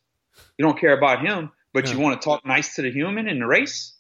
You 0.59 0.65
don't 0.65 0.79
care 0.79 0.97
about 0.97 1.25
him, 1.25 1.51
but 1.75 1.87
yeah. 1.87 1.95
you 1.95 2.01
want 2.01 2.21
to 2.21 2.25
talk 2.25 2.47
nice 2.47 2.77
to 2.77 2.83
the 2.83 2.91
human 2.91 3.29
in 3.29 3.39
the 3.41 3.47
race. 3.47 3.95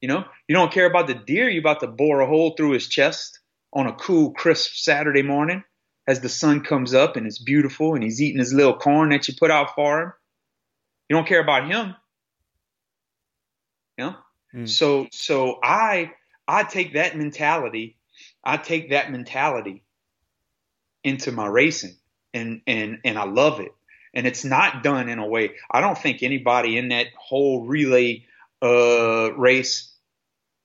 You 0.00 0.06
know, 0.06 0.24
you 0.46 0.54
don't 0.54 0.70
care 0.70 0.86
about 0.86 1.08
the 1.08 1.14
deer 1.14 1.48
you're 1.48 1.60
about 1.60 1.80
to 1.80 1.88
bore 1.88 2.20
a 2.20 2.26
hole 2.26 2.54
through 2.56 2.70
his 2.70 2.86
chest 2.86 3.40
on 3.72 3.88
a 3.88 3.92
cool, 3.92 4.32
crisp 4.32 4.74
Saturday 4.74 5.22
morning 5.22 5.64
as 6.06 6.20
the 6.20 6.28
sun 6.28 6.62
comes 6.62 6.94
up 6.94 7.16
and 7.16 7.26
it's 7.26 7.42
beautiful 7.42 7.94
and 7.94 8.04
he's 8.04 8.22
eating 8.22 8.38
his 8.38 8.52
little 8.52 8.76
corn 8.76 9.10
that 9.10 9.26
you 9.26 9.34
put 9.38 9.50
out 9.50 9.74
for 9.74 10.00
him. 10.00 10.12
You 11.08 11.16
don't 11.16 11.26
care 11.26 11.42
about 11.42 11.68
him. 11.68 11.96
You 13.98 14.04
know? 14.04 14.16
Mm. 14.54 14.68
So 14.68 15.08
so 15.10 15.58
I 15.62 16.12
I 16.46 16.62
take 16.62 16.94
that 16.94 17.16
mentality, 17.16 17.96
I 18.42 18.56
take 18.56 18.90
that 18.90 19.10
mentality 19.10 19.82
into 21.04 21.32
my 21.32 21.46
racing 21.46 21.96
and 22.32 22.62
and 22.66 23.00
and 23.04 23.18
I 23.18 23.24
love 23.24 23.60
it. 23.60 23.72
And 24.14 24.26
it's 24.26 24.44
not 24.44 24.82
done 24.82 25.08
in 25.10 25.18
a 25.18 25.26
way. 25.26 25.50
I 25.70 25.80
don't 25.82 25.98
think 25.98 26.22
anybody 26.22 26.78
in 26.78 26.88
that 26.88 27.08
whole 27.18 27.66
relay 27.66 28.24
uh, 28.62 29.32
race 29.36 29.92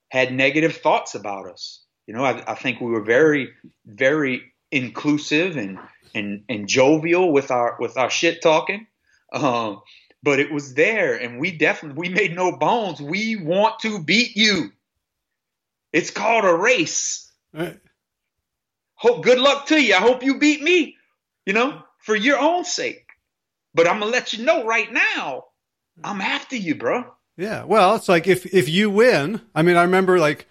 had 0.10 0.34
negative 0.34 0.78
thoughts 0.78 1.14
about 1.14 1.50
us. 1.50 1.82
You 2.08 2.14
know, 2.14 2.24
I, 2.24 2.52
I 2.52 2.56
think 2.56 2.80
we 2.80 2.90
were 2.90 3.04
very, 3.04 3.50
very 3.86 4.54
inclusive 4.72 5.58
and 5.58 5.78
and 6.16 6.44
and 6.48 6.68
jovial 6.68 7.32
with 7.32 7.52
our 7.52 7.78
with 7.80 7.98
our 7.98 8.10
shit 8.10 8.42
talking. 8.42 8.88
Um, 9.32 9.82
but 10.24 10.40
it 10.40 10.52
was 10.52 10.74
there, 10.74 11.16
and 11.16 11.40
we 11.40 11.52
definitely 11.52 12.00
we 12.00 12.14
made 12.14 12.34
no 12.34 12.56
bones. 12.58 13.02
We 13.02 13.36
want 13.36 13.80
to 13.82 14.02
beat 14.02 14.36
you. 14.36 14.72
It's 15.92 16.10
called 16.10 16.46
a 16.46 16.56
race. 16.56 17.32
Right. 17.54 17.80
Hope 18.96 19.24
good 19.24 19.38
luck 19.38 19.68
to 19.68 19.80
you. 19.80 19.94
I 19.94 20.00
hope 20.00 20.24
you 20.24 20.40
beat 20.40 20.64
me. 20.64 20.96
You 21.46 21.54
know, 21.54 21.84
for 22.00 22.16
your 22.16 22.40
own 22.40 22.64
sake. 22.64 23.06
But 23.76 23.88
I'm 23.88 24.00
gonna 24.00 24.12
let 24.12 24.34
you 24.34 24.46
know 24.46 24.66
right 24.66 24.92
now, 24.92 25.46
I'm 26.04 26.22
after 26.22 26.56
you, 26.56 26.76
bro. 26.76 27.04
Yeah. 27.36 27.66
Well, 27.66 27.96
it's 27.96 28.08
like 28.08 28.28
if 28.28 28.46
if 28.54 28.70
you 28.70 28.90
win, 28.90 29.42
I 29.54 29.62
mean, 29.62 29.76
I 29.76 29.84
remember 29.84 30.20
like, 30.20 30.48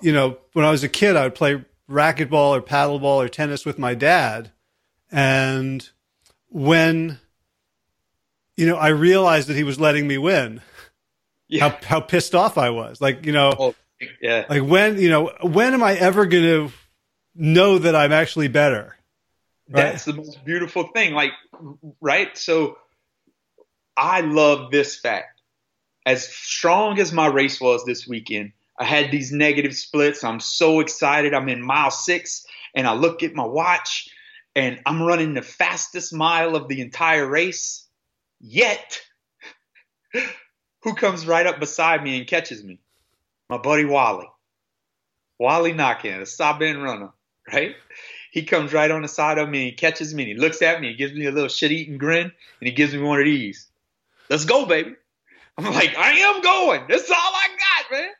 you 0.00 0.12
know, 0.12 0.38
when 0.52 0.64
I 0.64 0.70
was 0.70 0.84
a 0.84 0.88
kid, 0.88 1.16
I 1.16 1.24
would 1.24 1.34
play 1.34 1.64
racquetball 1.90 2.56
or 2.56 2.62
paddleball 2.62 3.24
or 3.24 3.28
tennis 3.28 3.66
with 3.66 3.78
my 3.78 3.94
dad, 3.94 4.52
and 5.10 5.88
when 6.50 7.18
you 8.58 8.66
know, 8.66 8.76
I 8.76 8.88
realized 8.88 9.48
that 9.48 9.56
he 9.56 9.64
was 9.64 9.78
letting 9.80 10.06
me 10.06 10.18
win. 10.18 10.60
Yeah. 11.48 11.68
How 11.68 11.78
how 11.82 12.00
pissed 12.00 12.34
off 12.34 12.58
I 12.58 12.70
was. 12.70 13.00
Like, 13.00 13.24
you 13.24 13.32
know, 13.32 13.54
oh, 13.58 13.74
yeah. 14.20 14.44
Like 14.48 14.62
when, 14.62 15.00
you 15.00 15.08
know, 15.08 15.32
when 15.42 15.74
am 15.74 15.82
I 15.82 15.94
ever 15.94 16.26
going 16.26 16.68
to 16.68 16.74
know 17.34 17.78
that 17.78 17.96
I'm 17.96 18.12
actually 18.12 18.48
better? 18.48 18.96
Right? 19.70 19.82
That's 19.82 20.04
the 20.04 20.14
most 20.14 20.44
beautiful 20.44 20.88
thing. 20.88 21.14
Like, 21.14 21.32
right? 22.00 22.36
So 22.36 22.78
I 23.96 24.20
love 24.20 24.70
this 24.70 24.98
fact 24.98 25.38
as 26.08 26.26
strong 26.26 26.98
as 26.98 27.12
my 27.12 27.26
race 27.26 27.60
was 27.60 27.84
this 27.84 28.08
weekend, 28.08 28.52
I 28.78 28.84
had 28.84 29.10
these 29.10 29.30
negative 29.30 29.74
splits. 29.74 30.24
I'm 30.24 30.40
so 30.40 30.80
excited. 30.80 31.34
I'm 31.34 31.50
in 31.50 31.62
mile 31.62 31.90
six, 31.90 32.46
and 32.74 32.86
I 32.86 32.94
look 32.94 33.22
at 33.22 33.34
my 33.34 33.44
watch, 33.44 34.08
and 34.56 34.80
I'm 34.86 35.02
running 35.02 35.34
the 35.34 35.42
fastest 35.42 36.14
mile 36.14 36.56
of 36.56 36.66
the 36.66 36.80
entire 36.80 37.28
race. 37.28 37.86
Yet, 38.40 39.00
who 40.82 40.94
comes 40.94 41.26
right 41.26 41.46
up 41.46 41.60
beside 41.60 42.02
me 42.02 42.18
and 42.18 42.26
catches 42.26 42.62
me? 42.62 42.78
My 43.48 43.58
buddy 43.58 43.84
Wally. 43.84 44.26
Wally 45.38 45.72
Knockin, 45.72 46.20
a 46.20 46.26
South 46.26 46.58
Bend 46.58 46.82
runner, 46.82 47.10
right? 47.52 47.74
He 48.30 48.42
comes 48.42 48.72
right 48.72 48.90
on 48.90 49.02
the 49.02 49.08
side 49.08 49.38
of 49.38 49.48
me 49.48 49.68
and 49.68 49.76
catches 49.76 50.14
me 50.14 50.24
and 50.24 50.32
he 50.32 50.38
looks 50.38 50.62
at 50.62 50.80
me 50.80 50.88
and 50.88 50.98
gives 50.98 51.14
me 51.14 51.26
a 51.26 51.30
little 51.30 51.48
shit 51.48 51.72
eating 51.72 51.98
grin 51.98 52.24
and 52.26 52.68
he 52.68 52.72
gives 52.72 52.92
me 52.92 53.00
one 53.00 53.18
of 53.18 53.24
these. 53.24 53.68
Let's 54.28 54.44
go, 54.44 54.66
baby. 54.66 54.94
I'm 55.56 55.64
like, 55.64 55.96
I 55.96 56.10
am 56.10 56.40
going. 56.40 56.82
That's 56.88 57.10
all 57.10 57.16
I 57.16 57.48
got, 57.48 57.98
man. 57.98 58.10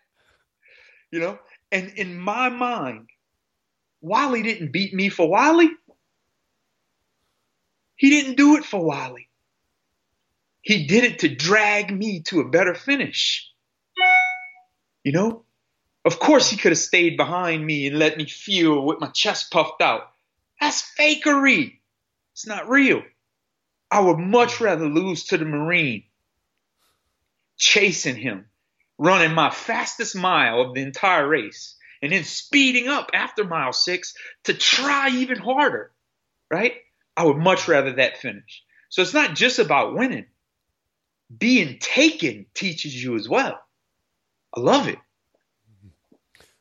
You 1.11 1.21
know? 1.21 1.39
And 1.71 1.91
in 1.91 2.19
my 2.19 2.49
mind, 2.49 3.09
Wally 4.01 4.43
didn't 4.43 4.73
beat 4.73 4.95
me 4.95 5.09
for 5.09 5.29
Wally. 5.29 5.71
He 7.97 8.11
didn't 8.11 8.37
do 8.37 8.57
it 8.57 8.65
for 8.65 8.83
Wally. 8.83 9.28
He 10.69 10.85
did 10.85 11.05
it 11.05 11.21
to 11.21 11.31
drag 11.31 11.91
me 11.91 12.21
to 12.25 12.41
a 12.41 12.49
better 12.51 12.75
finish. 12.75 13.51
You 15.03 15.13
know? 15.13 15.45
Of 16.05 16.19
course, 16.19 16.51
he 16.51 16.59
could 16.59 16.73
have 16.73 16.79
stayed 16.79 17.17
behind 17.17 17.65
me 17.65 17.87
and 17.87 17.99
let 17.99 18.19
me 18.19 18.27
feel 18.27 18.85
with 18.85 19.01
my 19.01 19.07
chest 19.07 19.51
puffed 19.51 19.81
out. 19.81 20.13
That's 20.61 20.95
fakery. 21.01 21.79
It's 22.35 22.47
not 22.47 22.69
real. 22.69 23.01
I 23.91 24.01
would 24.01 24.19
much 24.19 24.61
rather 24.61 24.87
lose 24.87 25.25
to 25.29 25.39
the 25.39 25.47
Marine 25.47 26.05
chasing 27.57 28.17
him, 28.17 28.45
running 28.99 29.33
my 29.33 29.49
fastest 29.49 30.15
mile 30.17 30.61
of 30.61 30.75
the 30.75 30.83
entire 30.83 31.27
race, 31.27 31.77
and 32.03 32.13
then 32.13 32.25
speeding 32.25 32.89
up 32.89 33.13
after 33.15 33.43
mile 33.43 33.73
six 33.73 34.13
to 34.45 34.53
try 34.53 35.09
even 35.09 35.39
harder, 35.39 35.93
right? 36.51 36.75
I 37.17 37.25
would 37.25 37.39
much 37.39 37.69
rather 37.69 37.95
that 37.95 38.19
finish. 38.19 38.63
So 38.91 39.01
it's 39.01 39.15
not 39.15 39.35
just 39.35 39.59
about 39.59 39.95
winning. 39.95 40.27
Being 41.37 41.79
taken 41.79 42.47
teaches 42.55 43.03
you 43.03 43.17
as 43.17 43.29
well. 43.29 43.61
I 44.57 44.61
love 44.61 44.89
it. 44.89 44.99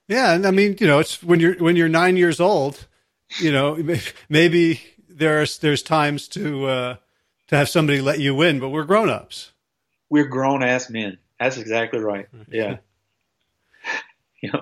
Yeah, 0.07 0.33
and 0.33 0.45
I 0.45 0.51
mean, 0.51 0.77
you 0.79 0.87
know, 0.87 0.99
it's 0.99 1.21
when 1.21 1.39
you're 1.39 1.55
when 1.55 1.75
you're 1.75 1.89
nine 1.89 2.17
years 2.17 2.39
old, 2.39 2.87
you 3.39 3.51
know, 3.51 3.77
maybe 4.29 4.81
there's 5.09 5.57
there's 5.59 5.81
times 5.81 6.27
to 6.29 6.65
uh, 6.65 6.95
to 7.47 7.57
have 7.57 7.69
somebody 7.69 8.01
let 8.01 8.19
you 8.19 8.35
win, 8.35 8.59
but 8.59 8.69
we're 8.69 8.83
grown 8.83 9.09
ups 9.09 9.51
we're 10.09 10.25
grown 10.27 10.63
ass 10.63 10.89
men. 10.89 11.17
That's 11.39 11.57
exactly 11.57 11.99
right. 11.99 12.27
Yeah. 12.49 12.77
yeah. 14.41 14.61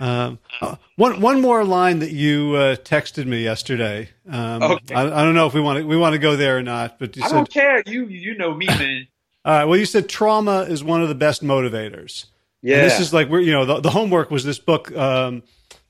Um, 0.00 0.38
uh, 0.60 0.76
one 0.96 1.20
one 1.20 1.40
more 1.40 1.64
line 1.64 1.98
that 1.98 2.12
you 2.12 2.54
uh, 2.54 2.76
texted 2.76 3.26
me 3.26 3.42
yesterday. 3.42 4.08
Um, 4.28 4.62
okay. 4.62 4.94
I, 4.94 5.20
I, 5.20 5.24
don't 5.24 5.34
know 5.34 5.46
if 5.46 5.54
we 5.54 5.60
want 5.60 5.80
to 5.80 5.86
we 5.86 5.96
want 5.96 6.14
to 6.14 6.18
go 6.18 6.36
there 6.36 6.56
or 6.56 6.62
not, 6.62 6.98
but 6.98 7.16
I 7.18 7.28
said, 7.28 7.34
don't 7.34 7.50
care. 7.50 7.82
You 7.86 8.06
you 8.06 8.36
know 8.36 8.54
me, 8.54 8.66
man. 8.66 9.06
All 9.44 9.52
right. 9.52 9.64
Well, 9.64 9.78
you 9.78 9.86
said 9.86 10.08
trauma 10.08 10.62
is 10.62 10.82
one 10.82 11.02
of 11.02 11.08
the 11.08 11.14
best 11.14 11.42
motivators. 11.42 12.26
Yeah. 12.62 12.76
And 12.76 12.86
this 12.86 13.00
is 13.00 13.12
like 13.12 13.28
we're 13.28 13.40
you 13.40 13.52
know 13.52 13.66
the, 13.66 13.80
the 13.80 13.90
homework 13.90 14.30
was 14.30 14.44
this 14.44 14.58
book, 14.58 14.94
um, 14.96 15.42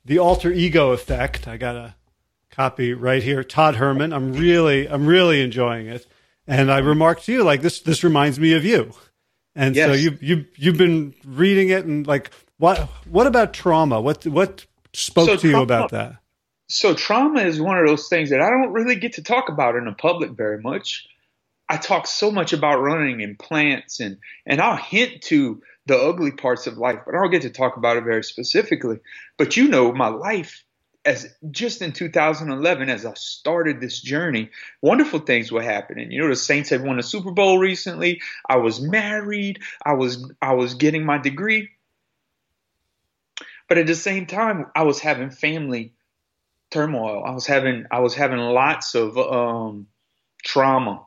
the 0.04 0.18
alter 0.18 0.52
ego 0.52 0.90
effect. 0.90 1.46
I 1.48 1.56
got 1.56 1.76
a 1.76 1.94
copy 2.50 2.92
right 2.92 3.22
here. 3.22 3.44
Todd 3.44 3.76
Herman. 3.76 4.12
I'm 4.12 4.32
really 4.32 4.88
I'm 4.88 5.06
really 5.06 5.42
enjoying 5.42 5.86
it. 5.86 6.06
And 6.46 6.72
I 6.72 6.78
remarked 6.78 7.26
to 7.26 7.32
you 7.32 7.44
like 7.44 7.62
this. 7.62 7.80
This 7.80 8.02
reminds 8.02 8.40
me 8.40 8.54
of 8.54 8.64
you. 8.64 8.92
And 9.54 9.76
yes. 9.76 9.88
so 9.88 9.92
you 9.92 10.18
you 10.20 10.46
you've 10.56 10.76
been 10.78 11.14
reading 11.24 11.70
it 11.70 11.84
and 11.84 12.06
like 12.06 12.30
what 12.60 12.78
what 13.08 13.26
about 13.26 13.54
trauma? 13.54 14.00
What 14.00 14.26
what 14.26 14.66
spoke 14.92 15.26
so 15.26 15.36
to 15.36 15.40
trauma, 15.40 15.56
you 15.56 15.62
about 15.62 15.90
that? 15.92 16.16
So 16.68 16.94
trauma 16.94 17.40
is 17.40 17.60
one 17.60 17.78
of 17.78 17.86
those 17.86 18.08
things 18.08 18.30
that 18.30 18.42
I 18.42 18.50
don't 18.50 18.72
really 18.72 18.96
get 18.96 19.14
to 19.14 19.22
talk 19.22 19.48
about 19.48 19.76
in 19.76 19.86
the 19.86 19.92
public 19.92 20.32
very 20.32 20.60
much. 20.60 21.06
I 21.68 21.78
talk 21.78 22.06
so 22.06 22.30
much 22.30 22.52
about 22.52 22.82
running 22.82 23.22
and 23.22 23.38
plants 23.38 24.00
and 24.00 24.18
and 24.44 24.60
I'll 24.60 24.76
hint 24.76 25.22
to 25.22 25.62
the 25.86 25.96
ugly 25.96 26.32
parts 26.32 26.66
of 26.66 26.76
life, 26.76 27.00
but 27.06 27.14
I 27.14 27.18
don't 27.22 27.30
get 27.30 27.42
to 27.42 27.50
talk 27.50 27.76
about 27.78 27.96
it 27.96 28.04
very 28.04 28.22
specifically. 28.22 28.98
But 29.38 29.56
you 29.56 29.68
know, 29.68 29.92
my 29.92 30.08
life 30.08 30.62
as 31.06 31.34
just 31.50 31.80
in 31.80 31.92
2011, 31.92 32.90
as 32.90 33.06
I 33.06 33.14
started 33.14 33.80
this 33.80 34.02
journey, 34.02 34.50
wonderful 34.82 35.20
things 35.20 35.50
were 35.50 35.62
happening. 35.62 36.10
You 36.10 36.20
know, 36.20 36.28
the 36.28 36.36
Saints 36.36 36.68
had 36.68 36.84
won 36.84 36.98
a 36.98 37.02
Super 37.02 37.30
Bowl 37.30 37.58
recently. 37.58 38.20
I 38.46 38.56
was 38.56 38.82
married. 38.82 39.60
I 39.82 39.94
was 39.94 40.30
I 40.42 40.52
was 40.52 40.74
getting 40.74 41.06
my 41.06 41.16
degree. 41.16 41.70
But 43.70 43.78
at 43.78 43.86
the 43.86 43.94
same 43.94 44.26
time, 44.26 44.66
I 44.74 44.82
was 44.82 44.98
having 44.98 45.30
family 45.30 45.94
turmoil. 46.72 47.22
I 47.24 47.30
was 47.30 47.46
having 47.46 47.86
I 47.92 48.00
was 48.00 48.16
having 48.16 48.40
lots 48.40 48.96
of 48.96 49.16
um, 49.16 49.86
trauma, 50.42 51.06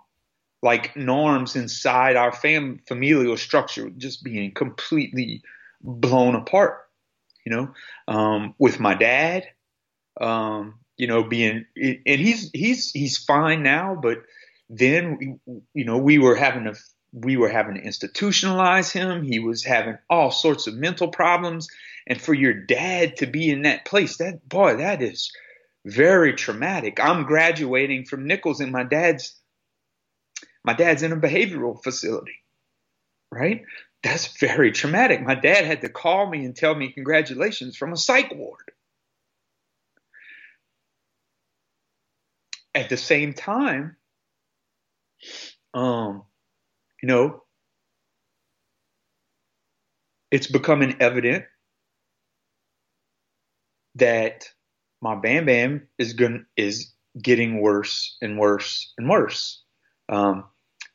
like 0.62 0.96
norms 0.96 1.58
inside 1.58 2.16
our 2.16 2.32
fam- 2.32 2.80
familial 2.88 3.36
structure 3.36 3.90
just 3.90 4.24
being 4.24 4.54
completely 4.54 5.44
blown 5.82 6.36
apart. 6.36 6.88
You 7.46 7.52
know, 7.52 7.74
um, 8.08 8.56
with 8.58 8.80
my 8.80 8.94
dad, 8.94 9.46
um, 10.22 10.76
you 10.96 11.08
know, 11.08 11.22
being 11.22 11.66
and 11.76 12.00
he's 12.06 12.50
he's 12.54 12.92
he's 12.92 13.18
fine 13.18 13.62
now, 13.62 13.94
but 14.02 14.20
then 14.70 15.42
you 15.74 15.84
know 15.84 15.98
we 15.98 16.18
were 16.18 16.36
having 16.36 16.64
to 16.64 16.76
we 17.12 17.36
were 17.36 17.50
having 17.50 17.76
to 17.76 17.82
institutionalize 17.82 18.90
him. 18.90 19.22
He 19.22 19.40
was 19.40 19.66
having 19.66 19.98
all 20.10 20.32
sorts 20.32 20.68
of 20.68 20.76
mental 20.76 21.10
problems, 21.10 21.68
and 22.08 22.22
for 22.22 22.34
your 22.34 22.54
dad 22.54 23.18
to 23.18 23.28
be 23.28 23.50
in 23.50 23.64
that 23.64 23.86
place, 23.86 24.18
that 24.18 24.48
boy, 24.48 24.78
that 24.78 25.02
is 25.02 25.32
very 25.86 26.34
traumatic. 26.34 27.00
I'm 27.00 27.24
graduating 27.24 28.06
from 28.06 28.28
Nicholls, 28.28 28.60
and 28.60 28.72
my 28.72 28.84
dad's 28.84 29.40
my 30.64 30.74
dad's 30.74 31.04
in 31.04 31.12
a 31.12 31.18
behavioral 31.18 31.82
facility, 31.84 32.40
right? 33.32 33.64
That's 34.02 34.38
very 34.38 34.72
traumatic. 34.72 35.22
My 35.22 35.36
dad 35.36 35.66
had 35.66 35.82
to 35.82 35.90
call 35.90 36.30
me 36.30 36.46
and 36.46 36.56
tell 36.56 36.76
me 36.76 36.92
congratulations 36.92 37.78
from 37.78 37.94
a 37.94 37.98
psych 37.98 38.34
ward. 38.34 38.72
At 42.76 42.90
the 42.90 42.98
same 42.98 43.34
time, 43.34 43.98
um, 45.74 46.24
you 47.02 47.08
know, 47.08 47.44
it's 50.32 50.48
becoming 50.48 50.98
evident 51.00 51.46
that 53.96 54.50
my 55.02 55.16
Bam 55.16 55.46
Bam 55.46 55.88
is 55.98 56.14
going 56.14 56.46
is 56.56 56.94
getting 57.22 57.62
worse 57.62 58.18
and 58.22 58.38
worse 58.40 58.94
and 58.98 59.10
worse. 59.10 59.62
Um, 60.10 60.46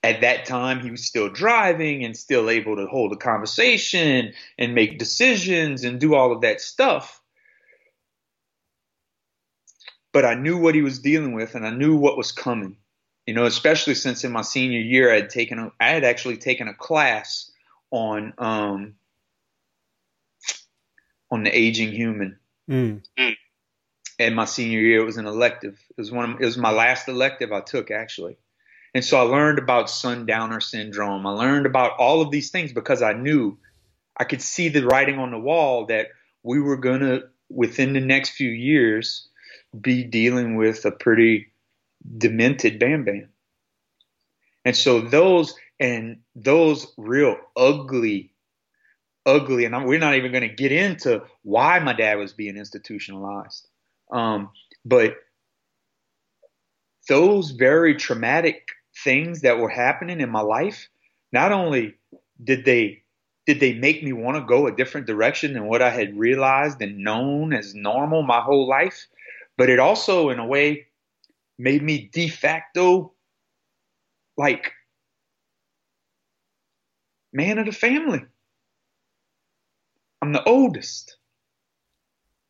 at 0.02 0.20
that 0.20 0.46
time, 0.46 0.80
he 0.80 0.90
was 0.90 1.04
still 1.04 1.28
driving 1.28 2.04
and 2.04 2.16
still 2.16 2.50
able 2.50 2.76
to 2.76 2.86
hold 2.86 3.12
a 3.12 3.16
conversation 3.16 4.32
and 4.56 4.74
make 4.74 4.98
decisions 4.98 5.84
and 5.84 6.00
do 6.00 6.14
all 6.14 6.32
of 6.32 6.42
that 6.42 6.60
stuff. 6.60 7.20
But 10.12 10.24
I 10.24 10.34
knew 10.34 10.56
what 10.58 10.74
he 10.74 10.82
was 10.82 11.00
dealing 11.00 11.32
with, 11.32 11.54
and 11.54 11.66
I 11.66 11.70
knew 11.70 11.96
what 11.96 12.16
was 12.16 12.32
coming. 12.32 12.76
You 13.26 13.34
know, 13.34 13.44
especially 13.44 13.94
since 13.94 14.24
in 14.24 14.32
my 14.32 14.42
senior 14.42 14.80
year, 14.80 15.12
I 15.12 15.16
had 15.16 15.30
taken 15.30 15.58
a, 15.58 15.72
I 15.78 15.90
had 15.90 16.04
actually 16.04 16.38
taken 16.38 16.66
a 16.66 16.74
class 16.74 17.50
on 17.90 18.32
um, 18.38 18.94
on 21.30 21.42
the 21.44 21.56
aging 21.56 21.92
human. 21.92 22.38
Mm. 22.68 23.02
And 24.18 24.34
my 24.34 24.44
senior 24.44 24.80
year, 24.80 25.00
it 25.00 25.04
was 25.04 25.16
an 25.16 25.26
elective. 25.26 25.78
It 25.90 25.96
was 25.96 26.10
one. 26.10 26.34
Of, 26.34 26.40
it 26.40 26.44
was 26.44 26.58
my 26.58 26.70
last 26.70 27.08
elective 27.08 27.52
I 27.52 27.60
took 27.60 27.90
actually. 27.90 28.36
And 28.94 29.04
so 29.04 29.18
I 29.18 29.22
learned 29.22 29.58
about 29.58 29.90
sundowner 29.90 30.60
syndrome. 30.60 31.26
I 31.26 31.30
learned 31.30 31.66
about 31.66 31.92
all 31.98 32.20
of 32.20 32.30
these 32.30 32.50
things 32.50 32.72
because 32.72 33.02
I 33.02 33.12
knew 33.12 33.58
I 34.16 34.24
could 34.24 34.42
see 34.42 34.68
the 34.68 34.84
writing 34.84 35.18
on 35.18 35.30
the 35.30 35.38
wall 35.38 35.86
that 35.86 36.08
we 36.42 36.60
were 36.60 36.76
going 36.76 37.00
to, 37.00 37.28
within 37.48 37.92
the 37.92 38.00
next 38.00 38.30
few 38.30 38.50
years, 38.50 39.28
be 39.78 40.04
dealing 40.04 40.56
with 40.56 40.84
a 40.84 40.90
pretty 40.90 41.52
demented 42.16 42.78
Bam 42.78 43.04
Bam. 43.04 43.28
And 44.64 44.76
so 44.76 45.00
those 45.00 45.54
and 45.78 46.20
those 46.34 46.92
real 46.96 47.36
ugly, 47.56 48.32
ugly, 49.28 49.66
and 49.66 49.84
we're 49.84 49.98
not 49.98 50.14
even 50.14 50.32
going 50.32 50.48
to 50.48 50.54
get 50.54 50.72
into 50.72 51.22
why 51.42 51.78
my 51.78 51.92
dad 51.92 52.16
was 52.16 52.32
being 52.32 52.56
institutionalized. 52.56 53.68
Um, 54.10 54.50
but 54.84 55.16
those 57.08 57.50
very 57.50 57.94
traumatic 57.94 58.68
things 59.04 59.42
that 59.42 59.58
were 59.58 59.68
happening 59.68 60.20
in 60.20 60.30
my 60.30 60.40
life, 60.40 60.88
not 61.32 61.52
only 61.52 61.94
did 62.42 62.64
they 62.64 63.02
did 63.46 63.60
they 63.60 63.72
make 63.72 64.02
me 64.02 64.12
want 64.12 64.36
to 64.36 64.44
go 64.44 64.66
a 64.66 64.76
different 64.76 65.06
direction 65.06 65.54
than 65.54 65.64
what 65.64 65.80
I 65.80 65.88
had 65.88 66.18
realized 66.18 66.82
and 66.82 66.98
known 66.98 67.54
as 67.54 67.74
normal 67.74 68.22
my 68.22 68.40
whole 68.40 68.68
life, 68.68 69.06
but 69.56 69.70
it 69.70 69.78
also 69.78 70.28
in 70.28 70.38
a 70.38 70.46
way 70.46 70.86
made 71.58 71.82
me 71.82 72.10
de 72.12 72.28
facto 72.28 73.12
like 74.36 74.72
man 77.32 77.58
of 77.58 77.66
the 77.66 77.72
family. 77.72 78.22
I'm 80.28 80.34
the 80.34 80.44
oldest. 80.44 81.16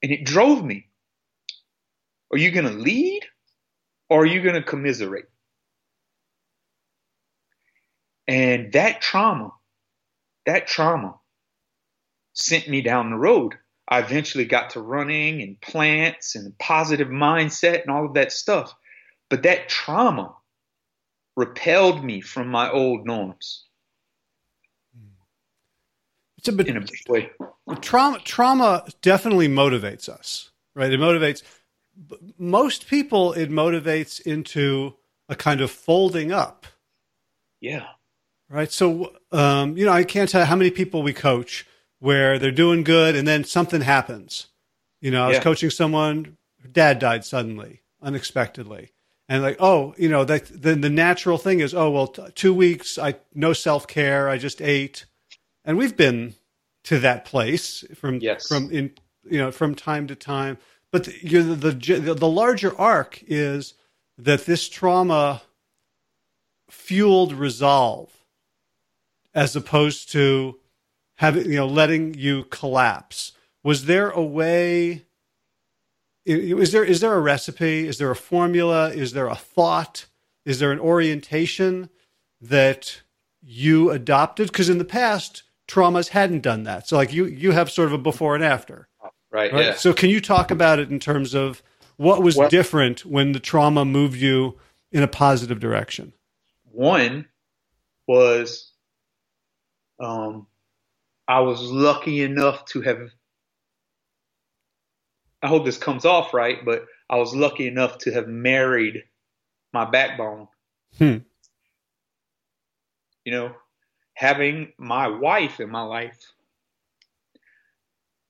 And 0.02 0.10
it 0.10 0.24
drove 0.24 0.64
me. 0.64 0.88
Are 2.32 2.36
you 2.36 2.50
going 2.50 2.66
to 2.66 2.72
lead 2.72 3.24
or 4.10 4.22
are 4.22 4.26
you 4.26 4.42
going 4.42 4.56
to 4.56 4.64
commiserate? 4.64 5.26
And 8.26 8.72
that 8.72 9.00
trauma, 9.00 9.52
that 10.44 10.66
trauma 10.66 11.20
sent 12.32 12.68
me 12.68 12.82
down 12.82 13.10
the 13.10 13.16
road. 13.16 13.54
I 13.88 14.00
eventually 14.00 14.44
got 14.44 14.70
to 14.70 14.80
running 14.80 15.40
and 15.40 15.60
plants 15.60 16.34
and 16.34 16.58
positive 16.58 17.08
mindset 17.08 17.82
and 17.82 17.92
all 17.92 18.06
of 18.06 18.14
that 18.14 18.32
stuff. 18.32 18.74
But 19.30 19.44
that 19.44 19.68
trauma 19.68 20.34
repelled 21.36 22.04
me 22.04 22.22
from 22.22 22.48
my 22.48 22.72
old 22.72 23.06
norms. 23.06 23.67
A 26.48 26.52
in 26.52 26.76
a 26.76 26.80
big 26.80 27.08
way. 27.08 27.30
Trauma, 27.80 28.18
trauma 28.20 28.84
definitely 29.02 29.48
motivates 29.48 30.08
us, 30.08 30.50
right? 30.74 30.92
It 30.92 31.00
motivates 31.00 31.42
most 32.38 32.88
people. 32.88 33.32
It 33.32 33.50
motivates 33.50 34.20
into 34.20 34.94
a 35.28 35.36
kind 35.36 35.60
of 35.60 35.70
folding 35.70 36.32
up. 36.32 36.66
Yeah. 37.60 37.86
Right. 38.48 38.72
So, 38.72 39.12
um, 39.30 39.76
you 39.76 39.84
know, 39.84 39.92
I 39.92 40.04
can't 40.04 40.30
tell 40.30 40.46
how 40.46 40.56
many 40.56 40.70
people 40.70 41.02
we 41.02 41.12
coach 41.12 41.66
where 41.98 42.38
they're 42.38 42.50
doing 42.50 42.84
good 42.84 43.14
and 43.14 43.28
then 43.28 43.44
something 43.44 43.82
happens. 43.82 44.46
You 45.00 45.10
know, 45.10 45.24
I 45.24 45.28
was 45.28 45.36
yeah. 45.36 45.42
coaching 45.42 45.70
someone, 45.70 46.38
her 46.62 46.68
dad 46.68 46.98
died 46.98 47.24
suddenly, 47.24 47.82
unexpectedly 48.00 48.92
and 49.28 49.42
like 49.42 49.56
oh 49.60 49.94
you 49.98 50.08
know 50.08 50.24
that 50.24 50.46
then 50.46 50.80
the 50.80 50.90
natural 50.90 51.38
thing 51.38 51.60
is 51.60 51.74
oh 51.74 51.90
well 51.90 52.06
t- 52.06 52.22
two 52.34 52.54
weeks 52.54 52.98
i 52.98 53.14
no 53.34 53.52
self-care 53.52 54.28
i 54.28 54.38
just 54.38 54.62
ate 54.62 55.04
and 55.64 55.76
we've 55.76 55.96
been 55.96 56.34
to 56.88 56.98
that 56.98 57.24
place 57.26 57.84
from 57.94 58.18
yes. 58.20 58.48
from 58.48 58.70
in 58.70 58.90
you 59.24 59.38
know 59.38 59.50
from 59.50 59.74
time 59.74 60.06
to 60.06 60.14
time 60.14 60.56
but 60.90 61.04
the, 61.04 61.10
the, 61.42 61.72
the 61.72 62.14
the 62.14 62.28
larger 62.28 62.74
arc 62.78 63.22
is 63.26 63.74
that 64.16 64.46
this 64.46 64.68
trauma 64.70 65.42
fueled 66.70 67.34
resolve 67.34 68.10
as 69.34 69.54
opposed 69.54 70.10
to 70.10 70.58
having 71.16 71.44
you 71.44 71.56
know 71.56 71.66
letting 71.66 72.14
you 72.14 72.44
collapse 72.44 73.32
was 73.62 73.84
there 73.84 74.08
a 74.08 74.22
way 74.22 75.04
is 76.24 76.72
there 76.72 76.84
is 76.84 77.00
there 77.00 77.14
a 77.14 77.20
recipe? 77.20 77.86
Is 77.86 77.98
there 77.98 78.10
a 78.10 78.16
formula? 78.16 78.90
Is 78.90 79.12
there 79.12 79.28
a 79.28 79.34
thought? 79.34 80.06
Is 80.44 80.58
there 80.58 80.72
an 80.72 80.80
orientation 80.80 81.88
that 82.40 83.02
you 83.42 83.90
adopted? 83.90 84.48
Because 84.48 84.68
in 84.68 84.78
the 84.78 84.84
past, 84.84 85.42
traumas 85.68 86.08
hadn't 86.08 86.40
done 86.40 86.64
that. 86.64 86.88
So 86.88 86.96
like 86.96 87.12
you 87.12 87.26
you 87.26 87.52
have 87.52 87.70
sort 87.70 87.86
of 87.86 87.92
a 87.92 87.98
before 87.98 88.34
and 88.34 88.42
after. 88.42 88.88
Right. 89.30 89.52
right? 89.52 89.64
Yeah. 89.66 89.74
So 89.74 89.92
can 89.92 90.10
you 90.10 90.20
talk 90.20 90.50
about 90.50 90.78
it 90.78 90.90
in 90.90 90.98
terms 90.98 91.34
of 91.34 91.62
what 91.98 92.22
was 92.22 92.36
well, 92.36 92.48
different 92.48 93.04
when 93.04 93.32
the 93.32 93.40
trauma 93.40 93.84
moved 93.84 94.16
you 94.16 94.58
in 94.90 95.02
a 95.02 95.08
positive 95.08 95.60
direction? 95.60 96.14
One 96.72 97.26
was 98.06 98.72
um, 100.00 100.46
I 101.28 101.40
was 101.40 101.60
lucky 101.60 102.22
enough 102.22 102.64
to 102.66 102.80
have 102.80 103.10
I 105.42 105.46
hope 105.46 105.64
this 105.64 105.78
comes 105.78 106.04
off 106.04 106.34
right, 106.34 106.64
but 106.64 106.86
I 107.08 107.16
was 107.16 107.34
lucky 107.34 107.68
enough 107.68 107.98
to 107.98 108.12
have 108.12 108.26
married 108.26 109.04
my 109.72 109.84
backbone. 109.84 110.48
Hmm. 110.96 111.18
You 113.24 113.32
know, 113.32 113.54
having 114.18 114.72
my 114.78 115.06
wife 115.06 115.60
in 115.60 115.70
my 115.70 115.82
life 115.82 116.18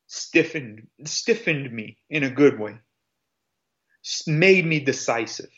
stiffened 0.07 0.86
stiffened 1.05 1.72
me 1.72 1.97
in 2.11 2.24
a 2.24 2.30
good 2.30 2.61
way, 2.61 2.76
made 4.26 4.66
me 4.66 4.80
decisive. 4.80 5.51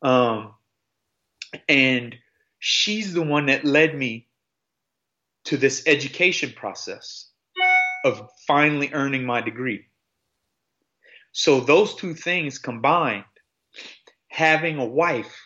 Um, 0.00 0.54
and 1.68 2.16
she's 2.58 3.12
the 3.12 3.20
one 3.20 3.46
that 3.46 3.66
led 3.66 3.94
me 3.94 4.28
to 5.44 5.58
this 5.58 5.82
education 5.86 6.54
process 6.56 7.28
of 8.06 8.30
finally 8.46 8.88
earning 8.94 9.26
my 9.26 9.42
degree. 9.42 9.84
So 11.32 11.60
those 11.60 11.96
two 11.96 12.14
things 12.14 12.56
combined, 12.58 13.24
having 14.28 14.78
a 14.78 14.86
wife 14.86 15.36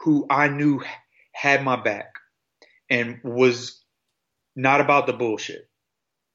who 0.00 0.26
I 0.28 0.48
knew 0.48 0.82
had 1.42 1.64
my 1.64 1.74
back 1.74 2.14
and 2.88 3.18
was 3.24 3.82
not 4.54 4.80
about 4.80 5.08
the 5.08 5.12
bullshit. 5.12 5.68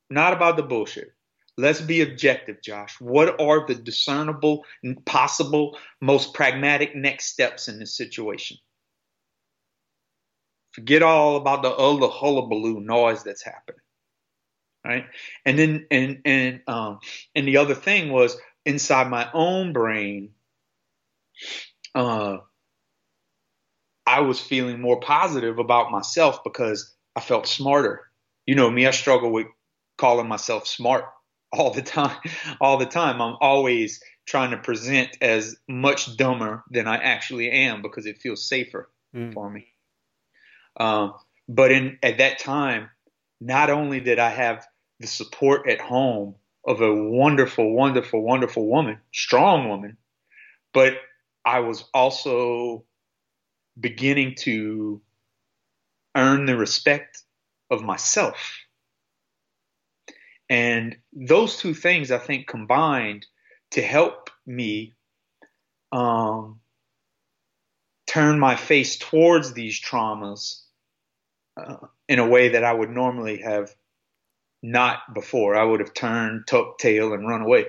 Not 0.09 0.33
about 0.33 0.57
the 0.57 0.63
bullshit. 0.63 1.13
Let's 1.57 1.79
be 1.79 2.01
objective, 2.01 2.61
Josh. 2.61 2.99
What 2.99 3.39
are 3.39 3.65
the 3.65 3.75
discernible, 3.75 4.65
possible, 5.05 5.77
most 6.01 6.33
pragmatic 6.33 6.93
next 6.93 7.27
steps 7.27 7.69
in 7.69 7.79
this 7.79 7.95
situation? 7.95 8.57
Forget 10.73 11.03
all 11.03 11.37
about 11.37 11.63
the 11.63 11.71
other 11.71 12.07
hullabaloo 12.07 12.81
noise 12.81 13.23
that's 13.23 13.43
happening. 13.43 13.79
Right? 14.85 15.05
And 15.45 15.57
then 15.57 15.87
and 15.89 16.21
and 16.25 16.61
um 16.67 16.99
and 17.33 17.47
the 17.47 17.57
other 17.57 17.75
thing 17.75 18.11
was 18.11 18.37
inside 18.65 19.09
my 19.09 19.29
own 19.33 19.71
brain, 19.71 20.31
uh 21.95 22.39
I 24.07 24.21
was 24.21 24.39
feeling 24.39 24.79
more 24.79 25.01
positive 25.01 25.59
about 25.59 25.91
myself 25.91 26.41
because 26.43 26.95
I 27.15 27.19
felt 27.19 27.45
smarter. 27.45 28.07
You 28.45 28.55
know 28.55 28.71
me, 28.71 28.87
I 28.87 28.91
struggle 28.91 29.31
with 29.31 29.47
calling 29.97 30.29
myself 30.29 30.65
smart 30.65 31.03
all 31.51 31.71
the 31.71 31.81
time. 31.81 32.17
All 32.61 32.77
the 32.77 32.85
time. 32.85 33.21
I'm 33.21 33.35
always 33.41 34.01
trying 34.25 34.51
to 34.51 34.57
present 34.57 35.09
as 35.21 35.57
much 35.67 36.15
dumber 36.15 36.63
than 36.71 36.87
I 36.87 36.97
actually 36.97 37.51
am 37.51 37.81
because 37.81 38.05
it 38.05 38.19
feels 38.19 38.47
safer 38.47 38.89
mm. 39.13 39.33
for 39.33 39.49
me. 39.49 39.67
Um, 40.79 41.13
but 41.49 41.71
in 41.71 41.99
at 42.01 42.19
that 42.19 42.39
time, 42.39 42.89
not 43.41 43.69
only 43.69 43.99
did 43.99 44.19
I 44.19 44.29
have 44.29 44.65
the 44.99 45.07
support 45.07 45.69
at 45.69 45.81
home 45.81 46.35
of 46.65 46.81
a 46.81 46.93
wonderful, 46.93 47.73
wonderful, 47.73 48.21
wonderful 48.21 48.67
woman, 48.67 48.99
strong 49.13 49.69
woman, 49.69 49.97
but 50.73 50.93
I 51.45 51.59
was 51.59 51.85
also 51.93 52.83
beginning 53.79 54.35
to 54.39 55.01
earn 56.15 56.45
the 56.45 56.57
respect 56.57 57.21
of 57.69 57.81
myself. 57.81 58.57
And 60.49 60.97
those 61.13 61.57
two 61.57 61.73
things, 61.73 62.11
I 62.11 62.17
think, 62.17 62.47
combined 62.47 63.25
to 63.71 63.81
help 63.81 64.29
me 64.45 64.95
um, 65.91 66.61
turn 68.07 68.39
my 68.39 68.55
face 68.55 68.97
towards 68.97 69.53
these 69.53 69.79
traumas 69.79 70.61
uh, 71.57 71.87
in 72.07 72.19
a 72.19 72.27
way 72.27 72.49
that 72.49 72.63
I 72.63 72.73
would 72.73 72.89
normally 72.89 73.41
have 73.41 73.75
not 74.63 75.13
before. 75.13 75.55
I 75.55 75.63
would 75.63 75.81
have 75.81 75.93
turned 75.93 76.47
tuck 76.47 76.77
tail 76.77 77.13
and 77.13 77.27
run 77.27 77.41
away 77.41 77.65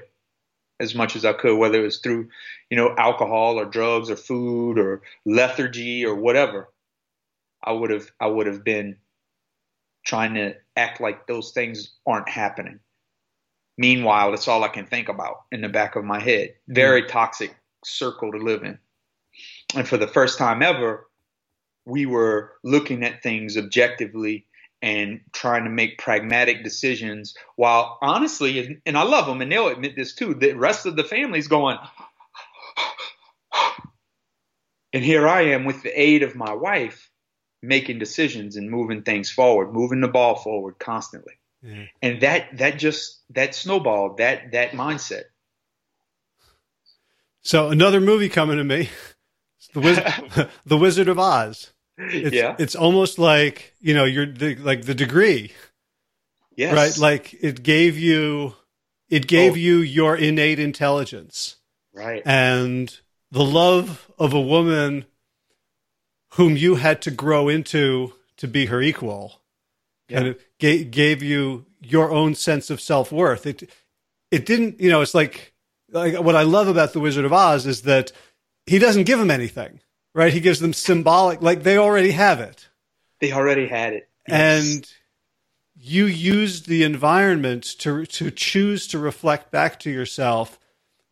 as 0.81 0.95
much 0.95 1.17
as 1.17 1.25
I 1.25 1.33
could, 1.33 1.57
whether 1.57 1.81
it 1.81 1.85
was 1.85 1.99
through, 1.99 2.29
you 2.71 2.77
know, 2.77 2.95
alcohol 2.97 3.59
or 3.59 3.65
drugs 3.65 4.11
or 4.11 4.17
food 4.17 4.79
or 4.79 5.03
lethargy 5.25 6.05
or 6.05 6.15
whatever. 6.15 6.69
I 7.63 7.73
would 7.73 7.91
have 7.91 8.11
I 8.21 8.27
would 8.27 8.47
have 8.47 8.65
been 8.65 8.97
trying 10.05 10.35
to 10.35 10.55
act 10.77 11.01
like 11.01 11.27
those 11.27 11.53
things 11.53 11.93
aren't 12.07 12.29
happening. 12.29 12.81
Meanwhile, 13.77 14.31
that's 14.31 14.49
all 14.49 14.65
I 14.65 14.69
can 14.69 14.87
think 14.87 15.09
about 15.09 15.43
in 15.53 15.61
the 15.61 15.69
back 15.69 15.97
of 15.97 16.05
my 16.05 16.21
head. 16.21 16.55
Very 16.67 17.03
mm. 17.03 17.09
toxic 17.09 17.57
circle 17.85 18.33
to 18.33 18.39
live 18.39 18.65
in. 18.65 18.79
And 19.77 19.87
for 19.87 19.97
the 19.97 20.09
first 20.09 20.39
time 20.39 20.63
ever, 20.63 21.09
we 21.85 22.07
were 22.07 22.53
looking 22.65 23.05
at 23.05 23.23
things 23.23 23.57
objectively 23.57 24.47
and 24.81 25.21
trying 25.33 25.65
to 25.65 25.71
make 25.71 25.99
pragmatic 25.99 26.63
decisions 26.63 27.35
while 27.57 27.99
honestly 28.01 28.81
and 28.87 28.97
I 28.97 29.03
love 29.03 29.27
them 29.27 29.41
and 29.41 29.51
they'll 29.51 29.69
admit 29.69 29.97
this 29.97 30.15
too 30.15 30.35
the 30.35 30.53
rest 30.53 30.87
of 30.87 30.97
the 30.97 31.05
family's 31.05 31.49
going 31.49 31.79
and 34.93 35.05
here 35.05 35.27
I 35.27 35.43
am 35.47 35.65
with 35.65 35.83
the 35.83 36.01
aid 36.01 36.23
of 36.23 36.37
my 36.37 36.53
wife 36.53 37.11
making 37.61 37.99
decisions 37.99 38.57
and 38.57 38.71
moving 38.71 39.03
things 39.03 39.31
forward 39.31 39.73
moving 39.73 40.01
the 40.01 40.09
ball 40.09 40.37
forward 40.37 40.79
constantly. 40.79 41.35
Yeah. 41.61 41.87
and 42.01 42.21
that 42.21 42.57
that 42.59 42.79
just 42.79 43.21
that 43.31 43.53
snowballed 43.53 44.19
that 44.19 44.53
that 44.53 44.71
mindset. 44.71 45.25
So 47.43 47.71
another 47.71 48.01
movie 48.01 48.29
coming 48.29 48.59
to 48.59 48.65
me 48.65 48.91
the 49.75 49.81
Wiz- 49.81 50.47
the 50.67 50.77
Wizard 50.77 51.09
of 51.09 51.19
Oz 51.19 51.73
it's, 51.99 52.35
yeah. 52.35 52.57
It's 52.59 52.77
almost 52.77 53.19
like, 53.19 53.75
you 53.81 53.95
know, 53.95 54.05
you're 54.05 54.27
the, 54.27 54.55
like 54.57 54.85
the 54.85 54.95
degree. 54.95 55.53
Yes. 56.57 56.75
Right. 56.75 56.99
Like 56.99 57.35
it 57.43 57.63
gave 57.63 57.99
you, 57.99 58.55
it 59.09 59.27
gave 59.27 59.53
oh. 59.53 59.57
you 59.57 59.79
your 59.79 60.17
innate 60.17 60.59
intelligence. 60.59 61.57
Right. 61.93 62.23
And 62.25 62.97
the 63.31 63.45
love 63.45 64.11
of 64.19 64.33
a 64.33 64.41
woman 64.41 65.07
whom 66.35 66.57
you 66.57 66.77
had 66.77 67.03
to 67.03 67.11
grow 67.11 67.49
into 67.49 68.15
to 68.37 68.47
be 68.47 68.67
her 68.67 68.81
equal. 68.81 69.41
Yeah. 70.09 70.19
And 70.19 70.27
it 70.29 70.41
gave, 70.59 70.91
gave 70.91 71.23
you 71.23 71.67
your 71.81 72.11
own 72.11 72.35
sense 72.35 72.71
of 72.71 72.81
self 72.81 73.11
worth. 73.13 73.47
It, 73.47 73.69
it 74.31 74.47
didn't, 74.47 74.81
you 74.81 74.91
know, 74.91 75.01
it's 75.01 75.15
like, 75.15 75.53
like 75.91 76.21
what 76.21 76.37
I 76.37 76.43
love 76.43 76.69
about 76.69 76.93
the 76.93 77.01
Wizard 77.01 77.25
of 77.25 77.33
Oz 77.33 77.67
is 77.67 77.83
that 77.83 78.13
he 78.67 78.79
doesn't 78.79 79.05
give 79.05 79.19
him 79.19 79.31
anything 79.31 79.81
right? 80.19 80.33
He 80.33 80.41
gives 80.41 80.59
them 80.59 80.73
symbolic, 80.73 81.41
like 81.43 81.63
they 81.63 81.79
already 81.79 82.11
have 82.11 82.41
it. 82.41 82.69
They 83.21 83.33
already 83.33 83.69
had 83.69 83.93
it. 83.93 84.09
Yes. 84.27 84.75
And 84.75 84.93
you 85.77 86.07
used 86.07 86.67
the 86.67 86.83
environment 86.83 87.63
to 87.79 88.05
to 88.05 88.33
choose 88.33 88.89
to 88.89 88.99
reflect 88.99 89.53
back 89.53 89.79
to 89.81 89.91
yourself 89.91 90.59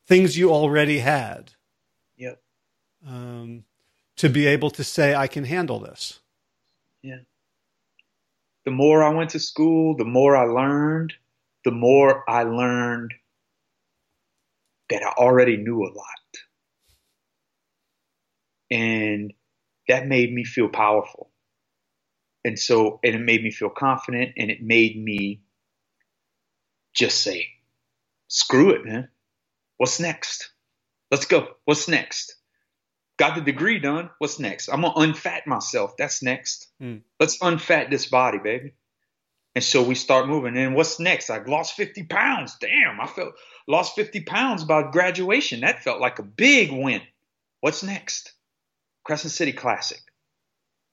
things 0.09 0.37
you 0.37 0.51
already 0.53 0.99
had. 0.99 1.53
Yep. 2.17 2.43
Um, 3.07 3.65
to 4.17 4.29
be 4.29 4.47
able 4.47 4.71
to 4.71 4.83
say, 4.83 5.15
I 5.15 5.29
can 5.29 5.45
handle 5.45 5.79
this. 5.79 6.19
Yeah. 7.03 7.21
The 8.65 8.73
more 8.73 9.05
I 9.05 9.11
went 9.11 9.31
to 9.31 9.39
school, 9.39 9.97
the 9.97 10.05
more 10.05 10.37
I 10.37 10.47
learned, 10.47 11.15
the 11.65 11.71
more 11.71 12.29
I 12.29 12.43
learned 12.43 13.15
that 14.91 15.05
I 15.05 15.11
already 15.11 15.57
knew 15.57 15.85
a 15.85 15.95
lot. 15.95 16.26
And 18.71 19.33
that 19.89 20.07
made 20.07 20.33
me 20.33 20.45
feel 20.45 20.69
powerful. 20.69 21.31
And 22.45 22.59
so, 22.59 23.01
and 23.03 23.15
it 23.15 23.21
made 23.21 23.43
me 23.43 23.51
feel 23.51 23.71
confident 23.71 24.33
and 24.37 24.51
it 24.51 24.63
made 24.63 24.97
me 25.03 25.43
just 26.95 27.23
say, 27.23 27.49
screw 28.29 28.71
it, 28.71 28.85
man. 28.85 29.09
What's 29.79 30.01
next? 30.01 30.51
Let's 31.11 31.27
go. 31.27 31.49
What's 31.65 31.89
next? 31.89 32.37
Got 33.19 33.35
the 33.35 33.41
degree 33.41 33.79
done. 33.79 34.11
What's 34.19 34.39
next? 34.39 34.69
I'm 34.69 34.83
going 34.83 34.95
to 34.95 35.21
unfat 35.21 35.47
myself. 35.47 35.97
That's 35.97 36.23
next. 36.23 36.69
Mm. 36.83 37.03
Let's 37.19 37.39
unfat 37.39 37.91
this 37.91 38.07
body, 38.07 38.39
baby. 38.39 38.75
And 39.55 39.65
so 39.65 39.83
we 39.83 39.95
start 39.95 40.29
moving. 40.29 40.57
And 40.57 40.75
what's 40.75 41.01
next? 41.01 41.31
I 41.31 41.43
lost 41.43 41.75
50 41.77 42.05
pounds. 42.05 42.57
Damn, 42.61 43.01
I 43.01 43.07
felt 43.07 43.33
lost 43.67 43.95
50 43.95 44.21
pounds 44.21 44.65
by 44.65 44.91
graduation. 44.91 45.61
That 45.61 45.83
felt 45.83 46.01
like 46.01 46.19
a 46.19 46.23
big 46.23 46.71
win. 46.71 47.01
What's 47.61 47.83
next? 47.83 48.33
Crescent 49.07 49.33
City 49.33 49.53
Classic. 49.53 50.01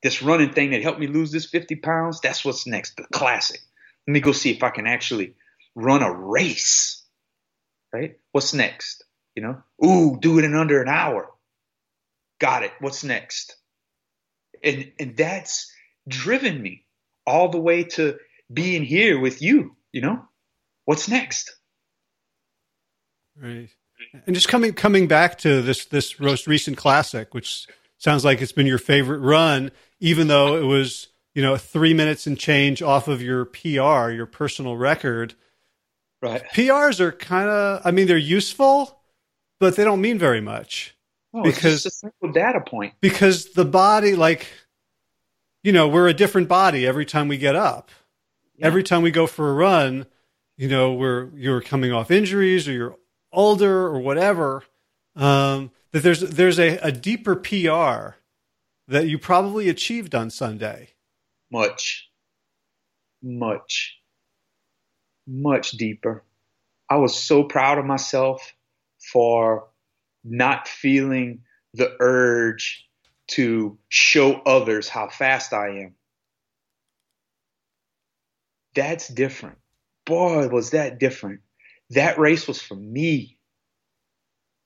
This 0.04 0.22
running 0.22 0.54
thing 0.54 0.70
that 0.72 0.84
helped 0.84 1.00
me 1.00 1.08
lose 1.08 1.32
this 1.32 1.48
50 1.48 1.78
pounds, 1.78 2.20
that's 2.22 2.46
what's 2.46 2.68
next, 2.68 2.96
the 2.96 3.06
classic. 3.12 3.60
Let 4.08 4.14
me 4.14 4.20
go 4.20 4.34
see 4.34 4.52
if 4.52 4.62
I 4.62 4.70
can 4.70 4.86
actually 4.86 5.34
run 5.74 6.04
a 6.04 6.14
race. 6.14 7.04
Right? 7.92 8.20
What's 8.32 8.54
next? 8.54 9.04
You 9.36 9.42
know? 9.42 9.64
Ooh, 9.84 10.20
do 10.20 10.38
it 10.38 10.46
in 10.46 10.56
under 10.56 10.80
an 10.82 10.90
hour. 10.90 11.32
Got 12.40 12.64
it. 12.64 12.72
What's 12.80 13.04
next? 13.04 13.56
And 14.64 14.92
and 15.00 15.18
that's 15.18 15.72
driven 16.08 16.62
me 16.62 16.86
all 17.26 17.50
the 17.50 17.60
way 17.60 17.84
to 17.84 18.18
being 18.52 18.84
here 18.84 19.20
with 19.20 19.42
you, 19.42 19.76
you 19.92 20.02
know? 20.02 20.24
What's 20.86 21.08
next? 21.08 21.56
Right. 23.42 23.70
And 24.28 24.36
just 24.36 24.50
coming 24.50 24.74
coming 24.74 25.08
back 25.08 25.38
to 25.40 25.62
this 25.62 25.86
this 25.86 26.20
most 26.20 26.46
recent 26.46 26.78
classic, 26.78 27.34
which 27.34 27.68
sounds 28.04 28.26
like 28.26 28.42
it's 28.42 28.52
been 28.52 28.68
your 28.68 28.78
favorite 28.78 29.20
run, 29.20 29.72
even 30.02 30.28
though 30.28 30.58
it 30.58 30.66
was, 30.66 31.08
you 31.34 31.42
know, 31.42 31.56
three 31.56 31.94
minutes 31.94 32.28
and 32.28 32.38
change 32.38 32.82
off 32.82 33.08
of 33.08 33.22
your 33.22 33.46
PR, 33.46 34.12
your 34.12 34.26
personal 34.26 34.76
record. 34.76 35.36
Right. 36.22 36.44
PRs 36.54 37.00
are 37.00 37.14
kind 37.14 37.50
of, 37.50 37.82
I 37.86 37.92
mean, 37.92 38.08
they're 38.08 38.18
useful, 38.18 39.00
but 39.60 39.78
they 39.78 39.86
don't 39.86 40.02
mean 40.02 40.20
very 40.20 40.42
much. 40.42 40.98
Oh, 41.34 41.44
because 41.44 41.86
it's 41.86 41.96
a 41.96 41.98
simple 42.00 42.32
data 42.34 42.60
point. 42.60 42.94
Because 43.00 43.54
the 43.54 43.66
body, 43.66 44.16
like, 44.16 44.48
you 45.64 45.72
know, 45.72 45.88
we're 45.88 46.10
a 46.10 46.14
different 46.14 46.50
body 46.50 46.86
every 46.86 47.06
time 47.06 47.30
we 47.30 47.38
get 47.38 47.56
up. 47.56 47.90
Yeah. 48.58 48.68
Every 48.68 48.84
time 48.84 49.02
we 49.02 49.12
go 49.12 49.28
for 49.28 49.50
a 49.50 49.54
run, 49.54 50.06
you 50.58 50.68
know, 50.68 50.94
we're 50.94 51.30
you're 51.36 51.62
coming 51.62 51.94
off 51.94 52.12
injuries 52.12 52.68
or 52.68 52.74
you're 52.74 52.98
older 53.32 53.88
or 53.88 54.00
whatever. 54.00 54.64
Um, 55.16 55.72
that 55.94 56.04
there's 56.04 56.22
there's 56.22 56.60
a, 56.60 56.78
a 56.80 56.92
deeper 56.92 57.36
PR 57.36 58.18
that 58.88 59.08
you 59.08 59.18
probably 59.18 59.70
achieved 59.70 60.14
on 60.14 60.30
Sunday. 60.30 60.90
Much, 61.52 62.10
much, 63.22 64.00
much 65.26 65.72
deeper. 65.72 66.24
I 66.90 66.98
was 66.98 67.16
so 67.16 67.44
proud 67.44 67.78
of 67.78 67.86
myself 67.86 68.54
for 69.12 69.68
not 70.24 70.68
feeling 70.68 71.44
the 71.74 71.96
urge 72.00 72.88
to 73.28 73.78
show 73.90 74.34
others 74.46 74.90
how 74.90 75.08
fast 75.08 75.54
I 75.54 75.84
am. 75.84 75.96
That's 78.76 79.08
different. 79.08 79.58
Boy, 80.06 80.48
was 80.48 80.72
that 80.72 81.00
different. 81.00 81.42
That 81.92 82.18
race 82.18 82.48
was 82.48 82.62
for 82.62 82.76
me. 82.76 83.33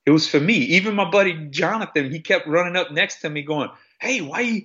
It 0.07 0.11
was 0.11 0.25
for 0.25 0.39
me. 0.39 0.53
Even 0.53 0.95
my 0.95 1.11
buddy 1.11 1.49
Jonathan, 1.49 2.09
he 2.09 2.21
kept 2.21 2.47
running 2.47 2.77
up 2.77 2.91
next 2.91 3.19
to 3.21 3.29
me 3.29 3.41
going, 3.41 3.69
Hey, 3.99 4.21
why 4.21 4.39
you, 4.39 4.61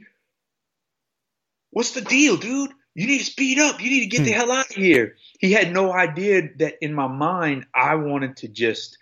what's 1.71 1.91
the 1.91 2.01
deal, 2.01 2.37
dude? 2.37 2.71
You 2.95 3.09
need 3.09 3.19
to 3.19 3.25
speed 3.25 3.59
up. 3.59 3.83
You 3.83 3.91
need 3.91 4.09
to 4.09 4.17
get 4.17 4.23
the 4.25 4.31
hmm. 4.31 4.39
hell 4.39 4.53
out 4.53 4.71
of 4.71 4.77
here. 4.77 5.17
He 5.41 5.51
had 5.51 5.73
no 5.73 5.93
idea 5.93 6.49
that 6.59 6.77
in 6.81 6.95
my 6.95 7.09
mind, 7.09 7.67
I 7.75 7.97
wanted 7.97 8.37
to 8.39 8.49
just 8.49 8.97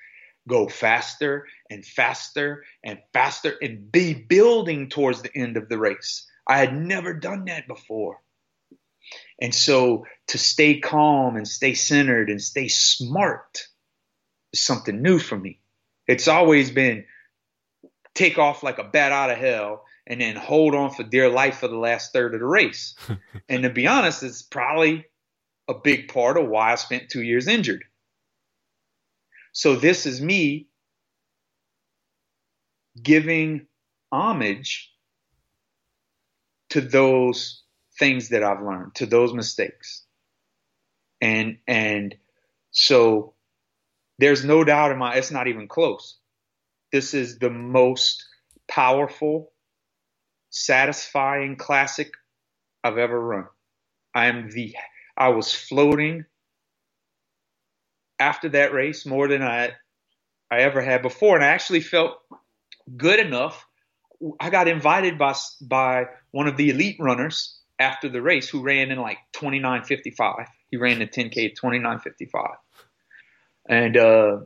go 0.49 0.67
faster 0.67 1.47
and 1.69 1.85
faster 1.85 2.65
and 2.83 3.01
faster 3.13 3.55
and 3.61 3.93
be 3.93 4.15
building 4.15 4.89
towards 4.89 5.21
the 5.21 5.37
end 5.37 5.59
of 5.59 5.69
the 5.69 5.77
race. 5.77 6.27
I 6.47 6.57
had 6.57 6.75
never 6.75 7.13
done 7.13 7.45
that 7.49 7.69
before. 7.69 8.19
And 9.43 9.55
so 9.55 10.07
to 10.29 10.39
stay 10.39 10.81
calm 10.81 11.37
and 11.37 11.47
stay 11.47 11.75
centered 11.75 12.31
and 12.31 12.41
stay 12.41 12.69
smart 12.69 13.67
is 14.55 14.63
something 14.63 15.03
new 15.03 15.19
for 15.19 15.39
me. 15.39 15.61
It's 16.11 16.27
always 16.27 16.73
been 16.73 17.05
take 18.17 18.37
off 18.37 18.65
like 18.65 18.79
a 18.79 18.85
bat 18.85 19.13
out 19.13 19.31
of 19.31 19.39
hell 19.39 19.85
and 20.09 20.21
then 20.21 20.35
hold 20.35 20.75
on 20.75 20.91
for 20.91 21.05
dear 21.05 21.29
life 21.29 21.59
for 21.59 21.69
the 21.69 21.79
last 21.79 22.13
third 22.13 22.35
of 22.35 22.41
the 22.41 22.47
race. 22.47 22.97
and 23.49 23.63
to 23.63 23.71
be 23.71 23.87
honest, 23.87 24.25
it's 24.25 24.43
probably 24.43 25.07
a 25.69 25.75
big 25.75 26.13
part 26.13 26.37
of 26.37 26.49
why 26.49 26.73
I 26.73 26.75
spent 26.75 27.11
two 27.11 27.23
years 27.23 27.47
injured. 27.47 27.85
So 29.53 29.77
this 29.77 30.05
is 30.05 30.21
me 30.21 30.67
giving 33.01 33.69
homage 34.11 34.93
to 36.71 36.81
those 36.81 37.63
things 38.01 38.31
that 38.31 38.43
I've 38.43 38.63
learned, 38.65 38.97
to 38.97 39.07
those 39.07 39.33
mistakes. 39.33 40.05
And 41.21 41.59
and 41.69 42.17
so 42.73 43.35
there's 44.21 44.45
no 44.45 44.65
doubt 44.65 44.93
in 44.93 44.99
my 44.99 45.15
it's 45.15 45.31
not 45.31 45.49
even 45.49 45.69
close. 45.69 46.19
This 46.93 47.15
is 47.15 47.39
the 47.39 47.51
most 47.51 48.25
powerful, 48.69 49.53
satisfying 50.51 51.57
classic 51.57 52.13
I've 52.85 52.99
ever 52.99 53.21
run. 53.21 53.47
I 54.15 54.27
am 54.27 54.51
the 54.51 54.75
I 55.17 55.29
was 55.29 55.53
floating 55.55 56.25
after 58.19 58.51
that 58.51 58.73
race 58.73 59.07
more 59.07 59.29
than 59.29 59.43
I 59.43 59.73
I 60.51 60.61
ever 60.61 60.83
had 60.83 61.03
before, 61.03 61.37
and 61.37 61.45
I 61.45 61.49
actually 61.49 61.81
felt 61.81 62.19
good 62.97 63.21
enough. 63.21 63.67
I 64.39 64.51
got 64.51 64.69
invited 64.69 65.19
by 65.19 65.35
by 65.63 66.07
one 66.33 66.49
of 66.49 66.57
the 66.57 66.71
elite 66.71 66.97
runners 67.01 67.59
after 67.79 68.09
the 68.09 68.21
race 68.21 68.49
who 68.49 68.63
ran 68.63 68.91
in 68.91 68.99
like 68.99 69.19
29:55. 69.33 70.47
He 70.71 70.77
ran 70.77 70.99
the 70.99 71.07
10k 71.07 71.55
29:55, 71.57 72.57
and 73.71 73.97
uh, 73.97 74.39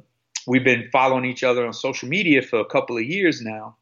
we've 0.46 0.62
been 0.62 0.90
following 0.92 1.24
each 1.24 1.42
other 1.42 1.66
on 1.66 1.72
social 1.72 2.08
media 2.08 2.42
for 2.42 2.60
a 2.60 2.64
couple 2.66 2.98
of 2.98 3.02
years 3.02 3.40
now. 3.40 3.76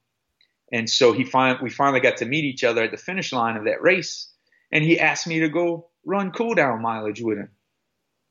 And 0.72 0.88
so 0.88 1.12
he 1.12 1.24
find 1.24 1.59
we 1.61 1.68
finally 1.68 2.01
got 2.01 2.18
to 2.18 2.24
meet 2.24 2.45
each 2.45 2.64
other 2.64 2.84
at 2.84 2.93
the 2.93 2.97
finish 2.97 3.32
line 3.32 3.57
of 3.57 3.64
that 3.64 3.82
race, 3.82 4.28
and 4.70 4.82
he 4.82 4.99
asked 4.99 5.26
me 5.26 5.40
to 5.40 5.49
go 5.49 5.88
run 6.07 6.30
cool 6.30 6.55
down 6.55 6.80
mileage 6.80 7.20
with 7.20 7.36
him. 7.36 7.51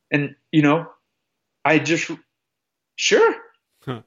And 0.09 0.35
you 0.51 0.63
know, 0.63 0.87
I 1.63 1.77
just 1.77 2.09
sure 2.95 3.35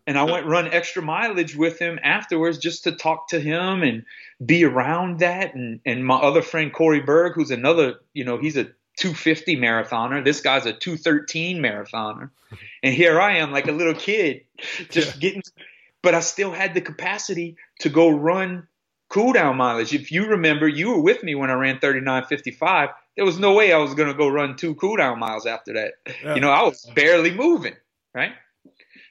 and 0.07 0.17
I 0.17 0.23
went 0.23 0.47
run 0.47 0.69
extra 0.69 1.03
mileage 1.03 1.57
with 1.57 1.79
him 1.79 1.99
afterwards 2.03 2.59
just 2.59 2.85
to 2.85 2.93
talk 2.93 3.29
to 3.29 3.41
him 3.41 3.83
and 3.83 4.05
be 4.45 4.65
around 4.65 5.19
that. 5.19 5.55
And, 5.55 5.81
and 5.85 6.05
my 6.05 6.17
other 6.17 6.43
friend, 6.43 6.73
Corey 6.73 7.01
Berg, 7.01 7.35
who's 7.35 7.51
another, 7.51 7.97
you 8.13 8.25
know, 8.25 8.39
he's 8.39 8.57
a 8.57 8.69
250 8.97 9.57
marathoner. 9.57 10.25
This 10.25 10.41
guy's 10.41 10.67
a 10.67 10.73
213 10.73 11.59
marathoner. 11.59 12.31
And 12.83 12.95
here 12.95 13.21
I 13.21 13.39
am, 13.39 13.51
like 13.51 13.69
a 13.69 13.73
little 13.73 13.95
kid, 13.95 14.43
just 14.91 15.15
yeah. 15.15 15.21
getting, 15.21 15.43
but 16.03 16.15
I 16.15 16.21
still 16.21 16.53
had 16.53 16.75
the 16.75 16.81
capacity 16.81 17.57
to 17.81 17.89
go 17.89 18.11
run 18.11 18.69
cool 19.09 19.33
down 19.33 19.57
mileage. 19.57 19.95
If 19.95 20.13
you 20.13 20.27
remember, 20.27 20.69
you 20.69 20.91
were 20.91 21.01
with 21.01 21.23
me 21.23 21.35
when 21.35 21.51
I 21.51 21.55
ran 21.55 21.79
39.55. 21.79 22.93
There 23.17 23.25
was 23.25 23.39
no 23.39 23.55
way 23.55 23.73
I 23.73 23.79
was 23.79 23.95
going 23.95 24.09
to 24.09 24.15
go 24.15 24.29
run 24.29 24.57
two 24.57 24.75
cool 24.75 24.97
down 24.97 25.19
miles 25.19 25.47
after 25.47 25.75
that. 25.75 25.95
Yeah. 26.23 26.35
You 26.35 26.41
know, 26.41 26.51
I 26.51 26.63
was 26.63 26.85
barely 26.95 27.33
moving, 27.33 27.75
right? 28.13 28.33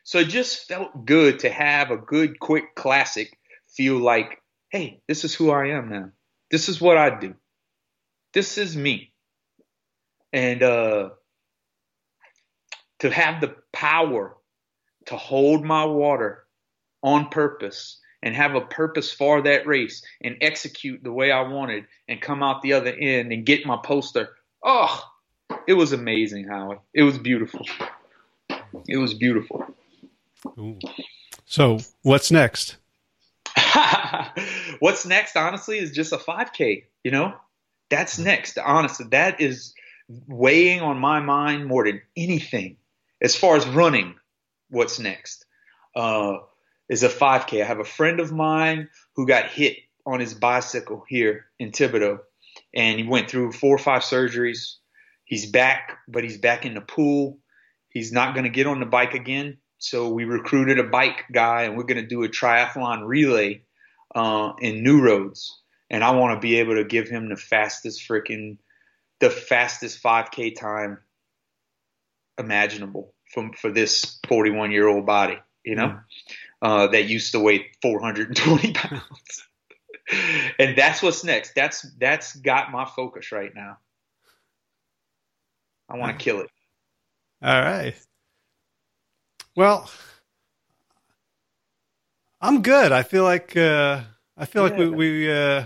So 0.04 0.20
it 0.20 0.28
just 0.28 0.68
felt 0.68 1.06
good 1.06 1.40
to 1.40 1.50
have 1.50 1.90
a 1.90 1.98
good, 1.98 2.40
quick 2.40 2.76
classic 2.76 3.38
feel 3.68 3.98
like, 3.98 4.42
hey, 4.70 5.02
this 5.08 5.24
is 5.24 5.34
who 5.34 5.52
I 5.52 5.68
am 5.70 5.90
now. 5.90 6.10
This 6.52 6.68
is 6.68 6.82
what 6.82 6.98
I 6.98 7.18
do. 7.18 7.36
This 8.34 8.58
is 8.58 8.76
me. 8.76 9.13
And 10.34 10.62
uh, 10.64 11.10
to 13.00 13.10
have 13.10 13.40
the 13.40 13.56
power 13.72 14.36
to 15.06 15.16
hold 15.16 15.64
my 15.64 15.86
water 15.86 16.46
on 17.02 17.30
purpose 17.30 18.00
and 18.24 18.34
have 18.34 18.56
a 18.56 18.62
purpose 18.62 19.12
for 19.12 19.42
that 19.42 19.68
race 19.68 20.02
and 20.22 20.38
execute 20.42 21.04
the 21.04 21.12
way 21.12 21.32
I 21.32 21.42
wanted 21.42 21.86
and 22.08 22.22
come 22.22 22.42
out 22.42 22.62
the 22.62 22.74
other 22.74 22.94
end 22.94 23.32
and 23.32 23.46
get 23.46 23.66
my 23.66 23.78
poster. 23.84 24.30
Oh, 24.64 25.04
it 25.68 25.74
was 25.74 25.92
amazing, 25.92 26.48
Howie. 26.48 26.78
It 26.94 27.04
was 27.04 27.18
beautiful. 27.18 27.66
It 28.88 28.98
was 28.98 29.14
beautiful. 29.14 29.66
Ooh. 30.58 30.80
So, 31.46 31.80
what's 32.02 32.32
next? 32.32 32.78
what's 34.80 35.06
next, 35.06 35.36
honestly, 35.36 35.78
is 35.78 35.92
just 35.92 36.14
a 36.14 36.18
5K. 36.18 36.86
You 37.04 37.12
know, 37.12 37.34
that's 37.90 38.18
next. 38.18 38.58
Honestly, 38.58 39.06
that 39.12 39.42
is 39.42 39.74
weighing 40.08 40.82
on 40.82 40.98
my 40.98 41.20
mind 41.20 41.66
more 41.66 41.86
than 41.86 42.02
anything. 42.16 42.78
As 43.22 43.36
far 43.36 43.56
as 43.56 43.66
running, 43.66 44.16
what's 44.70 45.00
next 45.00 45.46
uh, 45.96 46.38
is 46.90 47.04
a 47.04 47.10
5K. 47.10 47.62
I 47.62 47.66
have 47.66 47.80
a 47.80 47.86
friend 47.86 48.20
of 48.20 48.32
mine 48.32 48.90
who 49.16 49.26
got 49.26 49.50
hit 49.50 49.78
on 50.06 50.20
his 50.20 50.34
bicycle 50.34 51.04
here 51.08 51.46
in 51.60 51.72
Thibodaux, 51.72 52.20
and 52.74 53.00
he 53.00 53.08
went 53.08 53.30
through 53.30 53.54
four 53.54 53.76
or 53.76 53.80
five 53.80 54.02
surgeries. 54.02 54.76
He's 55.26 55.50
back, 55.50 55.98
but 56.08 56.24
he's 56.24 56.38
back 56.38 56.66
in 56.66 56.74
the 56.74 56.82
pool. 56.82 57.40
He's 57.90 58.12
not 58.12 58.34
going 58.34 58.44
to 58.44 58.50
get 58.50 58.68
on 58.68 58.80
the 58.80 58.86
bike 58.86 59.14
again. 59.14 59.58
So 59.78 60.10
we 60.10 60.26
recruited 60.26 60.80
a 60.80 60.84
bike 60.84 61.26
guy, 61.32 61.64
and 61.64 61.78
we're 61.78 61.84
going 61.84 62.02
to 62.02 62.08
do 62.08 62.24
a 62.24 62.30
triathlon 62.30 63.06
relay 63.06 63.64
uh, 64.16 64.54
in 64.60 64.84
New 64.84 65.02
Roads. 65.02 65.60
And 65.90 66.04
I 66.04 66.12
want 66.12 66.36
to 66.36 66.46
be 66.46 66.60
able 66.60 66.76
to 66.76 66.84
give 66.84 67.08
him 67.08 67.30
the 67.30 67.36
fastest 67.36 68.08
freaking, 68.08 68.58
the 69.20 69.30
fastest 69.30 70.02
5K 70.04 70.56
time 70.56 71.00
imaginable 72.38 73.14
for 73.34 73.52
for 73.54 73.72
this 73.72 74.20
41 74.28 74.72
year 74.72 74.88
old 74.88 75.06
body, 75.06 75.38
you 75.64 75.76
know, 75.76 75.88
mm. 75.88 76.04
uh, 76.62 76.88
that 76.88 77.06
used 77.06 77.32
to 77.34 77.40
weigh 77.40 77.72
420 77.82 78.74
pounds. 78.74 79.48
and 80.60 80.78
that's 80.78 81.02
what's 81.02 81.24
next. 81.24 81.56
That's 81.56 81.82
that's 82.00 82.36
got 82.36 82.72
my 82.72 82.86
focus 82.86 83.32
right 83.32 83.54
now. 83.54 83.78
I 85.90 85.98
want 85.98 86.18
to 86.18 86.24
kill 86.24 86.42
it. 86.42 86.50
All 87.42 87.62
right. 87.62 87.96
Well, 89.56 89.90
I'm 92.42 92.62
good. 92.62 92.92
I 92.92 93.04
feel 93.04 93.24
like 93.24 93.56
uh, 93.56 94.02
I 94.38 94.46
feel 94.46 94.68
yeah. 94.68 94.70
like 94.70 94.80
we 94.80 94.90
we 94.90 95.32
uh, 95.32 95.66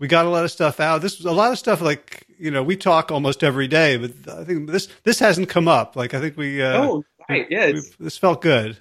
we 0.00 0.08
got 0.08 0.24
a 0.24 0.28
lot 0.28 0.44
of 0.44 0.50
stuff 0.50 0.80
out. 0.80 1.02
This 1.02 1.18
was 1.18 1.26
a 1.26 1.32
lot 1.32 1.52
of 1.52 1.58
stuff 1.58 1.80
like 1.80 2.26
you 2.38 2.50
know 2.50 2.64
we 2.64 2.76
talk 2.76 3.12
almost 3.12 3.44
every 3.44 3.68
day, 3.68 3.96
but 3.96 4.10
I 4.28 4.42
think 4.42 4.68
this 4.68 4.88
this 5.04 5.20
hasn't 5.20 5.48
come 5.48 5.68
up. 5.68 5.94
Like 5.94 6.14
I 6.14 6.20
think 6.20 6.36
we 6.36 6.60
uh, 6.60 6.82
oh 6.82 7.04
right 7.28 7.46
yeah 7.48 7.72
this 8.00 8.18
felt 8.18 8.42
good. 8.42 8.78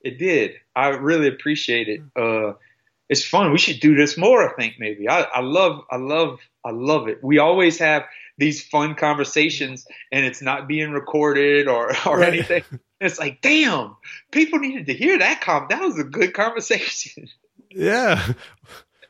It 0.00 0.18
did. 0.18 0.52
I 0.74 0.88
really 0.88 1.28
appreciate 1.28 1.88
it. 1.88 2.00
Uh, 2.16 2.54
it's 3.08 3.24
fun. 3.24 3.52
We 3.52 3.58
should 3.58 3.80
do 3.80 3.94
this 3.94 4.16
more. 4.16 4.48
I 4.48 4.54
think 4.54 4.74
maybe. 4.78 5.08
I, 5.08 5.22
I 5.22 5.40
love 5.40 5.84
I 5.90 5.96
love 5.96 6.38
I 6.64 6.70
love 6.70 7.08
it. 7.08 7.22
We 7.22 7.38
always 7.38 7.78
have 7.78 8.04
these 8.38 8.62
fun 8.64 8.94
conversations, 8.94 9.86
and 10.10 10.24
it's 10.24 10.42
not 10.42 10.68
being 10.68 10.92
recorded 10.92 11.68
or 11.68 11.92
or 12.06 12.18
right. 12.18 12.32
anything. 12.32 12.64
it's 13.00 13.18
like, 13.18 13.40
damn, 13.42 13.96
people 14.30 14.60
needed 14.60 14.86
to 14.86 14.94
hear 14.94 15.18
that. 15.18 15.40
Com- 15.40 15.66
that 15.70 15.82
was 15.82 15.98
a 15.98 16.04
good 16.04 16.32
conversation. 16.32 17.28
Yeah. 17.70 18.24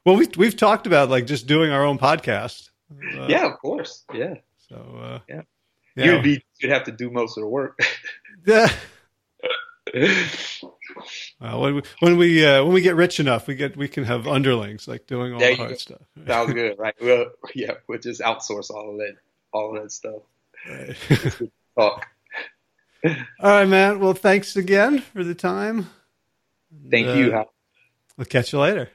Well, 0.05 0.17
we've 0.17 0.37
we've 0.37 0.57
talked 0.57 0.87
about 0.87 1.09
like 1.09 1.27
just 1.27 1.47
doing 1.47 1.71
our 1.71 1.85
own 1.85 1.99
podcast. 1.99 2.71
Uh, 2.93 3.27
yeah, 3.27 3.47
of 3.47 3.59
course. 3.59 4.05
Yeah. 4.13 4.35
So 4.69 4.77
uh, 4.77 5.19
yeah, 5.29 5.43
yeah. 5.97 6.05
you'd 6.05 6.23
be 6.23 6.45
you'd 6.61 6.73
have 6.73 6.85
to 6.85 6.93
do 6.93 7.11
most 7.11 7.37
of 7.39 7.43
the 7.43 7.49
work. 7.49 7.79
yeah. 8.47 8.69
When 11.41 11.75
we 11.75 11.83
when 12.01 12.17
we 12.17 12.47
uh, 12.47 12.65
when 12.65 12.73
we 12.73 12.81
get 12.81 12.95
rich 12.95 13.21
enough, 13.21 13.47
we 13.47 13.55
get 13.55 13.77
we 13.77 13.89
can 13.89 14.05
have 14.05 14.27
underlings 14.27 14.89
like 14.89 15.07
doing 15.07 15.35
all 15.35 15.41
the 15.41 15.55
hard 15.55 15.71
go. 15.71 15.77
stuff. 15.77 16.01
Sounds 16.27 16.53
good, 16.55 16.79
right? 16.79 16.95
Well, 17.01 17.27
yeah, 17.55 17.75
we'll 17.87 17.99
just 17.99 18.21
outsource 18.21 18.71
all 18.71 18.91
of 18.91 18.97
that, 18.99 19.17
all 19.53 19.77
of 19.77 19.83
that 19.83 19.91
stuff. 19.91 20.23
Right. 20.69 20.97
talk. 21.77 22.07
All 23.05 23.13
right, 23.51 23.69
man. 23.69 24.01
Well, 24.01 24.15
thanks 24.15 24.57
again 24.57 25.01
for 25.01 25.23
the 25.23 25.35
time. 25.35 25.91
Thank 26.91 27.09
uh, 27.09 27.13
you. 27.13 27.33
Hal. 27.33 27.53
We'll 28.17 28.25
catch 28.25 28.55
you 28.55 28.61
later. 28.61 28.89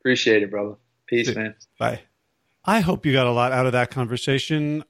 Appreciate 0.00 0.42
it, 0.42 0.50
brother. 0.50 0.76
Peace, 1.06 1.34
man. 1.34 1.54
Bye. 1.78 2.00
I 2.64 2.80
hope 2.80 3.06
you 3.06 3.12
got 3.12 3.26
a 3.26 3.32
lot 3.32 3.52
out 3.52 3.66
of 3.66 3.72
that 3.72 3.90
conversation. 3.90 4.84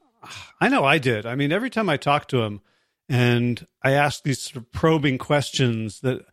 I 0.59 0.69
know 0.69 0.83
I 0.83 0.97
did. 0.97 1.25
I 1.25 1.35
mean, 1.35 1.51
every 1.51 1.69
time 1.69 1.89
I 1.89 1.97
talk 1.97 2.27
to 2.29 2.41
him 2.43 2.61
and 3.09 3.65
I 3.81 3.91
ask 3.91 4.23
these 4.23 4.39
sort 4.39 4.57
of 4.57 4.71
probing 4.71 5.17
questions 5.17 6.01
that 6.01 6.25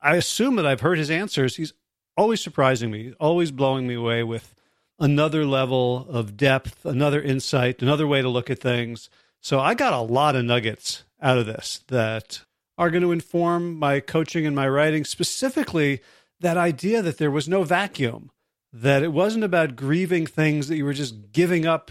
I 0.00 0.16
assume 0.16 0.56
that 0.56 0.66
I've 0.66 0.80
heard 0.80 0.98
his 0.98 1.10
answers, 1.10 1.56
he's 1.56 1.72
always 2.16 2.40
surprising 2.40 2.90
me, 2.90 3.12
always 3.20 3.50
blowing 3.50 3.86
me 3.86 3.94
away 3.94 4.22
with 4.22 4.54
another 4.98 5.44
level 5.44 6.06
of 6.08 6.36
depth, 6.36 6.84
another 6.86 7.20
insight, 7.20 7.82
another 7.82 8.06
way 8.06 8.22
to 8.22 8.28
look 8.28 8.50
at 8.50 8.60
things. 8.60 9.10
So 9.40 9.60
I 9.60 9.74
got 9.74 9.92
a 9.92 10.00
lot 10.00 10.36
of 10.36 10.44
nuggets 10.44 11.04
out 11.20 11.38
of 11.38 11.46
this 11.46 11.82
that 11.88 12.42
are 12.78 12.90
going 12.90 13.02
to 13.02 13.12
inform 13.12 13.78
my 13.78 14.00
coaching 14.00 14.46
and 14.46 14.54
my 14.54 14.68
writing, 14.68 15.04
specifically 15.04 16.00
that 16.40 16.56
idea 16.56 17.02
that 17.02 17.18
there 17.18 17.30
was 17.30 17.48
no 17.48 17.64
vacuum, 17.64 18.30
that 18.72 19.02
it 19.02 19.12
wasn't 19.12 19.44
about 19.44 19.76
grieving 19.76 20.26
things 20.26 20.68
that 20.68 20.76
you 20.76 20.84
were 20.84 20.92
just 20.92 21.32
giving 21.32 21.66
up 21.66 21.90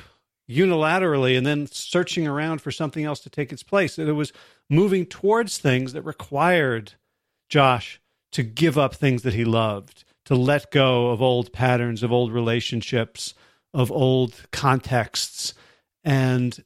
unilaterally 0.49 1.37
and 1.37 1.45
then 1.45 1.67
searching 1.67 2.27
around 2.27 2.61
for 2.61 2.71
something 2.71 3.05
else 3.05 3.21
to 3.21 3.29
take 3.29 3.53
its 3.53 3.63
place, 3.63 3.95
that 3.95 4.09
it 4.09 4.13
was 4.13 4.33
moving 4.69 5.05
towards 5.05 5.57
things 5.57 5.93
that 5.93 6.01
required 6.01 6.93
Josh 7.49 8.01
to 8.31 8.43
give 8.43 8.77
up 8.77 8.95
things 8.95 9.21
that 9.23 9.33
he 9.33 9.45
loved, 9.45 10.03
to 10.25 10.35
let 10.35 10.71
go 10.71 11.11
of 11.11 11.21
old 11.21 11.53
patterns, 11.53 12.03
of 12.03 12.11
old 12.11 12.31
relationships, 12.31 13.33
of 13.73 13.91
old 13.91 14.35
contexts, 14.51 15.53
and 16.03 16.63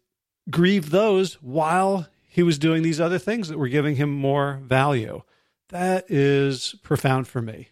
grieve 0.50 0.90
those 0.90 1.36
while 1.36 2.08
he 2.28 2.44
was 2.44 2.58
doing 2.58 2.84
these 2.84 3.02
other 3.02 3.20
things 3.20 3.50
that 3.50 3.58
were 3.58 3.68
giving 3.68 3.96
him 3.96 4.12
more 4.12 4.60
value. 4.64 5.22
That 5.70 6.10
is 6.10 6.76
profound 6.82 7.28
for 7.28 7.42
me. 7.42 7.70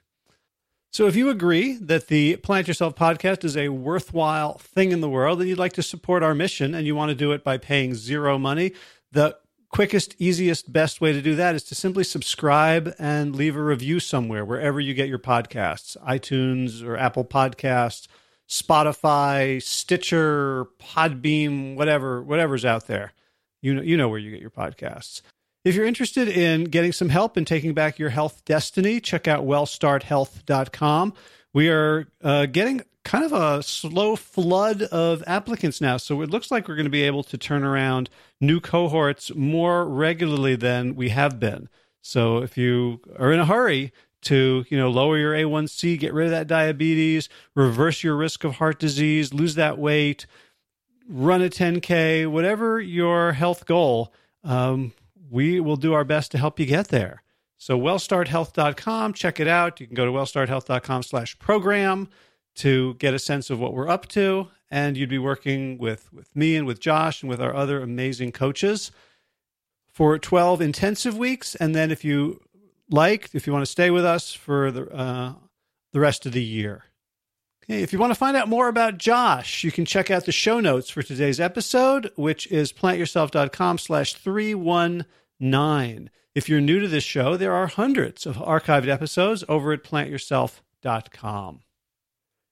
So, 0.92 1.08
if 1.08 1.16
you 1.16 1.30
agree 1.30 1.74
that 1.74 2.08
the 2.08 2.38
Plant 2.38 2.68
Yourself 2.68 2.96
podcast 2.96 3.44
is 3.44 3.58
a 3.58 3.70
worthwhile 3.70 4.58
thing 4.60 4.92
in 4.92 5.02
the 5.02 5.10
world 5.10 5.40
and 5.42 5.50
you'd 5.50 5.58
like 5.58 5.74
to 5.74 5.84
support 5.84 6.24
our 6.24 6.34
mission 6.34 6.74
and 6.74 6.88
you 6.88 6.96
want 6.96 7.10
to 7.10 7.16
do 7.16 7.34
it 7.34 7.44
by 7.44 7.58
paying 7.58 7.96
zero 7.96 8.38
money, 8.38 8.72
the 9.12 9.38
quickest, 9.70 10.16
easiest, 10.20 10.72
best 10.72 11.02
way 11.02 11.12
to 11.12 11.22
do 11.22 11.36
that 11.36 11.54
is 11.54 11.64
to 11.64 11.76
simply 11.76 12.06
subscribe 12.06 12.96
and 12.98 13.36
leave 13.36 13.58
a 13.58 13.62
review 13.62 14.00
somewhere, 14.00 14.46
wherever 14.46 14.80
you 14.80 14.94
get 14.94 15.10
your 15.10 15.20
podcasts 15.20 15.98
iTunes 15.98 16.82
or 16.82 16.96
Apple 16.96 17.26
Podcasts, 17.26 18.08
Spotify, 18.48 19.62
Stitcher, 19.62 20.66
Podbean, 20.80 21.76
whatever, 21.76 22.22
whatever's 22.22 22.64
out 22.64 22.88
there. 22.88 23.12
You 23.62 23.74
know, 23.74 23.82
you 23.82 23.98
know 23.98 24.08
where 24.08 24.20
you 24.20 24.32
get 24.32 24.40
your 24.40 24.50
podcasts. 24.50 25.22
If 25.66 25.74
you're 25.74 25.88
interested 25.88 26.28
in 26.28 26.66
getting 26.66 26.92
some 26.92 27.10
help 27.10 27.38
in 27.38 27.44
taking 27.44 27.74
back 27.74 27.98
your 27.98 28.12
health 28.12 28.46
destiny, 28.46 29.02
check 29.02 29.28
out 29.28 29.48
wellstarthealth.com. 29.48 31.14
We 31.54 31.70
are 31.70 32.08
uh, 32.24 32.46
getting 32.46 32.84
kind 33.04 33.26
of 33.26 33.34
a 33.34 33.64
slow 33.64 34.16
flood 34.16 34.84
of 34.84 35.24
applicants 35.26 35.82
now. 35.82 35.98
So 35.98 36.22
it 36.22 36.30
looks 36.30 36.52
like 36.52 36.68
we're 36.68 36.76
going 36.76 36.86
to 36.86 36.92
be 36.92 37.02
able 37.02 37.24
to 37.24 37.36
turn 37.36 37.64
around 37.64 38.12
new 38.40 38.60
cohorts 38.60 39.34
more 39.34 39.86
regularly 39.86 40.56
than 40.56 40.96
we 40.96 41.10
have 41.10 41.40
been. 41.40 41.68
So 42.00 42.44
if 42.44 42.60
you 42.60 43.02
are 43.18 43.32
in 43.32 43.40
a 43.40 43.46
hurry 43.48 43.92
to, 44.22 44.66
you 44.70 44.78
know, 44.78 44.92
lower 44.92 45.18
your 45.18 45.34
A1C, 45.34 45.98
get 45.98 46.14
rid 46.14 46.26
of 46.26 46.32
that 46.32 46.46
diabetes, 46.46 47.28
reverse 47.56 48.04
your 48.04 48.16
risk 48.16 48.44
of 48.44 48.58
heart 48.58 48.78
disease, 48.78 49.34
lose 49.34 49.56
that 49.56 49.80
weight, 49.80 50.28
run 51.10 51.42
a 51.42 51.50
10K, 51.50 52.28
whatever 52.28 52.80
your 52.80 53.32
health 53.32 53.66
goal, 53.66 54.14
um, 54.44 54.94
we 55.30 55.60
will 55.60 55.76
do 55.76 55.94
our 55.94 56.04
best 56.04 56.32
to 56.32 56.38
help 56.38 56.60
you 56.60 56.66
get 56.66 56.90
there. 56.90 57.24
So 57.58 57.80
wellstarthealth.com, 57.80 59.14
check 59.14 59.40
it 59.40 59.48
out. 59.48 59.80
You 59.80 59.88
can 59.88 59.96
go 59.96 60.06
to 60.06 60.12
wellstarthealth.com 60.12 61.04
slash 61.04 61.40
program 61.40 62.10
to 62.56 62.94
get 62.96 63.14
a 63.14 63.20
sense 63.20 63.50
of 63.50 63.60
what 63.60 63.74
we're 63.74 63.90
up 63.90 64.08
to. 64.10 64.50
And 64.70 64.98
you'd 64.98 65.10
be 65.10 65.20
working 65.20 65.78
with, 65.78 66.12
with 66.12 66.36
me 66.36 66.56
and 66.56 66.68
with 66.68 66.80
Josh 66.80 67.22
and 67.22 67.30
with 67.30 67.42
our 67.42 67.56
other 67.56 67.82
amazing 67.82 68.32
coaches 68.32 68.92
for 69.92 70.20
12 70.20 70.62
intensive 70.62 71.18
weeks. 71.18 71.56
And 71.56 71.74
then 71.74 71.92
if 71.92 72.04
you 72.04 72.42
like, 72.90 73.30
if 73.34 73.48
you 73.48 73.54
want 73.54 73.64
to 73.64 73.72
stay 73.72 73.90
with 73.90 74.06
us 74.06 74.34
for 74.34 74.72
the, 74.72 74.90
uh, 74.90 75.34
the 75.94 76.00
rest 76.00 76.26
of 76.26 76.34
the 76.34 76.44
year. 76.44 76.86
If 77.68 77.92
you 77.92 77.98
want 77.98 78.12
to 78.12 78.16
find 78.20 78.38
out 78.38 78.48
more 78.48 78.68
about 78.68 79.00
Josh, 79.00 79.64
you 79.64 79.72
can 79.72 79.86
check 79.86 80.12
out 80.12 80.26
the 80.26 80.32
show 80.32 80.60
notes 80.60 80.92
for 80.92 81.02
today's 81.02 81.40
episode, 81.40 82.12
which 82.16 82.46
is 82.52 82.72
plantyourself.com 82.72 83.80
slash 83.80 84.14
319. 84.14 86.12
If 86.36 86.48
you're 86.48 86.62
new 86.62 86.80
to 86.80 86.88
this 86.88 87.04
show, 87.04 87.38
there 87.38 87.54
are 87.54 87.66
hundreds 87.66 88.28
of 88.28 88.36
archived 88.36 88.88
episodes 88.88 89.44
over 89.50 89.74
at 89.74 89.84
plantyourself.com. 89.84 91.62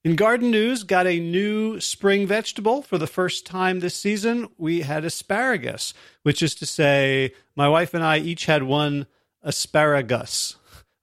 In 0.02 0.16
garden 0.16 0.50
news, 0.50 0.82
got 0.82 1.06
a 1.06 1.20
new 1.20 1.78
spring 1.78 2.26
vegetable 2.26 2.82
for 2.82 2.98
the 2.98 3.06
first 3.06 3.46
time 3.46 3.78
this 3.78 3.94
season. 3.94 4.48
We 4.58 4.80
had 4.80 5.04
asparagus, 5.04 5.94
which 6.24 6.42
is 6.42 6.56
to 6.56 6.66
say, 6.66 7.34
my 7.54 7.68
wife 7.68 7.94
and 7.94 8.02
I 8.02 8.18
each 8.18 8.46
had 8.46 8.64
one 8.64 9.06
asparagus. 9.44 10.56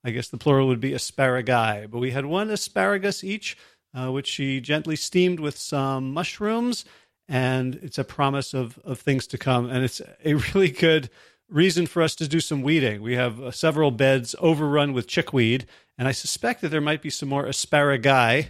I 0.04 0.10
guess 0.10 0.28
the 0.28 0.36
plural 0.36 0.66
would 0.66 0.80
be 0.80 0.90
asparagi, 0.90 1.88
but 1.90 1.98
we 1.98 2.10
had 2.10 2.26
one 2.26 2.50
asparagus 2.50 3.22
each 3.22 3.56
uh, 3.94 4.10
which 4.10 4.26
she 4.26 4.60
gently 4.60 4.96
steamed 4.96 5.40
with 5.40 5.56
some 5.56 6.12
mushrooms. 6.12 6.84
And 7.28 7.76
it's 7.76 7.98
a 7.98 8.04
promise 8.04 8.52
of, 8.52 8.78
of 8.84 8.98
things 8.98 9.26
to 9.28 9.38
come. 9.38 9.70
And 9.70 9.84
it's 9.84 10.00
a 10.24 10.34
really 10.34 10.70
good 10.70 11.08
reason 11.52 11.86
for 11.86 12.02
us 12.02 12.14
to 12.16 12.26
do 12.26 12.40
some 12.40 12.62
weeding. 12.62 13.02
We 13.02 13.14
have 13.14 13.40
uh, 13.40 13.50
several 13.50 13.90
beds 13.90 14.34
overrun 14.38 14.92
with 14.92 15.06
chickweed, 15.06 15.66
and 15.98 16.08
I 16.08 16.12
suspect 16.12 16.62
that 16.62 16.70
there 16.70 16.80
might 16.80 17.02
be 17.02 17.10
some 17.10 17.28
more 17.28 17.44
asparagi, 17.44 18.48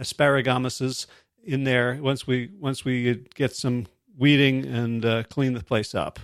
asparaguses 0.00 1.06
in 1.42 1.64
there 1.64 1.98
once 2.00 2.26
we 2.26 2.50
once 2.60 2.84
we 2.84 3.24
get 3.34 3.54
some 3.54 3.86
weeding 4.16 4.66
and 4.66 5.04
uh, 5.04 5.22
clean 5.24 5.54
the 5.54 5.64
place 5.64 5.94
up. 5.94 6.20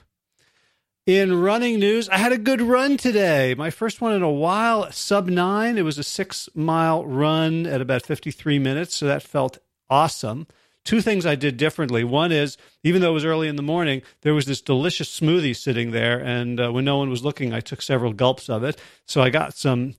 In 1.06 1.38
running 1.42 1.80
news, 1.80 2.08
I 2.08 2.16
had 2.16 2.32
a 2.32 2.38
good 2.38 2.62
run 2.62 2.96
today. 2.96 3.54
My 3.58 3.68
first 3.68 4.00
one 4.00 4.14
in 4.14 4.22
a 4.22 4.30
while, 4.30 4.90
sub 4.90 5.28
nine. 5.28 5.76
It 5.76 5.82
was 5.82 5.98
a 5.98 6.02
six 6.02 6.48
mile 6.54 7.04
run 7.04 7.66
at 7.66 7.82
about 7.82 8.06
53 8.06 8.58
minutes. 8.58 8.96
So 8.96 9.06
that 9.06 9.22
felt 9.22 9.58
awesome. 9.90 10.46
Two 10.82 11.02
things 11.02 11.26
I 11.26 11.34
did 11.34 11.58
differently. 11.58 12.04
One 12.04 12.32
is, 12.32 12.56
even 12.82 13.02
though 13.02 13.10
it 13.10 13.14
was 13.14 13.24
early 13.26 13.48
in 13.48 13.56
the 13.56 13.62
morning, 13.62 14.00
there 14.22 14.32
was 14.32 14.46
this 14.46 14.62
delicious 14.62 15.20
smoothie 15.20 15.54
sitting 15.54 15.90
there. 15.90 16.18
And 16.18 16.58
uh, 16.58 16.72
when 16.72 16.86
no 16.86 16.96
one 16.96 17.10
was 17.10 17.22
looking, 17.22 17.52
I 17.52 17.60
took 17.60 17.82
several 17.82 18.14
gulps 18.14 18.48
of 18.48 18.64
it. 18.64 18.80
So 19.04 19.20
I 19.20 19.28
got 19.28 19.52
some 19.52 19.96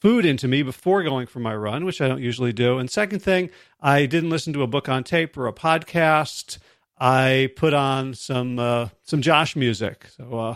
food 0.00 0.26
into 0.26 0.48
me 0.48 0.64
before 0.64 1.04
going 1.04 1.28
for 1.28 1.38
my 1.38 1.54
run, 1.54 1.84
which 1.84 2.00
I 2.00 2.08
don't 2.08 2.20
usually 2.20 2.52
do. 2.52 2.78
And 2.78 2.90
second 2.90 3.20
thing, 3.20 3.50
I 3.80 4.06
didn't 4.06 4.30
listen 4.30 4.52
to 4.54 4.62
a 4.62 4.68
book 4.68 4.88
on 4.88 5.04
tape 5.04 5.36
or 5.36 5.46
a 5.46 5.52
podcast. 5.52 6.58
I 7.00 7.50
put 7.56 7.74
on 7.74 8.14
some 8.14 8.58
uh, 8.58 8.88
some 9.04 9.22
Josh 9.22 9.56
music. 9.56 10.06
So 10.16 10.38
uh, 10.38 10.54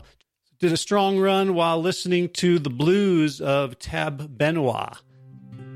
did 0.59 0.73
a 0.73 0.77
strong 0.77 1.19
run 1.19 1.55
while 1.55 1.81
listening 1.81 2.29
to 2.31 2.59
the 2.59 2.71
blues 2.71 3.41
of 3.41 3.79
Tab 3.79 4.39
Benoit. 4.39 4.97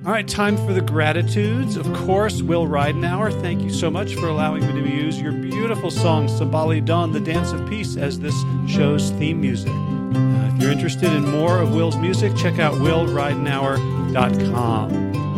All 0.05 0.13
right, 0.13 0.29
time 0.29 0.57
for 0.57 0.73
the 0.73 0.81
gratitudes. 0.81 1.77
Of 1.77 1.93
course, 1.93 2.41
Will 2.41 2.67
Ridenour, 2.67 3.33
thank 3.41 3.63
you 3.63 3.71
so 3.71 3.91
much 3.91 4.15
for 4.15 4.29
allowing 4.29 4.65
me 4.65 4.81
to 4.81 4.89
use 4.89 5.21
your 5.21 5.33
beautiful 5.33 5.91
song 5.91 6.29
Sabali 6.29 6.85
Dawn, 6.85 7.11
the 7.11 7.19
Dance 7.19 7.51
of 7.51 7.69
Peace, 7.69 7.97
as 7.97 8.21
this 8.21 8.35
show's 8.69 9.11
theme 9.13 9.41
music. 9.41 9.73
Uh, 9.73 10.53
if 10.55 10.63
you're 10.63 10.71
interested 10.71 11.13
in 11.13 11.29
more 11.29 11.59
of 11.59 11.75
Will's 11.75 11.97
music, 11.97 12.37
check 12.37 12.61
out 12.61 12.75
willridenour.com. 12.75 14.93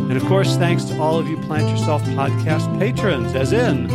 And 0.09 0.17
of 0.17 0.23
course, 0.25 0.55
thanks 0.57 0.83
to 0.85 1.01
all 1.01 1.17
of 1.17 1.27
you 1.27 1.37
Plant 1.37 1.67
Yourself 1.69 2.03
podcast 2.03 2.77
patrons, 2.77 3.33
as 3.33 3.51
in 3.51 3.87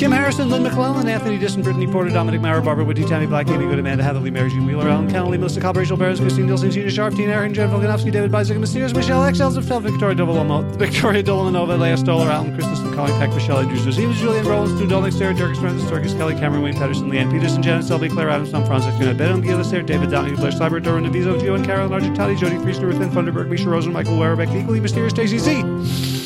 Kim 0.00 0.12
Harrison, 0.12 0.48
Lynn 0.48 0.62
McClellan, 0.62 1.06
Anthony 1.08 1.36
Disson, 1.36 1.60
Brittany 1.60 1.86
Porter, 1.86 2.08
Dominic 2.08 2.40
Mara, 2.40 2.62
Barbara 2.62 2.86
Woody, 2.86 3.04
Tammy 3.04 3.26
Black, 3.26 3.48
Amy 3.48 3.66
Good, 3.66 3.78
Amanda 3.78 4.02
Hatherley, 4.02 4.30
Mary 4.30 4.48
Jean 4.48 4.64
Wheeler, 4.64 4.88
Ellen 4.88 5.10
Kennelly, 5.10 5.38
Melissa 5.38 5.60
Cobb, 5.60 5.76
Rachel 5.76 5.98
Barris, 5.98 6.18
Christine 6.18 6.46
Nielsen, 6.46 6.70
Gina 6.70 6.90
Sharp, 6.90 7.14
Tina 7.14 7.32
Aaron, 7.32 7.52
Jen 7.52 7.68
Volkanovsky, 7.68 8.10
David 8.10 8.32
Bizek, 8.32 8.58
Mysterious, 8.58 8.94
Michelle 8.94 9.22
X, 9.24 9.40
Elsa 9.40 9.60
Fell, 9.60 9.78
Victoria 9.78 10.16
Dolomo, 10.16 10.62
Victoria 10.76 11.22
Dolomanova, 11.22 11.78
Leah 11.78 11.98
Stoller, 11.98 12.30
Alan 12.30 12.54
Christensen, 12.54 12.94
Colin 12.94 13.12
Peck, 13.18 13.28
Michelle 13.34 13.58
Andrews, 13.58 13.84
Josephus, 13.84 14.18
Julian 14.18 14.46
Rollins, 14.46 14.74
Stu 14.74 14.88
Dolnick, 14.88 15.12
Sarah 15.12 15.34
Turkis, 15.34 15.60
Francis 15.60 15.90
Turkis, 15.90 16.16
Kelly 16.16 16.34
Cameron, 16.34 16.62
Wayne 16.62 16.76
Patterson, 16.76 17.10
Leanne 17.10 17.30
Peterson, 17.30 17.62
Janet 17.62 17.84
Selby, 17.84 18.08
Claire 18.08 18.30
Adams, 18.30 18.52
Tom 18.52 18.64
Francis, 18.64 18.96
Fiona 18.96 19.12
Ben, 19.12 19.42
Gila 19.42 19.62
Sarah, 19.64 19.82
David 19.82 20.10
Downey, 20.10 20.34
Blair 20.34 20.50
Sliber, 20.50 20.82
Doran 20.82 21.04
Navizo, 21.04 21.38
Gio 21.38 21.56
and 21.56 21.66
Carolyn 21.66 21.92
Argentati, 21.92 22.38
Jody 22.38 22.56
Friesner, 22.56 22.84
Ruth 22.84 23.12
Thunderberg, 23.12 23.50
Misha 23.50 23.68
Rosen, 23.68 23.92
Michael 23.92 24.14
Werebeck, 24.14 24.50
the 24.50 24.60
equally 24.60 24.80
mysterious 24.80 25.12
Stacey 25.12 25.36
Z. 25.36 26.19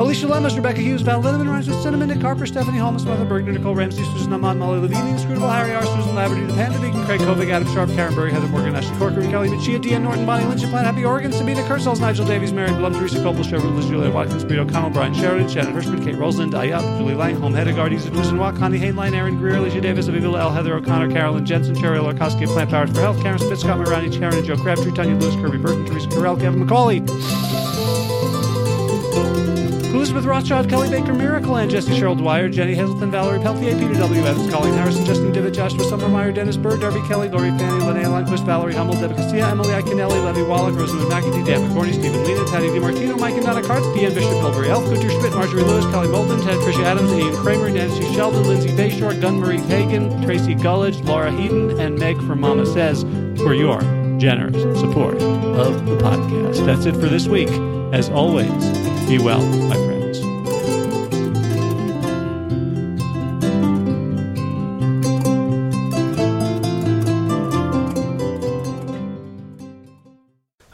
Alicia 0.00 0.28
Lemus, 0.28 0.54
Rebecca 0.54 0.80
Hughes, 0.80 1.02
Val 1.02 1.20
Linneman, 1.20 1.48
Rhymes 1.48 1.66
with 1.66 1.82
Cinnamon, 1.82 2.06
Nick 2.08 2.22
Harper, 2.22 2.46
Stephanie 2.46 2.78
Holmes, 2.78 3.04
Mother 3.04 3.24
Bergner, 3.24 3.52
Nicole 3.52 3.74
Ramsey, 3.74 4.04
Susan 4.04 4.32
Amon, 4.32 4.56
Molly 4.56 4.78
Levine, 4.78 5.08
Inscrutable, 5.08 5.48
Harry 5.48 5.74
R., 5.74 5.82
Susan 5.82 6.14
Laverty, 6.14 6.46
The 6.46 6.54
Panda 6.54 6.78
Vegan, 6.78 7.04
Craig 7.04 7.20
Kovic, 7.20 7.50
Adam 7.50 7.66
Sharp, 7.74 7.90
Karen 7.90 8.14
Burry, 8.14 8.30
Heather 8.30 8.46
Morgan, 8.46 8.76
Ashley 8.76 8.96
Corker, 8.96 9.22
Kelly 9.22 9.48
Machia, 9.48 9.82
Deanne 9.82 10.02
Norton, 10.02 10.24
Bonnie 10.24 10.44
Lynch, 10.44 10.62
Plant 10.70 10.86
Happy 10.86 11.04
Oregon, 11.04 11.32
Sabina 11.32 11.62
Kurtzels, 11.62 11.98
Nigel 12.00 12.24
Davies, 12.26 12.52
Mary 12.52 12.70
Blum, 12.74 12.94
Teresa 12.94 13.16
Copel, 13.16 13.42
Cheryl 13.42 13.74
Liz, 13.74 13.86
Julia 13.86 14.08
Watkins, 14.08 14.44
Brito 14.44 14.62
O'Connell, 14.62 14.90
Brian 14.90 15.14
Sheridan, 15.14 15.48
Shannon 15.48 15.72
Hirschman, 15.72 16.04
Kate 16.04 16.14
Rosalind, 16.14 16.52
Ayup, 16.52 16.98
Julie 16.98 17.14
Langholm, 17.14 17.52
Hedegaard, 17.52 17.92
Isa 17.92 18.10
Duzenwalk, 18.10 18.56
Connie 18.56 18.78
Hainline, 18.78 19.14
Aaron 19.14 19.36
Greer, 19.36 19.56
Alicia 19.56 19.80
Davis, 19.80 20.06
Aviva 20.06 20.38
L. 20.38 20.52
Heather 20.52 20.76
O'Connor, 20.76 21.10
Carolyn 21.10 21.44
Jensen, 21.44 21.74
Sherry 21.74 21.98
Larkowski 21.98 22.46
Plant 22.46 22.70
Powers 22.70 22.90
for 22.90 23.00
Health, 23.00 23.20
Karen 23.20 23.40
Smith, 23.40 23.58
Scott 23.58 23.78
Morani, 23.78 24.16
Karen 24.16 24.36
and 24.36 24.46
Joe 24.46 24.56
Crabtree, 24.56 24.92
Tanya 24.92 25.16
Lewis, 25.16 25.34
Kirby 25.34 25.58
Burton, 25.58 25.84
Teresa 25.86 26.06
Carell, 26.06 26.38
Kevin 26.38 26.64
McCauley. 26.64 27.04
Elizabeth 29.98 30.26
Rothschild, 30.26 30.68
Kelly 30.70 30.88
Baker, 30.88 31.12
Miracle 31.12 31.56
and 31.56 31.68
Jesse 31.68 31.90
Cheryl 31.90 32.16
Dwyer, 32.16 32.48
Jenny 32.48 32.72
Hazelton, 32.76 33.10
Valerie 33.10 33.40
Peltier, 33.40 33.76
Peter 33.76 33.94
W. 33.94 34.22
Evans, 34.22 34.48
Colleen 34.48 34.74
Harrison, 34.74 35.04
Justin 35.04 35.32
Divitt, 35.32 35.52
Joshua 35.52 35.80
Summermeyer, 35.80 36.32
Dennis 36.32 36.56
Bird, 36.56 36.80
Darby 36.80 37.00
Kelly, 37.08 37.28
Lori 37.28 37.50
Fanny, 37.58 37.82
Linnea 37.82 38.04
Lundquist, 38.04 38.44
Valerie 38.46 38.74
Hummel, 38.74 38.94
Debbie 38.94 39.16
Castilla, 39.16 39.50
Emily 39.50 39.70
Iaconelli, 39.70 40.24
Levy 40.24 40.42
Wallach, 40.42 40.76
Rosamund 40.76 41.10
McAtee, 41.10 41.44
Dan 41.44 41.62
McCorney, 41.62 41.92
Stephen 41.92 42.22
Lena, 42.22 42.44
Patty 42.44 42.68
DiMartino, 42.68 43.18
Mike 43.18 43.34
and 43.34 43.44
Donna 43.44 43.60
Kartz, 43.60 43.92
Deanne 43.92 44.14
Bishop, 44.14 44.30
Bilberry 44.40 44.70
Elf, 44.70 44.84
Gunter 44.84 45.10
Schmidt, 45.10 45.32
Marjorie 45.32 45.64
Lewis, 45.64 45.84
Kelly 45.86 46.06
Bolden, 46.06 46.40
Ted, 46.42 46.58
Tricia 46.60 46.84
Adams, 46.84 47.12
Ian 47.12 47.34
Kramer, 47.34 47.68
Nancy 47.68 48.14
Sheldon, 48.14 48.44
Lindsay 48.46 48.68
Bayshore, 48.68 49.20
Gunmarie 49.20 49.66
Hagen, 49.66 50.22
Tracy 50.22 50.54
Gullidge, 50.54 51.04
Laura 51.08 51.32
Heaton, 51.32 51.80
and 51.80 51.98
Meg 51.98 52.16
from 52.18 52.40
Mama 52.40 52.66
Says 52.66 53.02
for 53.42 53.52
your 53.52 53.80
generous 54.18 54.62
support 54.78 55.20
of 55.20 55.86
the 55.86 55.96
podcast. 55.96 56.64
That's 56.64 56.86
it 56.86 56.92
for 56.94 57.08
this 57.08 57.26
week. 57.26 57.48
As 57.92 58.08
always, 58.10 58.48
be 59.08 59.18
well, 59.18 59.40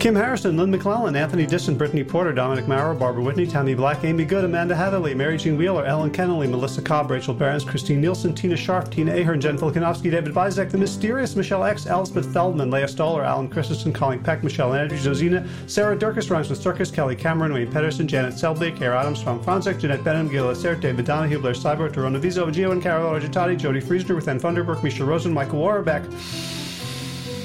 Kim 0.00 0.14
Harrison, 0.14 0.56
Lynn 0.56 0.70
McClellan, 0.70 1.14
Anthony 1.14 1.44
Disson, 1.44 1.76
Brittany 1.76 2.02
Porter, 2.02 2.32
Dominic 2.32 2.66
Marrow, 2.66 2.94
Barbara 2.94 3.22
Whitney, 3.22 3.46
Tammy 3.46 3.74
Black, 3.74 4.02
Amy 4.02 4.24
Good, 4.24 4.44
Amanda 4.44 4.74
Hatherley, 4.74 5.14
Mary 5.14 5.36
Jean 5.36 5.58
Wheeler, 5.58 5.84
Ellen 5.84 6.10
Kennelly, 6.10 6.48
Melissa 6.48 6.80
Cobb, 6.80 7.10
Rachel 7.10 7.34
Barons, 7.34 7.64
Christine 7.64 8.00
Nielsen, 8.00 8.34
Tina 8.34 8.56
Sharp, 8.56 8.90
Tina 8.90 9.12
Ahern, 9.12 9.42
Jen 9.42 9.58
Filikanovsky, 9.58 10.10
David 10.10 10.32
Vizek, 10.32 10.70
The 10.70 10.78
Mysterious, 10.78 11.36
Michelle 11.36 11.64
X, 11.64 11.84
Elspeth 11.84 12.32
Feldman, 12.32 12.70
Leah 12.70 12.88
Stoller, 12.88 13.24
Alan 13.24 13.46
Christensen, 13.46 13.92
Colleen 13.92 14.20
Peck, 14.20 14.42
Michelle 14.42 14.72
Andrews, 14.72 15.04
Josina, 15.04 15.46
Sarah 15.66 15.94
Durkis, 15.94 16.30
Rhymes 16.30 16.48
with 16.48 16.62
Circus, 16.62 16.90
Kelly 16.90 17.14
Cameron, 17.14 17.52
Wayne 17.52 17.70
Pedersen, 17.70 18.08
Janet 18.08 18.38
Selby, 18.38 18.72
Kara 18.72 19.00
Adams, 19.00 19.22
Tom 19.22 19.38
Franzek, 19.44 19.78
Jeanette 19.78 20.02
Benham, 20.02 20.30
Gil 20.30 20.46
Lacer, 20.46 20.80
David 20.80 21.04
Donahue, 21.04 21.40
Blair 21.40 21.52
Cyber, 21.52 21.92
Torona 21.92 22.18
Vizo, 22.18 22.46
Gio 22.46 22.72
and 22.72 22.82
Carol 22.82 23.12
Argentati, 23.20 23.54
Jody 23.54 23.82
Friesner, 23.82 24.14
with 24.14 24.28
Ann 24.28 24.40
Funderburg, 24.40 24.82
Misha 24.82 25.04
Rosen, 25.04 25.34
Michael 25.34 25.58
Warbeck. 25.58 26.04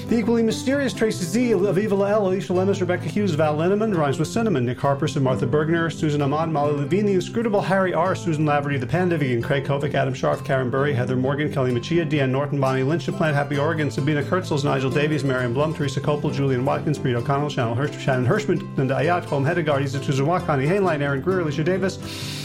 The 0.07 0.19
equally 0.19 0.43
mysterious 0.43 0.93
Tracy 0.93 1.25
Z, 1.25 1.49
Aviva 1.53 2.07
L, 2.07 2.27
Alicia 2.27 2.53
Lemus, 2.53 2.79
Rebecca 2.79 3.05
Hughes, 3.09 3.33
Val 3.33 3.57
Linneman, 3.57 3.97
Rhymes 3.97 4.19
with 4.19 4.27
Cinnamon, 4.27 4.63
Nick 4.63 4.77
Harperson, 4.77 5.23
Martha 5.23 5.47
Bergner, 5.47 5.91
Susan 5.91 6.21
Amon, 6.21 6.53
Molly 6.53 6.73
Levine, 6.73 7.07
the 7.07 7.13
inscrutable 7.13 7.59
Harry 7.59 7.91
R, 7.91 8.15
Susan 8.15 8.45
Laverty, 8.45 8.79
the 8.79 8.85
Panda 8.85 9.17
Vegan, 9.17 9.41
Craig 9.41 9.63
Kovic, 9.63 9.95
Adam 9.95 10.13
Sharf, 10.13 10.43
Karen 10.43 10.69
Burry, 10.69 10.93
Heather 10.93 11.15
Morgan, 11.15 11.51
Kelly 11.51 11.71
Machia, 11.71 12.07
Deanne 12.07 12.29
Norton, 12.29 12.59
Bonnie 12.59 12.83
Lynch, 12.83 13.07
Plant 13.07 13.35
Happy 13.35 13.57
Oregon, 13.57 13.89
Sabina 13.89 14.21
Kurtzels, 14.21 14.63
Nigel 14.63 14.91
Davies, 14.91 15.23
Marion 15.23 15.55
Blum, 15.55 15.73
Teresa 15.73 15.99
Copel, 15.99 16.31
Julian 16.31 16.63
Watkins, 16.63 16.99
Breed 16.99 17.15
O'Connell, 17.15 17.49
Shannon, 17.49 17.75
Hirsch, 17.75 17.97
Shannon 17.99 18.27
Hirschman, 18.27 18.77
Linda 18.77 18.93
Ayat, 18.93 19.25
Holm 19.25 19.43
Hedegaard, 19.43 19.81
Isa 19.81 19.97
Tuzawak, 19.97 20.45
Connie 20.45 20.67
Hainline, 20.67 21.01
Aaron 21.01 21.21
Greer, 21.21 21.39
Alicia 21.39 21.63
Davis, 21.63 22.44